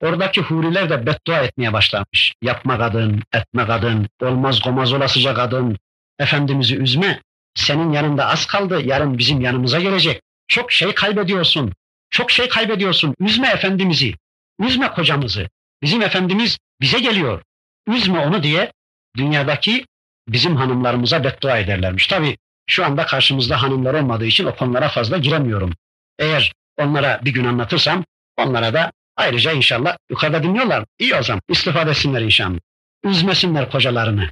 oradaki 0.00 0.40
huriler 0.40 0.90
de 0.90 1.06
beddua 1.06 1.42
etmeye 1.42 1.72
başlamış. 1.72 2.34
Yapma 2.42 2.78
kadın, 2.78 3.22
etme 3.32 3.66
kadın, 3.66 4.08
olmaz 4.22 4.62
gomaz 4.62 4.92
olasıca 4.92 5.34
kadın, 5.34 5.76
Efendimiz'i 6.18 6.76
üzme, 6.76 7.22
senin 7.54 7.92
yanında 7.92 8.26
az 8.26 8.46
kaldı, 8.46 8.82
yarın 8.84 9.18
bizim 9.18 9.40
yanımıza 9.40 9.80
gelecek. 9.80 10.22
Çok 10.48 10.72
şey 10.72 10.94
kaybediyorsun, 10.94 11.72
çok 12.10 12.30
şey 12.30 12.48
kaybediyorsun, 12.48 13.14
üzme 13.20 13.48
Efendimiz'i, 13.48 14.14
üzme 14.60 14.90
kocamızı. 14.90 15.48
Bizim 15.82 16.02
Efendimiz 16.02 16.58
bize 16.80 16.98
geliyor, 16.98 17.42
üzme 17.88 18.18
onu 18.18 18.42
diye 18.42 18.72
dünyadaki 19.16 19.86
bizim 20.28 20.56
hanımlarımıza 20.56 21.24
beddua 21.24 21.58
ederlermiş. 21.58 22.06
Tabi 22.06 22.36
şu 22.66 22.84
anda 22.84 23.06
karşımızda 23.06 23.62
hanımlar 23.62 23.94
olmadığı 23.94 24.26
için 24.26 24.44
o 24.44 24.56
konulara 24.56 24.88
fazla 24.88 25.18
giremiyorum. 25.18 25.72
Eğer 26.18 26.52
onlara 26.76 27.20
bir 27.24 27.32
gün 27.32 27.44
anlatırsam 27.44 28.04
onlara 28.36 28.72
da 28.72 28.92
Ayrıca 29.18 29.52
inşallah 29.52 29.96
yukarıda 30.10 30.42
dinliyorlar. 30.42 30.84
İyi 30.98 31.14
o 31.14 31.22
zaman. 31.22 31.42
İstifade 31.48 31.90
etsinler 31.90 32.22
inşallah. 32.22 32.58
Üzmesinler 33.04 33.70
kocalarını. 33.70 34.30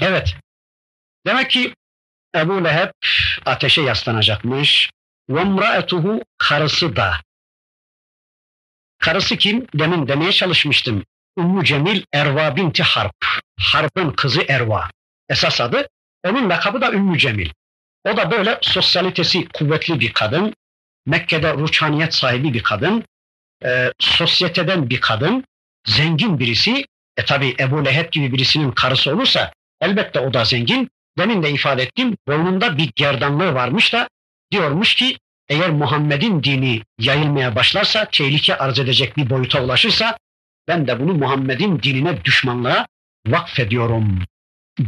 Evet. 0.00 0.36
Demek 1.26 1.50
ki 1.50 1.74
Ebu 2.34 2.64
Leheb 2.64 2.90
ateşe 3.46 3.82
yaslanacakmış. 3.82 4.90
Ve 5.30 5.44
mraetuhu 5.44 6.22
karısı 6.38 6.96
da. 6.96 7.14
Karısı 8.98 9.36
kim? 9.36 9.66
Demin 9.74 10.08
demeye 10.08 10.32
çalışmıştım. 10.32 11.04
Ümmü 11.38 11.64
Cemil 11.64 12.04
Erva 12.12 12.56
binti 12.56 12.82
Harp. 12.82 13.24
Harp'ın 13.60 14.10
kızı 14.10 14.42
Erva. 14.48 14.90
Esas 15.28 15.60
adı. 15.60 15.88
Onun 16.24 16.50
lakabı 16.50 16.80
da 16.80 16.92
Ümmü 16.92 17.18
Cemil. 17.18 17.50
O 18.04 18.16
da 18.16 18.30
böyle 18.30 18.58
sosyalitesi 18.62 19.48
kuvvetli 19.48 20.00
bir 20.00 20.12
kadın. 20.12 20.54
Mekke'de 21.06 21.54
ruçhaniyet 21.54 22.14
sahibi 22.14 22.54
bir 22.54 22.62
kadın. 22.62 23.04
E, 23.64 23.92
sosyeteden 23.98 24.90
bir 24.90 25.00
kadın. 25.00 25.44
Zengin 25.86 26.38
birisi. 26.38 26.84
E 27.16 27.24
tabi 27.24 27.56
Ebu 27.60 27.84
Leheb 27.84 28.12
gibi 28.12 28.32
birisinin 28.32 28.70
karısı 28.70 29.14
olursa 29.14 29.52
elbette 29.80 30.20
o 30.20 30.34
da 30.34 30.44
zengin. 30.44 30.90
Demin 31.18 31.42
de 31.42 31.50
ifade 31.50 31.82
ettim. 31.82 32.16
Boynunda 32.28 32.78
bir 32.78 32.92
gerdanlığı 32.96 33.54
varmış 33.54 33.92
da 33.92 34.08
diyormuş 34.50 34.94
ki 34.94 35.18
eğer 35.48 35.70
Muhammed'in 35.70 36.42
dini 36.42 36.82
yayılmaya 36.98 37.56
başlarsa, 37.56 38.08
tehlike 38.12 38.58
arz 38.58 38.78
edecek 38.78 39.16
bir 39.16 39.30
boyuta 39.30 39.64
ulaşırsa 39.64 40.18
ben 40.68 40.86
de 40.86 41.00
bunu 41.00 41.14
Muhammed'in 41.14 41.82
dinine 41.82 42.24
düşmanlığa 42.24 42.86
vakfediyorum 43.26 44.18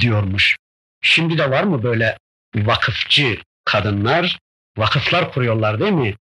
diyormuş. 0.01 0.57
Şimdi 1.03 1.39
de 1.39 1.51
var 1.51 1.65
mı 1.65 1.83
böyle 1.83 2.19
vakıfçı 2.55 3.39
kadınlar? 3.65 4.39
Vakıflar 4.79 5.33
kuruyorlar 5.33 5.81
değil 5.81 5.93
mi? 5.93 6.15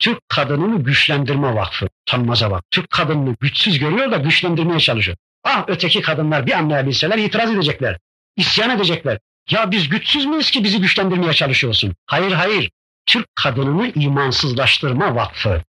Türk 0.00 0.28
kadınını 0.28 0.84
güçlendirme 0.84 1.54
vakfı. 1.54 1.88
Tanmaza 2.06 2.50
bak. 2.50 2.64
Türk 2.70 2.90
kadınını 2.90 3.36
güçsüz 3.40 3.78
görüyor 3.78 4.10
da 4.10 4.16
güçlendirmeye 4.16 4.80
çalışıyor. 4.80 5.16
Ah 5.44 5.64
öteki 5.68 6.00
kadınlar 6.00 6.46
bir 6.46 6.52
anlayabilseler 6.52 7.18
itiraz 7.18 7.50
edecekler. 7.50 7.98
İsyan 8.36 8.70
edecekler. 8.70 9.18
Ya 9.50 9.70
biz 9.70 9.88
güçsüz 9.88 10.26
müyüz 10.26 10.50
ki 10.50 10.64
bizi 10.64 10.80
güçlendirmeye 10.80 11.32
çalışıyorsun? 11.32 11.94
Hayır 12.06 12.32
hayır. 12.32 12.70
Türk 13.06 13.36
kadınını 13.36 13.92
imansızlaştırma 13.94 15.14
vakfı. 15.14 15.62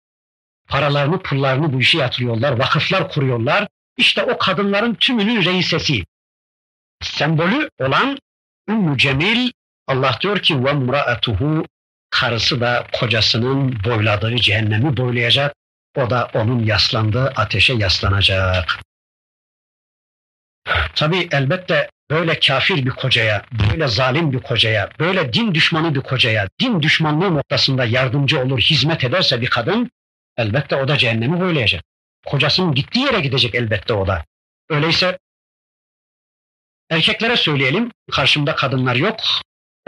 Paralarını, 0.68 1.22
pullarını 1.22 1.72
bu 1.72 1.80
işe 1.80 1.98
yatırıyorlar, 1.98 2.58
vakıflar 2.58 3.10
kuruyorlar. 3.10 3.68
İşte 3.96 4.22
o 4.22 4.38
kadınların 4.38 4.94
tümünün 4.94 5.44
reisesi. 5.44 6.04
Sembolü 7.02 7.70
olan 7.80 8.18
Ümmü 8.68 8.98
Cemil, 8.98 9.50
Allah 9.86 10.18
diyor 10.20 10.38
ki 10.38 10.64
ve 10.64 10.72
mraatuhu 10.72 11.64
karısı 12.10 12.60
da 12.60 12.86
kocasının 12.92 13.84
boyladığı 13.84 14.36
cehennemi 14.36 14.96
boylayacak. 14.96 15.54
O 15.96 16.10
da 16.10 16.30
onun 16.34 16.64
yaslandığı 16.64 17.26
ateşe 17.28 17.72
yaslanacak. 17.72 18.78
Tabi 20.94 21.28
elbette 21.32 21.90
böyle 22.10 22.40
kafir 22.40 22.86
bir 22.86 22.90
kocaya, 22.90 23.44
böyle 23.52 23.88
zalim 23.88 24.32
bir 24.32 24.40
kocaya, 24.40 24.90
böyle 24.98 25.32
din 25.32 25.54
düşmanı 25.54 25.94
bir 25.94 26.00
kocaya, 26.00 26.48
din 26.60 26.82
düşmanlığı 26.82 27.34
noktasında 27.34 27.84
yardımcı 27.84 28.40
olur, 28.40 28.58
hizmet 28.58 29.04
ederse 29.04 29.40
bir 29.40 29.50
kadın, 29.50 29.90
elbette 30.36 30.76
o 30.76 30.88
da 30.88 30.98
cehennemi 30.98 31.40
boylayacak. 31.40 31.82
Kocasının 32.26 32.74
gittiği 32.74 33.04
yere 33.04 33.20
gidecek 33.20 33.54
elbette 33.54 33.92
o 33.92 34.06
da. 34.06 34.24
Öyleyse 34.68 35.18
erkeklere 36.90 37.36
söyleyelim, 37.36 37.90
karşımda 38.12 38.54
kadınlar 38.54 38.96
yok, 38.96 39.20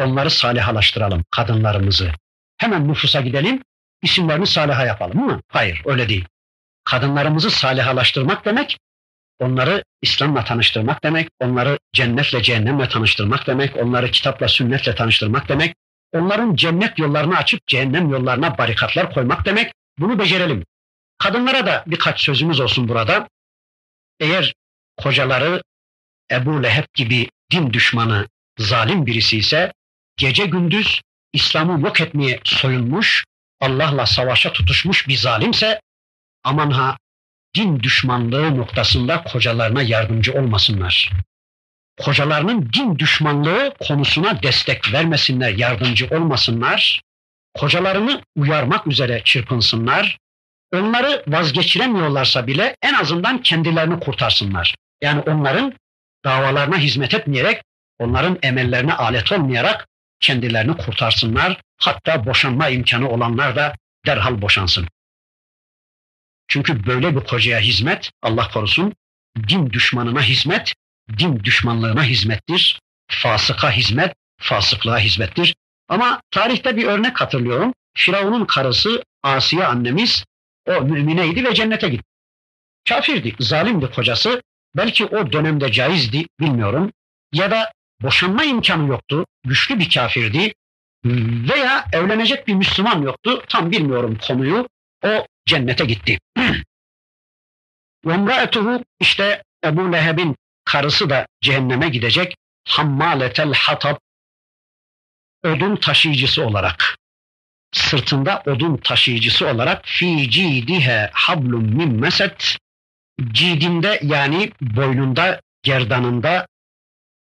onları 0.01 0.31
salihalaştıralım, 0.31 1.25
kadınlarımızı. 1.31 2.13
Hemen 2.57 2.89
nüfusa 2.89 3.21
gidelim, 3.21 3.63
isimlerini 4.03 4.47
saliha 4.47 4.87
yapalım 4.87 5.27
mı? 5.27 5.41
Hayır, 5.49 5.83
öyle 5.87 6.09
değil. 6.09 6.25
Kadınlarımızı 6.85 7.51
salihalaştırmak 7.51 8.45
demek, 8.45 8.79
onları 9.39 9.85
İslam'la 10.03 10.45
tanıştırmak 10.45 11.05
demek, 11.05 11.29
onları 11.41 11.79
cennetle 11.93 12.43
cehennemle 12.43 12.89
tanıştırmak 12.89 13.47
demek, 13.47 13.77
onları 13.77 14.11
kitapla 14.11 14.49
sünnetle 14.49 14.95
tanıştırmak 14.95 15.49
demek, 15.49 15.75
onların 16.13 16.55
cennet 16.55 16.99
yollarını 16.99 17.37
açıp 17.37 17.67
cehennem 17.67 18.11
yollarına 18.11 18.59
barikatlar 18.59 19.15
koymak 19.15 19.45
demek. 19.45 19.73
Bunu 19.99 20.19
becerelim. 20.19 20.65
Kadınlara 21.19 21.67
da 21.67 21.85
birkaç 21.87 22.21
sözümüz 22.21 22.61
olsun 22.61 22.89
burada. 22.89 23.29
Eğer 24.21 24.55
kocaları 24.97 25.63
Ebu 26.31 26.63
Leheb 26.63 26.85
gibi 26.95 27.29
din 27.53 27.73
düşmanı, 27.73 28.29
zalim 28.59 29.07
birisi 29.07 29.39
ise 29.39 29.73
gece 30.21 30.47
gündüz 30.47 31.01
İslam'ı 31.33 31.81
yok 31.81 32.01
etmeye 32.01 32.41
soyunmuş, 32.45 33.25
Allah'la 33.61 34.07
savaşa 34.07 34.53
tutuşmuş 34.53 35.09
bir 35.09 35.17
zalimse 35.17 35.81
aman 36.45 36.71
ha 36.71 36.97
din 37.57 37.81
düşmanlığı 37.81 38.57
noktasında 38.57 39.25
kocalarına 39.25 39.83
yardımcı 39.83 40.33
olmasınlar. 40.33 41.11
Kocalarının 42.01 42.73
din 42.73 42.99
düşmanlığı 42.99 43.75
konusuna 43.89 44.43
destek 44.43 44.93
vermesinler, 44.93 45.51
yardımcı 45.51 46.09
olmasınlar. 46.11 47.03
Kocalarını 47.55 48.23
uyarmak 48.37 48.87
üzere 48.87 49.23
çırpınsınlar. 49.25 50.19
Onları 50.75 51.25
vazgeçiremiyorlarsa 51.27 52.47
bile 52.47 52.77
en 52.83 52.95
azından 52.95 53.43
kendilerini 53.43 54.01
kurtarsınlar. 54.01 54.75
Yani 55.03 55.21
onların 55.21 55.75
davalarına 56.25 56.79
hizmet 56.79 57.15
etmeyerek, 57.15 57.63
onların 57.99 58.39
emellerine 58.43 58.95
alet 58.95 59.33
olmayarak 59.33 59.90
kendilerini 60.21 60.77
kurtarsınlar. 60.77 61.61
Hatta 61.77 62.27
boşanma 62.27 62.69
imkanı 62.69 63.09
olanlar 63.09 63.57
da 63.57 63.75
derhal 64.07 64.43
boşansın. 64.43 64.89
Çünkü 66.49 66.87
böyle 66.87 67.17
bir 67.17 67.21
kocaya 67.21 67.61
hizmet, 67.61 68.11
Allah 68.23 68.49
korusun, 68.49 68.95
din 69.49 69.71
düşmanına 69.71 70.23
hizmet, 70.23 70.75
din 71.19 71.45
düşmanlığına 71.45 72.05
hizmettir. 72.05 72.81
Fasıka 73.11 73.71
hizmet, 73.73 74.15
fasıklığa 74.41 74.99
hizmettir. 74.99 75.55
Ama 75.89 76.23
tarihte 76.31 76.77
bir 76.77 76.85
örnek 76.87 77.21
hatırlıyorum. 77.21 77.73
Firavun'un 77.95 78.45
karısı 78.45 79.03
Asiye 79.23 79.65
annemiz 79.65 80.25
o 80.67 80.81
mümineydi 80.81 81.45
ve 81.45 81.55
cennete 81.55 81.89
gitti. 81.89 82.05
Kafirdi, 82.89 83.35
zalimdi 83.41 83.91
kocası. 83.91 84.43
Belki 84.77 85.07
o 85.07 85.33
dönemde 85.33 85.73
caizdi, 85.73 86.27
bilmiyorum. 86.41 86.93
Ya 87.33 87.51
da 87.51 87.73
boşanma 88.03 88.45
imkanı 88.45 88.89
yoktu, 88.89 89.27
güçlü 89.45 89.79
bir 89.79 89.91
kafirdi. 89.91 90.53
Veya 91.49 91.85
evlenecek 91.93 92.47
bir 92.47 92.55
Müslüman 92.55 93.03
yoktu, 93.03 93.43
tam 93.49 93.71
bilmiyorum 93.71 94.19
konuyu. 94.27 94.69
O 95.05 95.27
cennete 95.47 95.85
gitti. 95.85 96.19
Vemraetuhu 98.07 98.85
işte 99.01 99.43
Ebu 99.65 99.93
Leheb'in 99.93 100.37
karısı 100.65 101.11
da 101.11 101.27
cehenneme 101.41 101.89
gidecek. 101.89 102.37
Hammaletel 102.69 103.53
hatab 103.53 103.97
odun 105.45 105.77
taşıyıcısı 105.77 106.47
olarak 106.47 106.97
sırtında 107.73 108.43
odun 108.47 108.77
taşıyıcısı 108.77 109.47
olarak 109.47 109.85
fi 109.85 110.31
cidihe 110.31 111.11
hablum 111.13 111.65
min 111.65 112.01
meset 112.01 112.57
cidinde 113.33 114.01
yani 114.03 114.53
boynunda 114.61 115.41
gerdanında 115.63 116.47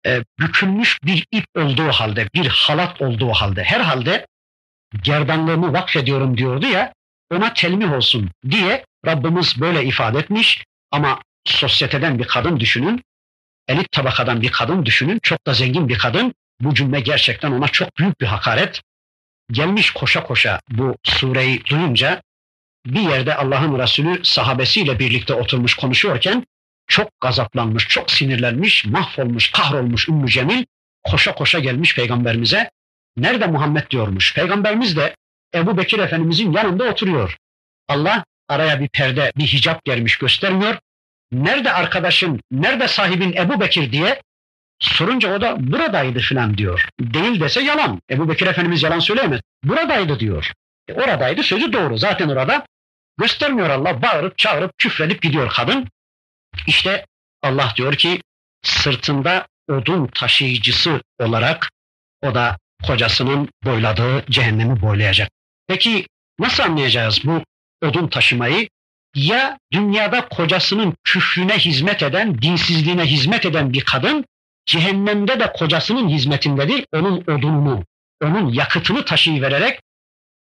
e, 0.07 0.25
bükülmüş 0.39 0.99
bir 1.05 1.27
ip 1.33 1.45
olduğu 1.57 1.89
halde 1.89 2.29
bir 2.35 2.47
halat 2.47 3.03
olduğu 3.03 3.31
halde 3.31 3.65
herhalde 3.65 4.27
gerdanlığımı 5.03 5.73
vakfediyorum 5.73 6.39
diyordu 6.39 6.67
ya 6.67 6.93
ona 7.33 7.55
telmih 7.55 7.93
olsun 7.93 8.31
diye 8.51 8.85
Rabbimiz 9.07 9.61
böyle 9.61 9.85
ifade 9.85 10.19
etmiş 10.19 10.65
ama 10.91 11.21
sosyeteden 11.45 12.19
bir 12.19 12.25
kadın 12.25 12.61
düşünün, 12.61 13.03
elit 13.69 13.93
tabakadan 13.93 14.43
bir 14.43 14.53
kadın 14.53 14.87
düşünün, 14.87 15.19
çok 15.23 15.47
da 15.47 15.55
zengin 15.55 15.89
bir 15.89 15.99
kadın. 15.99 16.35
Bu 16.61 16.75
cümle 16.75 17.01
gerçekten 17.01 17.53
ona 17.53 17.69
çok 17.69 17.97
büyük 17.99 18.21
bir 18.21 18.27
hakaret. 18.27 18.81
Gelmiş 19.53 19.91
koşa 19.91 20.23
koşa 20.23 20.61
bu 20.71 20.97
sureyi 21.05 21.65
duyunca 21.65 22.23
bir 22.87 23.01
yerde 23.01 23.35
Allah'ın 23.35 23.79
Resulü 23.79 24.25
sahabesiyle 24.25 24.99
birlikte 24.99 25.35
oturmuş 25.35 25.75
konuşuyorken 25.75 26.45
çok 26.89 27.21
gazaplanmış, 27.21 27.89
çok 27.89 28.11
sinirlenmiş, 28.11 28.85
mahvolmuş, 28.85 29.51
kahrolmuş 29.51 30.09
Ümmü 30.09 30.29
Cemil 30.29 30.65
koşa 31.03 31.35
koşa 31.35 31.59
gelmiş 31.59 31.95
peygamberimize. 31.95 32.71
Nerede 33.17 33.47
Muhammed 33.47 33.91
diyormuş. 33.91 34.35
Peygamberimiz 34.35 34.97
de 34.97 35.15
Ebu 35.55 35.77
Bekir 35.77 35.99
Efendimizin 35.99 36.53
yanında 36.53 36.85
oturuyor. 36.85 37.37
Allah 37.89 38.25
araya 38.49 38.81
bir 38.81 38.89
perde, 38.89 39.33
bir 39.37 39.47
hicap 39.47 39.85
gelmiş 39.85 40.19
göstermiyor. 40.19 40.79
Nerede 41.33 41.73
arkadaşın, 41.73 42.41
nerede 42.51 42.89
sahibin 42.89 43.33
Ebu 43.33 43.61
Bekir 43.61 43.93
diye 43.93 44.23
sorunca 44.81 45.35
o 45.37 45.41
da 45.41 45.57
buradaydı 45.73 46.19
filan 46.19 46.59
diyor. 46.59 46.89
Değil 47.01 47.41
dese 47.41 47.61
yalan. 47.61 48.01
Ebu 48.11 48.29
Bekir 48.29 48.47
Efendimiz 48.47 48.83
yalan 48.83 48.99
söyleyemez. 48.99 49.41
Buradaydı 49.65 50.21
diyor. 50.21 50.53
E 50.89 50.93
oradaydı 50.93 51.43
sözü 51.43 51.73
doğru. 51.73 51.99
Zaten 51.99 52.29
orada 52.29 52.67
göstermiyor 53.19 53.71
Allah. 53.71 54.03
Bağırıp 54.03 54.39
çağırıp 54.39 54.79
küfredip 54.79 55.23
gidiyor 55.23 55.49
kadın. 55.49 55.89
İşte 56.67 57.07
Allah 57.43 57.73
diyor 57.77 57.95
ki 57.95 58.21
sırtında 58.63 59.47
odun 59.69 60.07
taşıyıcısı 60.07 61.03
olarak 61.21 61.71
o 62.23 62.35
da 62.35 62.59
kocasının 62.87 63.49
boyladığı 63.65 64.25
cehennemi 64.31 64.81
boylayacak. 64.81 65.31
Peki 65.67 66.07
nasıl 66.39 66.63
anlayacağız 66.63 67.21
bu 67.25 67.45
odun 67.83 68.09
taşımayı? 68.09 68.69
Ya 69.15 69.59
dünyada 69.73 70.29
kocasının 70.29 70.95
küfrüne 71.05 71.59
hizmet 71.59 72.03
eden, 72.03 72.43
dinsizliğine 72.43 73.05
hizmet 73.05 73.47
eden 73.47 73.73
bir 73.73 73.81
kadın 73.81 74.25
cehennemde 74.67 75.41
de 75.41 75.53
kocasının 75.53 76.09
hizmetindedir. 76.09 76.87
Onun 76.95 77.21
odununu, 77.21 77.85
onun 78.23 78.53
yakıtını 78.53 79.05
taşıyıvererek 79.05 79.81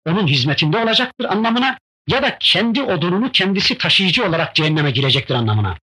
onun 0.08 0.28
hizmetinde 0.28 0.78
olacaktır 0.78 1.26
anlamına 1.26 1.78
ya 2.08 2.24
da 2.24 2.38
kendi 2.40 2.84
odununu 2.84 3.32
kendisi 3.32 3.78
taşıyıcı 3.78 4.26
olarak 4.26 4.56
cehenneme 4.56 4.92
girecektir 4.92 5.36
anlamına. 5.36 5.78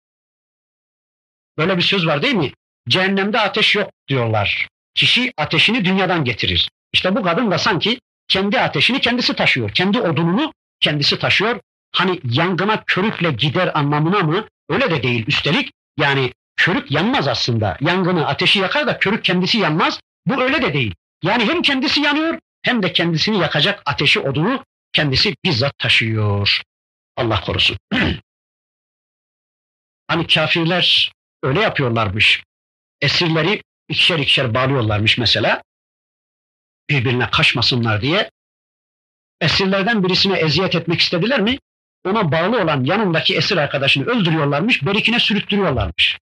Böyle 1.59 1.77
bir 1.77 1.83
söz 1.83 2.07
var 2.07 2.23
değil 2.23 2.35
mi? 2.35 2.53
Cehennemde 2.89 3.41
ateş 3.41 3.77
yok 3.77 3.91
diyorlar. 4.09 4.69
Kişi 4.95 5.33
ateşini 5.37 5.85
dünyadan 5.85 6.25
getirir. 6.25 6.71
İşte 6.93 7.17
bu 7.17 7.23
kadın 7.23 7.51
da 7.51 7.59
sanki 7.59 8.01
kendi 8.29 8.61
ateşini 8.61 9.01
kendisi 9.01 9.35
taşıyor. 9.35 9.71
Kendi 9.71 10.01
odununu 10.01 10.53
kendisi 10.81 11.19
taşıyor. 11.19 11.61
Hani 11.93 12.21
yangına 12.25 12.85
körükle 12.85 13.31
gider 13.31 13.79
anlamına 13.79 14.19
mı? 14.19 14.49
Öyle 14.69 14.91
de 14.91 15.03
değil. 15.03 15.25
Üstelik 15.27 15.73
yani 15.99 16.33
körük 16.57 16.91
yanmaz 16.91 17.29
aslında. 17.29 17.77
Yangını 17.81 18.27
ateşi 18.27 18.59
yakar 18.59 18.87
da 18.87 18.99
körük 18.99 19.25
kendisi 19.25 19.59
yanmaz. 19.59 20.01
Bu 20.27 20.43
öyle 20.43 20.63
de 20.63 20.75
değil. 20.75 20.95
Yani 21.23 21.45
hem 21.45 21.63
kendisi 21.63 22.01
yanıyor 22.01 22.39
hem 22.63 22.83
de 22.83 22.93
kendisini 22.93 23.39
yakacak 23.39 23.83
ateşi 23.87 24.21
odunu 24.21 24.65
kendisi 24.93 25.35
bizzat 25.45 25.79
taşıyor. 25.79 26.63
Allah 27.17 27.41
korusun. 27.41 27.77
hani 30.09 30.27
kafirler 30.27 31.13
öyle 31.43 31.61
yapıyorlarmış. 31.61 32.43
Esirleri 33.01 33.63
ikişer 33.89 34.19
ikişer 34.19 34.55
bağlıyorlarmış 34.55 35.19
mesela. 35.19 35.63
Birbirine 36.91 37.31
kaçmasınlar 37.31 38.03
diye. 38.03 38.31
Esirlerden 39.41 40.05
birisine 40.05 40.39
eziyet 40.39 40.75
etmek 40.75 41.01
istediler 41.01 41.41
mi? 41.41 41.59
Ona 42.05 42.33
bağlı 42.33 42.63
olan 42.63 42.85
yanındaki 42.85 43.37
esir 43.37 43.57
arkadaşını 43.57 44.07
öldürüyorlarmış, 44.07 44.87
berikine 44.87 45.19
sürüttürüyorlarmış. 45.21 46.19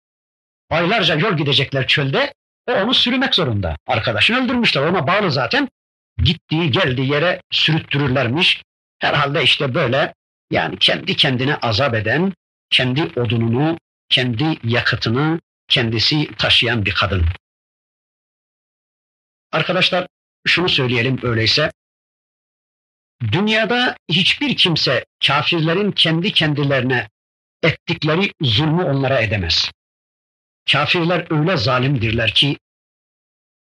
Aylarca 0.69 1.15
yol 1.15 1.37
gidecekler 1.37 1.87
çölde, 1.87 2.33
o 2.67 2.73
onu 2.73 2.93
sürümek 2.93 3.35
zorunda. 3.35 3.77
Arkadaşını 3.87 4.45
öldürmüşler, 4.45 4.81
ona 4.81 5.07
bağlı 5.07 5.31
zaten. 5.31 5.69
Gittiği 6.17 6.71
geldiği 6.71 7.11
yere 7.11 7.41
sürüttürürlermiş. 7.51 8.61
Herhalde 8.99 9.43
işte 9.43 9.73
böyle 9.73 10.13
yani 10.51 10.77
kendi 10.79 11.15
kendine 11.15 11.55
azap 11.55 11.95
eden, 11.95 12.33
kendi 12.69 13.19
odununu, 13.19 13.77
kendi 14.09 14.59
yakıtını 14.63 15.39
kendisi 15.67 16.27
taşıyan 16.37 16.85
bir 16.85 16.93
kadın. 16.93 17.25
Arkadaşlar 19.51 20.07
şunu 20.47 20.69
söyleyelim 20.69 21.19
öyleyse. 21.23 21.71
Dünyada 23.31 23.97
hiçbir 24.09 24.57
kimse 24.57 25.05
kafirlerin 25.27 25.91
kendi 25.91 26.31
kendilerine 26.31 27.09
ettikleri 27.63 28.31
zulmü 28.41 28.83
onlara 28.83 29.21
edemez. 29.21 29.71
Kafirler 30.71 31.27
öyle 31.29 31.57
zalimdirler 31.57 32.33
ki 32.33 32.57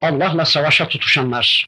Allah'la 0.01 0.45
savaşa 0.45 0.87
tutuşanlar, 0.87 1.67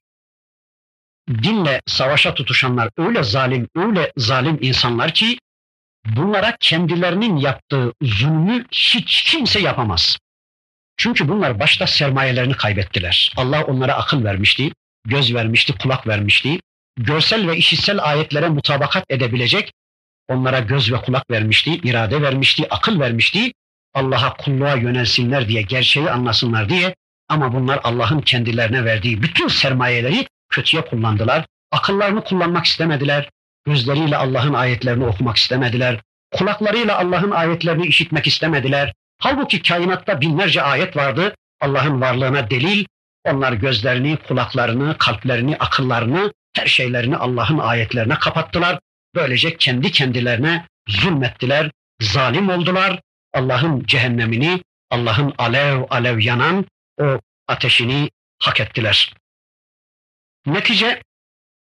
dinle 1.30 1.82
savaşa 1.86 2.34
tutuşanlar 2.34 2.90
öyle 2.98 3.24
zalim, 3.24 3.68
öyle 3.76 4.14
zalim 4.18 4.58
insanlar 4.62 5.14
ki 5.14 5.38
bunlara 6.16 6.58
kendilerinin 6.60 7.38
yaptığı 7.38 7.94
zulmü 8.02 8.66
hiç 8.72 9.24
kimse 9.24 9.60
yapamaz. 9.60 10.18
Çünkü 10.98 11.28
bunlar 11.28 11.60
başta 11.60 11.88
sermayelerini 11.88 12.54
kaybettiler. 12.54 13.34
Allah 13.38 13.64
onlara 13.64 13.94
akıl 13.94 14.24
vermişti, 14.24 14.72
göz 15.06 15.34
vermişti, 15.34 15.74
kulak 15.78 16.08
vermişti. 16.08 16.60
Görsel 16.98 17.48
ve 17.48 17.58
işitsel 17.58 18.04
ayetlere 18.04 18.50
mutabakat 18.50 19.04
edebilecek 19.10 19.74
onlara 20.28 20.60
göz 20.60 20.92
ve 20.92 21.02
kulak 21.02 21.32
vermişti, 21.32 21.76
irade 21.76 22.22
vermişti, 22.22 22.68
akıl 22.70 23.00
vermişti. 23.00 23.52
Allah'a 23.94 24.34
kulluğa 24.34 24.76
yönelsinler 24.76 25.48
diye, 25.48 25.62
gerçeği 25.62 26.10
anlasınlar 26.10 26.70
diye 26.70 26.96
ama 27.30 27.54
bunlar 27.54 27.80
Allah'ın 27.84 28.22
kendilerine 28.22 28.86
verdiği 28.86 29.22
bütün 29.22 29.48
sermayeleri 29.48 30.28
kötüye 30.50 30.86
kullandılar. 30.86 31.46
Akıllarını 31.72 32.24
kullanmak 32.24 32.66
istemediler. 32.66 33.30
Gözleriyle 33.68 34.18
Allah'ın 34.18 34.54
ayetlerini 34.54 35.06
okumak 35.06 35.38
istemediler. 35.38 36.02
Kulaklarıyla 36.32 37.00
Allah'ın 37.00 37.32
ayetlerini 37.32 37.88
işitmek 37.88 38.28
istemediler. 38.28 38.94
Halbuki 39.20 39.62
kainatta 39.62 40.22
binlerce 40.22 40.62
ayet 40.62 40.98
vardı. 40.98 41.36
Allah'ın 41.62 42.02
varlığına 42.02 42.50
delil. 42.50 42.86
Onlar 43.26 43.54
gözlerini, 43.54 44.18
kulaklarını, 44.18 44.98
kalplerini, 44.98 45.58
akıllarını, 45.58 46.34
her 46.56 46.68
şeylerini 46.68 47.18
Allah'ın 47.18 47.58
ayetlerine 47.58 48.16
kapattılar. 48.16 48.80
Böylece 49.16 49.58
kendi 49.58 49.92
kendilerine 49.92 50.66
zulmettiler, 50.88 51.72
zalim 52.02 52.50
oldular. 52.50 53.00
Allah'ın 53.34 53.84
cehennemini, 53.84 54.62
Allah'ın 54.92 55.34
alev 55.38 55.84
alev 55.90 56.20
yanan 56.20 56.66
o 57.02 57.20
ateşini 57.48 58.10
hak 58.40 58.60
ettiler. 58.60 59.14
Netice 60.46 61.02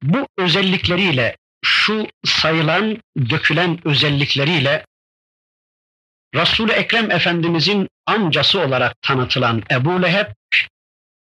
bu 0.03 0.27
özellikleriyle 0.39 1.37
şu 1.65 2.07
sayılan, 2.25 2.99
dökülen 3.17 3.89
özellikleriyle 3.89 4.85
Resul-i 6.35 6.73
Ekrem 6.73 7.11
Efendimizin 7.11 7.89
amcası 8.07 8.61
olarak 8.61 9.03
tanıtılan 9.03 9.63
Ebu 9.71 10.03
Leheb 10.03 10.27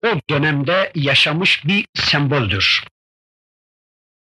o 0.04 0.20
dönemde 0.30 0.92
yaşamış 0.94 1.66
bir 1.66 1.86
semboldür. 1.94 2.84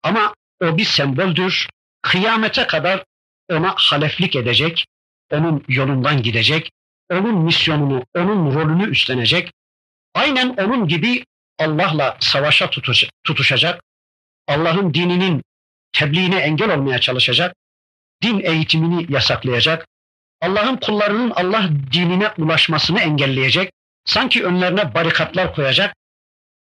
Ama 0.02 0.34
o 0.62 0.76
bir 0.76 0.84
semboldür. 0.84 1.68
Kıyamete 2.02 2.66
kadar 2.66 3.04
ona 3.50 3.74
haleflik 3.76 4.36
edecek, 4.36 4.86
onun 5.30 5.64
yolundan 5.68 6.22
gidecek, 6.22 6.70
onun 7.10 7.44
misyonunu, 7.44 8.04
onun 8.14 8.54
rolünü 8.54 8.90
üstlenecek. 8.90 9.52
Aynen 10.14 10.48
onun 10.48 10.88
gibi 10.88 11.24
Allah'la 11.58 12.16
savaşa 12.20 12.70
tutuşacak, 13.24 13.82
Allah'ın 14.48 14.94
dininin 14.94 15.42
tebliğine 15.94 16.36
engel 16.36 16.74
olmaya 16.74 16.98
çalışacak, 16.98 17.54
din 18.22 18.40
eğitimini 18.40 19.12
yasaklayacak, 19.12 19.86
Allah'ın 20.40 20.76
kullarının 20.76 21.30
Allah 21.30 21.68
dinine 21.92 22.28
ulaşmasını 22.38 23.00
engelleyecek, 23.00 23.72
sanki 24.04 24.44
önlerine 24.44 24.94
barikatlar 24.94 25.54
koyacak, 25.54 25.94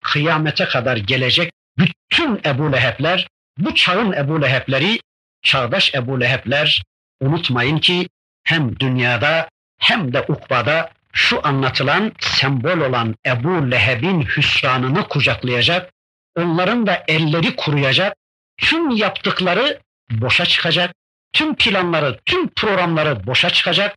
kıyamete 0.03 0.65
kadar 0.65 0.97
gelecek 0.97 1.51
bütün 1.77 2.41
Ebu 2.45 2.71
Leheb'ler, 2.71 3.27
bu 3.57 3.75
çağın 3.75 4.11
Ebu 4.11 4.41
Leheb'leri, 4.41 4.99
çağdaş 5.43 5.95
Ebu 5.95 6.21
Leheb'ler 6.21 6.83
unutmayın 7.21 7.77
ki 7.77 8.07
hem 8.43 8.79
dünyada 8.79 9.49
hem 9.79 10.13
de 10.13 10.21
ukbada 10.21 10.91
şu 11.13 11.47
anlatılan 11.47 12.11
sembol 12.19 12.79
olan 12.89 13.15
Ebu 13.25 13.71
Leheb'in 13.71 14.21
hüsranını 14.21 15.07
kucaklayacak, 15.07 15.91
onların 16.35 16.87
da 16.87 17.03
elleri 17.07 17.55
kuruyacak, 17.55 18.15
tüm 18.61 18.89
yaptıkları 18.89 19.79
boşa 20.11 20.45
çıkacak, 20.45 20.95
tüm 21.33 21.55
planları, 21.55 22.19
tüm 22.25 22.47
programları 22.47 23.27
boşa 23.27 23.49
çıkacak. 23.49 23.95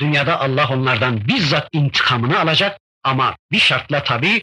Dünyada 0.00 0.40
Allah 0.40 0.68
onlardan 0.72 1.28
bizzat 1.28 1.68
intikamını 1.72 2.40
alacak 2.40 2.80
ama 3.04 3.36
bir 3.52 3.58
şartla 3.58 4.04
tabii 4.04 4.42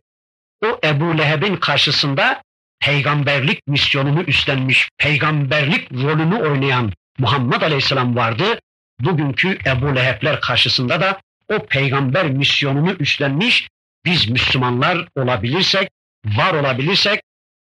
o 0.65 0.80
Ebu 0.84 1.17
Leheb'in 1.17 1.55
karşısında 1.55 2.43
peygamberlik 2.80 3.67
misyonunu 3.67 4.22
üstlenmiş, 4.22 4.89
peygamberlik 4.97 5.91
rolünü 5.91 6.36
oynayan 6.36 6.93
Muhammed 7.17 7.61
Aleyhisselam 7.61 8.15
vardı. 8.15 8.59
Bugünkü 8.99 9.57
Ebu 9.65 9.95
Leheb'ler 9.95 10.41
karşısında 10.41 11.01
da 11.01 11.22
o 11.47 11.65
peygamber 11.65 12.30
misyonunu 12.30 12.91
üstlenmiş 12.91 13.67
biz 14.05 14.30
Müslümanlar 14.30 15.07
olabilirsek, 15.15 15.89
var 16.26 16.53
olabilirsek, 16.53 17.22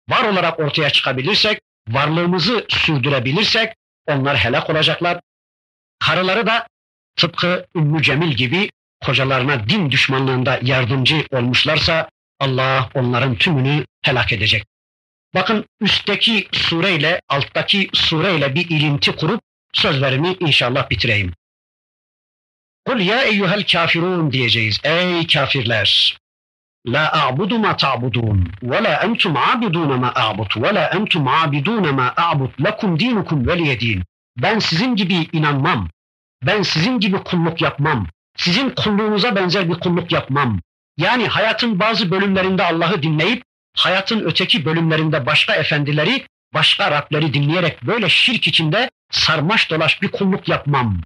var 0.09 0.25
olarak 0.25 0.61
ortaya 0.61 0.91
çıkabilirsek, 0.91 1.61
varlığımızı 1.89 2.67
sürdürebilirsek 2.69 3.75
onlar 4.07 4.37
helak 4.37 4.71
olacaklar. 4.71 5.21
Karıları 5.99 6.47
da 6.47 6.67
tıpkı 7.17 7.67
Ümmü 7.77 8.03
Cemil 8.03 8.33
gibi 8.33 8.71
kocalarına 9.05 9.69
din 9.69 9.91
düşmanlığında 9.91 10.59
yardımcı 10.63 11.27
olmuşlarsa 11.31 12.09
Allah 12.41 12.91
onların 12.95 13.35
tümünü 13.35 13.87
helak 14.03 14.33
edecek. 14.33 14.65
Bakın 15.35 15.65
üstteki 15.81 16.49
sureyle 16.53 17.21
alttaki 17.29 17.91
sureyle 17.93 18.55
bir 18.55 18.71
ilinti 18.71 19.17
kurup 19.17 19.41
sözlerimi 19.73 20.37
inşallah 20.41 20.91
bitireyim. 20.91 21.33
Kul 22.85 23.01
ya 23.01 23.23
eyyuhel 23.23 23.67
kafirun 23.67 24.33
diyeceğiz. 24.33 24.81
Ey 24.85 25.27
kafirler! 25.27 26.22
A'budu 26.89 27.59
ma 27.59 27.77
ta'budun 27.77 28.53
ve 28.63 28.83
la 28.85 29.03
entum 29.03 29.37
abidun 29.37 30.01
ma 30.01 30.13
a'bud 30.15 30.63
ve 30.63 30.75
la 30.75 30.89
entum 30.89 31.29
abidun 31.29 31.95
ma 31.95 32.15
a'bud 32.17 32.51
lekum 32.65 32.99
dinukum 32.99 33.47
veliyedin. 33.47 34.03
Ben 34.37 34.59
sizin 34.59 34.97
gibi 34.97 35.29
inanmam. 35.33 35.89
Ben 36.47 36.63
sizin 36.63 37.01
gibi 37.01 37.17
kulluk 37.17 37.63
yapmam. 37.63 38.07
Sizin 38.37 38.71
kulluğunuza 38.71 39.37
benzer 39.37 39.69
bir 39.69 39.75
kulluk 39.75 40.13
yapmam. 40.13 40.61
Yani 40.97 41.29
hayatın 41.29 41.81
bazı 41.81 42.11
bölümlerinde 42.11 42.65
Allah'ı 42.65 43.03
dinleyip 43.03 43.45
hayatın 43.77 44.21
öteki 44.21 44.65
bölümlerinde 44.65 45.27
başka 45.27 45.55
efendileri, 45.55 46.27
başka 46.55 46.91
Rableri 46.91 47.35
dinleyerek 47.35 47.83
böyle 47.83 48.09
şirk 48.09 48.47
içinde 48.47 48.91
sarmaş 49.11 49.71
dolaş 49.71 50.03
bir 50.03 50.09
kulluk 50.09 50.49
yapmam. 50.49 51.01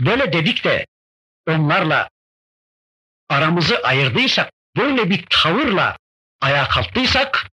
Böyle 0.00 0.32
dedik 0.32 0.64
de 0.64 0.86
onlarla 1.48 2.08
aramızı 3.30 3.78
ayırdıysak, 3.78 4.52
böyle 4.76 5.10
bir 5.10 5.24
tavırla 5.30 5.96
ayağa 6.40 6.68
kalktıysak 6.68 7.50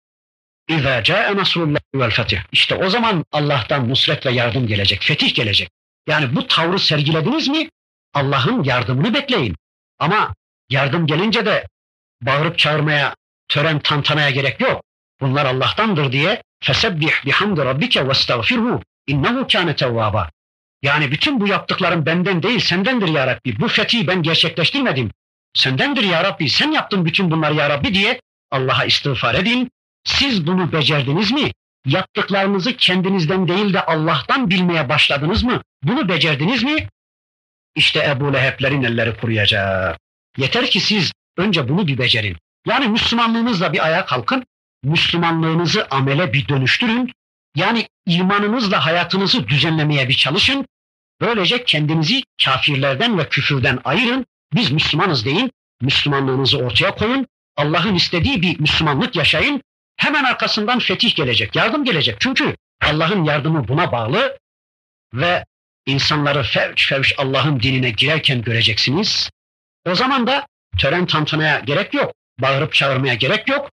İzâ 0.68 1.04
câe 1.04 1.36
nasrullâhi 1.36 1.82
vel 1.96 2.10
fetih. 2.10 2.40
İşte 2.52 2.76
o 2.76 2.90
zaman 2.90 3.26
Allah'tan 3.32 3.90
nusret 3.90 4.26
ve 4.26 4.32
yardım 4.32 4.68
gelecek, 4.68 5.04
fetih 5.04 5.36
gelecek. 5.36 5.70
Yani 6.08 6.36
bu 6.36 6.48
tavrı 6.48 6.80
sergilediniz 6.80 7.48
mi 7.48 7.70
Allah'ın 8.14 8.64
yardımını 8.64 9.14
bekleyin. 9.14 9.56
Ama 10.00 10.36
yardım 10.70 11.08
gelince 11.08 11.46
de 11.46 11.68
bağırıp 12.22 12.58
çağırmaya, 12.58 13.16
tören 13.48 13.80
tantanaya 13.80 14.30
gerek 14.30 14.62
yok. 14.62 14.84
Bunlar 15.22 15.46
Allah'tandır 15.46 16.12
diye 16.12 16.44
fesebbih 16.64 17.26
bihamdi 17.26 17.62
rabbike 17.62 18.08
vestağfirhu 18.08 18.82
innehu 19.08 19.48
kâne 19.48 19.76
tevvâba. 19.76 20.30
Yani 20.82 21.12
bütün 21.12 21.40
bu 21.40 21.48
yaptıklarım 21.48 22.06
benden 22.06 22.44
değil 22.44 22.60
sendendir 22.60 23.08
ya 23.08 23.28
Rabbi. 23.28 23.60
Bu 23.60 23.68
fethi 23.68 24.08
ben 24.08 24.24
gerçekleştirmedim. 24.24 25.12
Sendendir 25.54 26.04
ya 26.04 26.24
Rabbi. 26.24 26.50
Sen 26.50 26.72
yaptın 26.72 27.06
bütün 27.06 27.32
bunları 27.32 27.56
ya 27.56 27.70
Rabbi 27.70 27.94
diye 27.94 28.22
Allah'a 28.52 28.86
istiğfar 28.86 29.36
edin. 29.36 29.72
Siz 30.04 30.48
bunu 30.48 30.72
becerdiniz 30.72 31.32
mi? 31.32 31.52
Yaptıklarınızı 31.86 32.78
kendinizden 32.78 33.48
değil 33.48 33.74
de 33.74 33.86
Allah'tan 33.86 34.50
bilmeye 34.50 34.90
başladınız 34.90 35.44
mı? 35.44 35.62
Bunu 35.84 36.10
becerdiniz 36.10 36.64
mi? 36.64 36.88
İşte 37.76 38.06
Ebu 38.10 38.34
Leheb'lerin 38.34 38.84
elleri 38.84 39.18
kuruyacak. 39.18 40.00
Yeter 40.38 40.70
ki 40.70 40.80
siz 40.80 41.12
önce 41.38 41.70
bunu 41.70 41.88
bir 41.88 41.98
becerin. 41.98 42.38
Yani 42.68 42.88
Müslümanlığınızla 42.88 43.74
bir 43.74 43.86
ayağa 43.86 44.06
kalkın. 44.06 44.46
Müslümanlığınızı 44.84 45.88
amele 45.92 46.34
bir 46.34 46.48
dönüştürün. 46.48 47.12
Yani 47.56 47.88
imanınızla 48.06 48.86
hayatınızı 48.86 49.48
düzenlemeye 49.48 50.10
bir 50.10 50.14
çalışın. 50.14 50.66
Böylece 51.22 51.64
kendinizi 51.64 52.24
kafirlerden 52.46 53.18
ve 53.18 53.30
küfürden 53.30 53.80
ayırın. 53.84 54.26
Biz 54.56 54.72
Müslümanız 54.72 55.26
deyin. 55.26 55.52
Müslümanlığınızı 55.82 56.58
ortaya 56.58 56.96
koyun. 56.96 57.28
Allah'ın 57.58 57.96
istediği 57.96 58.42
bir 58.42 58.60
Müslümanlık 58.60 59.16
yaşayın. 59.16 59.62
Hemen 59.98 60.24
arkasından 60.24 60.80
fetih 60.80 61.16
gelecek, 61.16 61.56
yardım 61.56 61.86
gelecek. 61.86 62.16
Çünkü 62.20 62.56
Allah'ın 62.82 63.24
yardımı 63.24 63.68
buna 63.68 63.92
bağlı 63.92 64.38
ve 65.14 65.46
insanları 65.86 66.44
fevç 66.44 66.90
fevç 66.90 67.14
Allah'ın 67.18 67.60
dinine 67.60 67.90
girerken 67.90 68.42
göreceksiniz. 68.42 69.30
O 69.86 69.96
zaman 69.96 70.28
da 70.28 70.46
tören 70.78 71.06
tantanaya 71.06 71.60
gerek 71.60 71.94
yok, 71.94 72.14
bağırıp 72.40 72.74
çağırmaya 72.74 73.14
gerek 73.14 73.48
yok, 73.48 73.70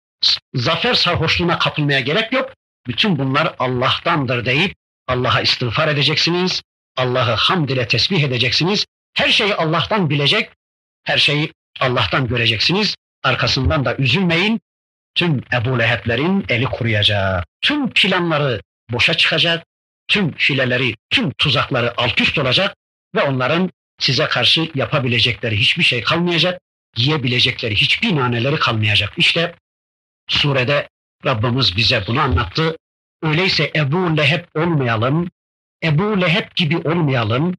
zafer 0.53 0.93
sarhoşluğuna 0.93 1.59
kapılmaya 1.59 1.99
gerek 1.99 2.33
yok. 2.33 2.53
Bütün 2.87 3.19
bunlar 3.19 3.55
Allah'tandır 3.59 4.45
deyip 4.45 4.75
Allah'a 5.07 5.41
istiğfar 5.41 5.87
edeceksiniz. 5.87 6.61
Allah'ı 6.97 7.33
hamd 7.33 7.69
ile 7.69 7.87
tesbih 7.87 8.23
edeceksiniz. 8.23 8.85
Her 9.13 9.29
şeyi 9.29 9.55
Allah'tan 9.55 10.09
bilecek, 10.09 10.49
her 11.07 11.17
şeyi 11.17 11.53
Allah'tan 11.79 12.27
göreceksiniz. 12.27 12.95
Arkasından 13.23 13.85
da 13.85 13.95
üzülmeyin. 13.95 14.61
Tüm 15.15 15.41
Ebu 15.53 15.79
Leheb'lerin 15.79 16.45
eli 16.49 16.65
kuruyacak. 16.65 17.45
Tüm 17.61 17.89
planları 17.89 18.61
boşa 18.89 19.13
çıkacak. 19.13 19.65
Tüm 20.07 20.31
fileleri, 20.31 20.95
tüm 21.09 21.31
tuzakları 21.31 21.93
alt 21.97 22.21
üst 22.21 22.37
olacak 22.37 22.75
ve 23.15 23.21
onların 23.21 23.69
size 23.99 24.25
karşı 24.25 24.71
yapabilecekleri 24.75 25.59
hiçbir 25.59 25.83
şey 25.83 26.03
kalmayacak. 26.03 26.61
Yiyebilecekleri 26.97 27.75
hiçbir 27.75 28.15
naneleri 28.15 28.59
kalmayacak. 28.59 29.13
İşte 29.17 29.55
surede 30.29 30.89
Rabbimiz 31.25 31.77
bize 31.77 32.03
bunu 32.07 32.21
anlattı. 32.21 32.77
Öyleyse 33.23 33.71
Ebu 33.75 34.17
Leheb 34.17 34.45
olmayalım, 34.55 35.29
Ebu 35.83 36.21
Leheb 36.21 36.55
gibi 36.55 36.77
olmayalım, 36.77 37.55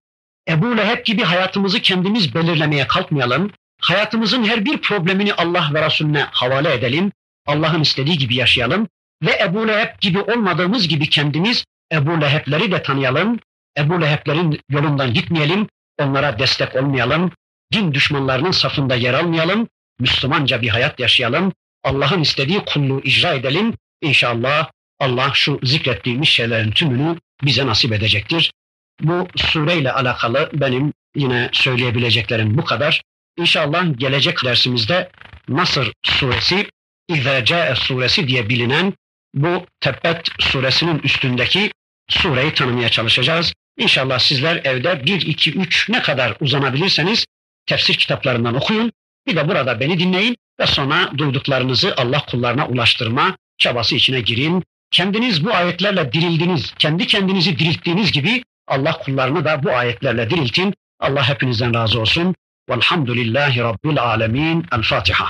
Ebu 0.49 0.76
Leheb 0.76 1.05
gibi 1.05 1.22
hayatımızı 1.22 1.80
kendimiz 1.80 2.34
belirlemeye 2.34 2.86
kalkmayalım. 2.86 3.51
Hayatımızın 3.80 4.44
her 4.44 4.64
bir 4.64 4.78
problemini 4.78 5.34
Allah 5.34 5.70
ve 5.74 5.86
Resulüne 5.86 6.26
havale 6.30 6.74
edelim. 6.74 7.12
Allah'ın 7.46 7.80
istediği 7.80 8.18
gibi 8.18 8.34
yaşayalım. 8.34 8.88
Ve 9.22 9.38
Ebu 9.40 9.68
Leheb 9.68 10.01
gibi 10.01 10.20
olmadığımız 10.20 10.88
gibi 10.88 11.09
kendimiz 11.11 11.64
Ebu 11.92 12.20
Leheb'leri 12.20 12.72
de 12.72 12.82
tanıyalım. 12.82 13.38
Ebu 13.78 14.01
Leheb'lerin 14.01 14.61
yolundan 14.70 15.14
gitmeyelim. 15.14 15.66
Onlara 15.99 16.38
destek 16.38 16.76
olmayalım. 16.76 17.32
Din 17.72 17.94
düşmanlarının 17.94 18.51
safında 18.51 18.94
yer 18.94 19.14
almayalım. 19.14 19.68
Müslümanca 20.01 20.62
bir 20.62 20.68
hayat 20.68 21.01
yaşayalım. 21.01 21.53
Allah'ın 21.84 22.20
istediği 22.20 22.64
kulluğu 22.64 23.01
icra 23.05 23.34
edelim. 23.34 23.74
İnşallah 24.03 24.70
Allah 25.01 25.30
şu 25.34 25.61
zikrettiğimiz 25.62 26.28
şeylerin 26.28 26.70
tümünü 26.70 27.18
bize 27.42 27.66
nasip 27.66 27.92
edecektir. 27.92 28.53
Bu 29.01 29.28
sureyle 29.36 29.92
alakalı 29.92 30.51
benim 30.53 30.92
yine 31.16 31.51
söyleyebileceklerim 31.53 32.59
bu 32.59 32.64
kadar. 32.64 33.03
İnşallah 33.36 33.99
gelecek 33.99 34.44
dersimizde 34.44 35.11
Nasır 35.49 35.92
suresi, 36.03 36.66
İzâ 37.09 37.74
suresi 37.74 38.28
diye 38.28 38.49
bilinen 38.49 38.92
bu 39.34 39.66
Tebbet 39.80 40.28
suresinin 40.38 40.99
üstündeki 40.99 41.70
sureyi 42.09 42.55
tanımaya 42.55 42.88
çalışacağız. 42.88 43.53
İnşallah 43.78 44.18
sizler 44.18 44.57
evde 44.64 45.05
1, 45.05 45.26
2, 45.26 45.53
3 45.53 45.88
ne 45.88 46.03
kadar 46.03 46.36
uzanabilirseniz 46.40 47.26
tefsir 47.66 47.94
kitaplarından 47.94 48.55
okuyun. 48.55 48.92
Bir 49.26 49.36
de 49.36 49.49
burada 49.49 49.80
beni 49.80 49.99
dinleyin 49.99 50.36
ve 50.61 50.66
sonra 50.66 51.11
duyduklarınızı 51.18 51.94
Allah 51.96 52.26
kullarına 52.26 52.66
ulaştırma 52.66 53.36
çabası 53.59 53.94
içine 53.94 54.20
girin. 54.20 54.64
Kendiniz 54.90 55.44
bu 55.44 55.55
ayetlerle 55.55 56.12
dirildiniz, 56.12 56.74
kendi 56.78 57.07
kendinizi 57.07 57.59
dirilttiğiniz 57.59 58.12
gibi 58.12 58.42
Allah 58.69 58.99
kullarını 58.99 59.45
da 59.45 59.62
bu 59.62 59.71
ayetlerle 59.71 60.31
diriltin. 60.31 60.75
Allah 61.01 61.29
hepinizden 61.29 61.75
razı 61.75 62.01
olsun. 62.01 62.35
Velhamdülillahi 62.71 63.61
Rabbil 63.61 64.03
alemin. 64.03 64.66
El 64.73 64.83
Fatiha. 64.83 65.29